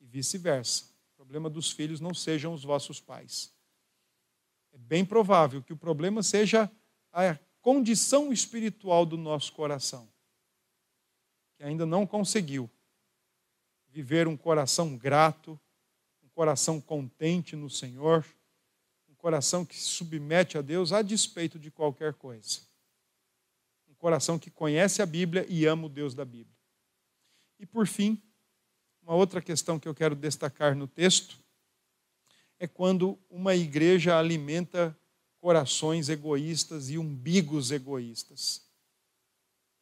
e 0.00 0.06
vice-versa. 0.06 0.84
O 1.14 1.16
problema 1.16 1.50
dos 1.50 1.70
filhos 1.70 2.00
não 2.00 2.14
sejam 2.14 2.54
os 2.54 2.64
vossos 2.64 3.00
pais. 3.00 3.52
É 4.72 4.78
bem 4.78 5.04
provável 5.04 5.62
que 5.62 5.72
o 5.72 5.76
problema 5.76 6.22
seja 6.22 6.70
a 7.12 7.24
condição 7.60 8.32
espiritual 8.32 9.04
do 9.04 9.16
nosso 9.16 9.52
coração, 9.52 10.08
que 11.56 11.62
ainda 11.62 11.84
não 11.84 12.06
conseguiu 12.06 12.70
viver 13.88 14.26
um 14.26 14.36
coração 14.36 14.96
grato, 14.96 15.58
um 16.22 16.28
coração 16.28 16.80
contente 16.80 17.56
no 17.56 17.68
Senhor, 17.68 18.24
um 19.08 19.14
coração 19.14 19.64
que 19.64 19.76
se 19.76 19.86
submete 19.86 20.56
a 20.56 20.62
Deus 20.62 20.92
a 20.92 21.02
despeito 21.02 21.58
de 21.58 21.70
qualquer 21.70 22.14
coisa. 22.14 22.60
Um 23.88 23.94
coração 23.94 24.38
que 24.38 24.50
conhece 24.50 25.02
a 25.02 25.06
Bíblia 25.06 25.44
e 25.48 25.66
ama 25.66 25.86
o 25.86 25.88
Deus 25.90 26.14
da 26.14 26.24
Bíblia. 26.24 26.56
E 27.58 27.66
por 27.66 27.86
fim, 27.86 28.22
uma 29.02 29.14
outra 29.14 29.42
questão 29.42 29.78
que 29.78 29.86
eu 29.86 29.94
quero 29.94 30.14
destacar 30.14 30.74
no 30.74 30.86
texto 30.86 31.38
é 32.58 32.66
quando 32.66 33.18
uma 33.28 33.54
igreja 33.54 34.18
alimenta 34.18 34.96
corações 35.40 36.08
egoístas 36.08 36.90
e 36.90 36.98
umbigos 36.98 37.70
egoístas. 37.70 38.62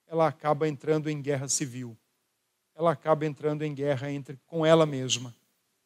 Ela 0.07 0.29
acaba 0.29 0.69
entrando 0.69 1.11
em 1.11 1.21
guerra 1.21 1.49
civil. 1.49 1.97
Ela 2.75 2.93
acaba 2.93 3.27
entrando 3.27 3.63
em 3.63 3.75
guerra 3.75 4.11
entre 4.11 4.39
com 4.47 4.65
ela 4.65 4.87
mesma, 4.87 5.35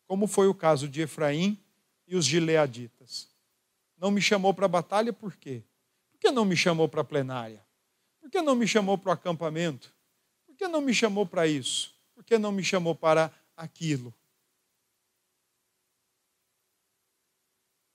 como 0.06 0.26
foi 0.26 0.46
o 0.46 0.54
caso 0.54 0.86
de 0.86 1.00
Efraim 1.00 1.58
e 2.06 2.14
os 2.14 2.26
gileaditas. 2.26 3.28
Não 3.96 4.10
me 4.10 4.20
chamou 4.20 4.52
para 4.52 4.66
a 4.66 4.68
batalha 4.68 5.12
por 5.12 5.34
quê? 5.36 5.62
Por 6.10 6.20
que 6.20 6.30
não 6.30 6.44
me 6.44 6.56
chamou 6.56 6.88
para 6.88 7.00
a 7.00 7.04
plenária? 7.04 7.64
Por 8.20 8.30
que 8.30 8.42
não 8.42 8.54
me 8.54 8.68
chamou 8.68 8.98
para 8.98 9.10
o 9.10 9.12
acampamento? 9.12 9.92
Por 10.46 10.54
que 10.54 10.68
não 10.68 10.82
me 10.82 10.92
chamou 10.92 11.24
para 11.24 11.46
isso? 11.46 11.94
Por 12.14 12.22
que 12.22 12.36
não 12.36 12.52
me 12.52 12.62
chamou 12.62 12.94
para 12.94 13.32
aquilo? 13.56 14.14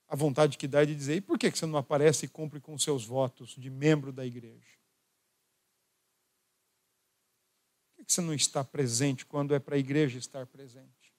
A 0.08 0.16
vontade 0.16 0.58
que 0.58 0.68
dá 0.68 0.84
é 0.84 0.86
de 0.86 0.96
dizer: 0.96 1.16
e 1.16 1.22
por 1.22 1.38
que 1.38 1.50
você 1.50 1.66
não 1.66 1.78
aparece 1.78 2.26
e 2.26 2.30
cumpre 2.30 2.60
com 2.60 2.78
seus 2.78 3.06
votos 3.06 3.56
de 3.58 3.70
membro 3.70 4.12
da 4.12 4.26
igreja? 4.26 4.78
Por 7.96 8.06
que 8.06 8.14
você 8.14 8.22
não 8.22 8.34
está 8.34 8.64
presente 8.64 9.26
quando 9.26 9.54
é 9.54 9.60
para 9.60 9.76
a 9.76 9.80
igreja 9.80 10.18
estar 10.18 10.46
presente? 10.46 11.14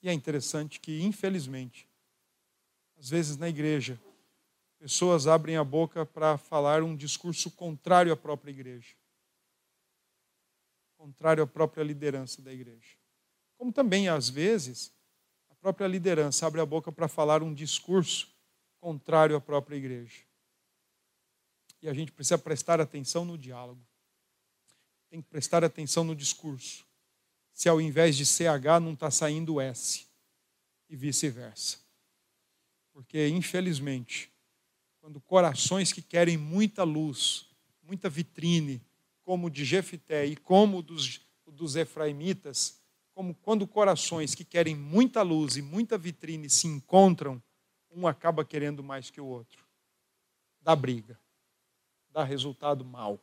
E 0.00 0.08
é 0.08 0.12
interessante 0.12 0.78
que, 0.78 1.02
infelizmente, 1.02 1.88
às 2.96 3.10
vezes 3.10 3.36
na 3.36 3.48
igreja, 3.48 4.00
pessoas 4.78 5.26
abrem 5.26 5.56
a 5.56 5.64
boca 5.64 6.06
para 6.06 6.38
falar 6.38 6.84
um 6.84 6.96
discurso 6.96 7.50
contrário 7.50 8.12
à 8.12 8.16
própria 8.16 8.52
igreja, 8.52 8.94
contrário 10.96 11.42
à 11.42 11.46
própria 11.46 11.82
liderança 11.82 12.40
da 12.40 12.52
igreja. 12.52 12.96
Como 13.56 13.72
também, 13.72 14.08
às 14.08 14.28
vezes, 14.28 14.92
própria 15.60 15.86
liderança 15.86 16.46
abre 16.46 16.60
a 16.60 16.66
boca 16.66 16.90
para 16.90 17.08
falar 17.08 17.42
um 17.42 17.52
discurso 17.52 18.28
contrário 18.80 19.36
à 19.36 19.40
própria 19.40 19.76
igreja. 19.76 20.22
E 21.82 21.88
a 21.88 21.94
gente 21.94 22.12
precisa 22.12 22.38
prestar 22.38 22.80
atenção 22.80 23.24
no 23.24 23.38
diálogo. 23.38 23.80
Tem 25.10 25.20
que 25.20 25.28
prestar 25.28 25.64
atenção 25.64 26.04
no 26.04 26.14
discurso. 26.14 26.84
Se 27.52 27.68
ao 27.68 27.80
invés 27.80 28.16
de 28.16 28.26
CH 28.26 28.80
não 28.82 28.92
está 28.92 29.10
saindo 29.10 29.60
S. 29.60 30.06
E 30.88 30.96
vice-versa. 30.96 31.78
Porque, 32.92 33.28
infelizmente, 33.28 34.32
quando 35.00 35.20
corações 35.20 35.92
que 35.92 36.00
querem 36.00 36.36
muita 36.36 36.82
luz, 36.82 37.46
muita 37.82 38.08
vitrine, 38.08 38.82
como 39.22 39.48
o 39.48 39.50
de 39.50 39.64
Jefité 39.64 40.24
e 40.24 40.34
como 40.34 40.78
o 40.78 40.82
dos, 40.82 41.20
dos 41.46 41.76
efraimitas, 41.76 42.77
como 43.18 43.34
quando 43.34 43.66
corações 43.66 44.32
que 44.32 44.44
querem 44.44 44.76
muita 44.76 45.22
luz 45.22 45.56
e 45.56 45.60
muita 45.60 45.98
vitrine 45.98 46.48
se 46.48 46.68
encontram, 46.68 47.42
um 47.90 48.06
acaba 48.06 48.44
querendo 48.44 48.80
mais 48.80 49.10
que 49.10 49.20
o 49.20 49.26
outro. 49.26 49.66
Dá 50.60 50.76
briga, 50.76 51.18
dá 52.12 52.22
resultado 52.22 52.84
mal. 52.84 53.18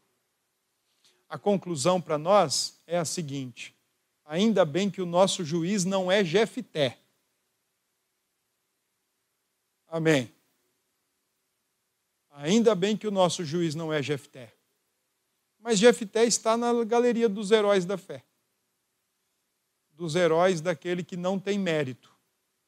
A 1.30 1.38
conclusão 1.40 2.02
para 2.02 2.18
nós 2.18 2.78
é 2.86 2.98
a 2.98 3.06
seguinte: 3.06 3.74
ainda 4.26 4.66
bem 4.66 4.92
que 4.92 5.02
o 5.02 5.06
nosso 5.06 5.46
juiz 5.46 5.86
não 5.86 6.12
é 6.12 6.26
Jefté. 6.26 7.00
Amém. 9.88 10.30
Ainda 12.32 12.76
bem 12.76 12.98
que 12.98 13.08
o 13.08 13.12
nosso 13.12 13.46
juiz 13.46 13.76
não 13.76 13.94
é 13.94 14.04
Jefté. 14.04 14.54
Mas 15.58 15.80
Jefté 15.80 16.26
está 16.26 16.58
na 16.58 16.84
galeria 16.84 17.30
dos 17.30 17.50
heróis 17.50 17.86
da 17.86 17.98
fé 17.98 18.26
dos 19.96 20.16
heróis 20.16 20.62
daquele 20.62 21.04
que 21.04 21.18
não 21.18 21.40
tem 21.40 21.58
mérito. 21.58 22.14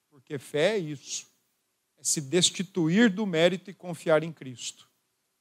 Porque 0.10 0.38
fé 0.38 0.76
é 0.76 0.78
isso. 0.78 1.28
É 1.98 2.04
se 2.04 2.22
destituir 2.22 3.10
do 3.10 3.26
mérito 3.26 3.70
e 3.70 3.74
confiar 3.74 4.24
em 4.24 4.32
Cristo. 4.32 4.88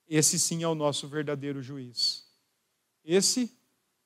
Esse 0.09 0.39
sim 0.39 0.63
é 0.63 0.69
o 0.69 0.75
nosso 0.75 1.09
verdadeiro 1.09 1.63
juiz. 1.63 2.25
Esse 3.05 3.57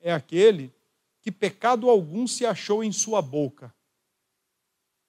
é 0.01 0.13
aquele 0.13 0.73
que 1.21 1.31
pecado 1.31 1.89
algum 1.89 2.27
se 2.27 2.47
achou 2.47 2.83
em 2.83 2.93
sua 2.93 3.21
boca. 3.21 3.75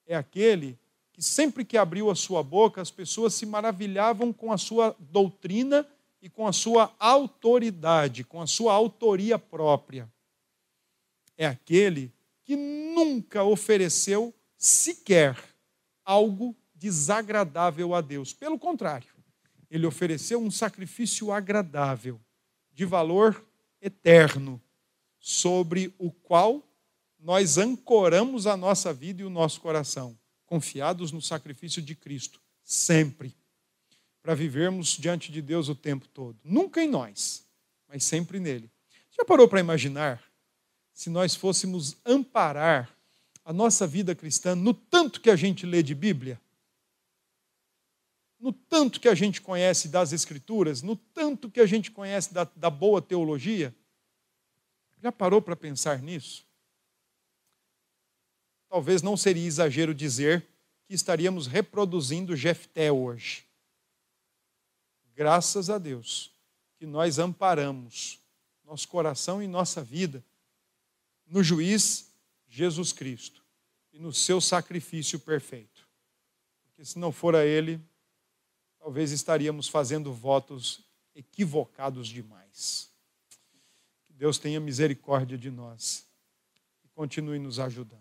É 0.05 0.15
aquele 0.15 0.77
que 1.13 1.21
sempre 1.21 1.63
que 1.63 1.77
abriu 1.77 2.09
a 2.09 2.15
sua 2.15 2.43
boca, 2.43 2.81
as 2.81 2.91
pessoas 2.91 3.33
se 3.33 3.45
maravilhavam 3.45 4.33
com 4.33 4.51
a 4.51 4.57
sua 4.57 4.95
doutrina 4.99 5.87
e 6.21 6.29
com 6.29 6.47
a 6.47 6.53
sua 6.53 6.93
autoridade, 6.99 8.23
com 8.23 8.41
a 8.41 8.47
sua 8.47 8.73
autoria 8.73 9.39
própria. 9.39 10.11
É 11.37 11.45
aquele 11.45 12.11
que 12.51 12.55
nunca 12.57 13.45
ofereceu 13.45 14.35
sequer 14.57 15.37
algo 16.03 16.53
desagradável 16.75 17.95
a 17.95 18.01
Deus. 18.01 18.33
Pelo 18.33 18.59
contrário, 18.59 19.07
ele 19.69 19.85
ofereceu 19.85 20.37
um 20.41 20.51
sacrifício 20.51 21.31
agradável, 21.31 22.19
de 22.73 22.83
valor 22.83 23.41
eterno, 23.81 24.61
sobre 25.17 25.95
o 25.97 26.11
qual 26.11 26.61
nós 27.17 27.57
ancoramos 27.57 28.45
a 28.45 28.57
nossa 28.57 28.91
vida 28.91 29.21
e 29.21 29.25
o 29.25 29.29
nosso 29.29 29.61
coração, 29.61 30.19
confiados 30.45 31.13
no 31.13 31.21
sacrifício 31.21 31.81
de 31.81 31.95
Cristo, 31.95 32.41
sempre. 32.65 33.33
para 34.21 34.35
vivermos 34.35 34.97
diante 34.97 35.31
de 35.31 35.41
Deus 35.41 35.69
o 35.69 35.75
tempo 35.75 36.05
todo. 36.09 36.37
Nunca 36.43 36.83
em 36.83 36.89
nós, 36.89 37.47
mas 37.87 38.03
sempre 38.03 38.41
nele. 38.41 38.69
Já 39.17 39.23
parou 39.23 39.47
para 39.47 39.61
imaginar 39.61 40.21
se 40.93 41.09
nós 41.09 41.35
fôssemos 41.35 41.97
amparar 42.05 42.95
a 43.43 43.51
nossa 43.51 43.87
vida 43.87 44.13
cristã 44.13 44.55
no 44.55 44.73
tanto 44.73 45.19
que 45.21 45.29
a 45.29 45.35
gente 45.35 45.65
lê 45.65 45.81
de 45.81 45.95
Bíblia? 45.95 46.39
No 48.39 48.51
tanto 48.51 48.99
que 48.99 49.07
a 49.07 49.13
gente 49.13 49.41
conhece 49.41 49.87
das 49.87 50.13
Escrituras, 50.13 50.81
no 50.81 50.95
tanto 50.95 51.49
que 51.49 51.59
a 51.59 51.65
gente 51.65 51.91
conhece 51.91 52.33
da, 52.33 52.43
da 52.55 52.69
boa 52.69 53.01
teologia? 53.01 53.75
Já 55.01 55.11
parou 55.11 55.41
para 55.41 55.55
pensar 55.55 56.01
nisso? 56.01 56.45
Talvez 58.67 59.01
não 59.01 59.17
seria 59.17 59.45
exagero 59.45 59.93
dizer 59.93 60.47
que 60.87 60.93
estaríamos 60.93 61.45
reproduzindo 61.45 62.35
Jefté 62.35 62.91
hoje. 62.91 63.45
Graças 65.15 65.69
a 65.69 65.77
Deus 65.77 66.31
que 66.79 66.85
nós 66.85 67.19
amparamos 67.19 68.19
nosso 68.63 68.87
coração 68.87 69.43
e 69.43 69.47
nossa 69.47 69.83
vida 69.83 70.23
no 71.31 71.41
juiz 71.41 72.13
Jesus 72.49 72.91
Cristo 72.91 73.41
e 73.93 73.97
no 73.97 74.13
seu 74.13 74.41
sacrifício 74.41 75.17
perfeito. 75.17 75.87
Porque 76.63 76.83
se 76.83 76.99
não 76.99 77.11
for 77.11 77.35
a 77.35 77.45
Ele, 77.45 77.79
talvez 78.77 79.11
estaríamos 79.11 79.69
fazendo 79.69 80.11
votos 80.11 80.83
equivocados 81.15 82.09
demais. 82.09 82.91
Que 84.05 84.13
Deus 84.13 84.37
tenha 84.37 84.59
misericórdia 84.59 85.37
de 85.37 85.49
nós 85.49 86.05
e 86.83 86.89
continue 86.89 87.39
nos 87.39 87.59
ajudando. 87.59 88.00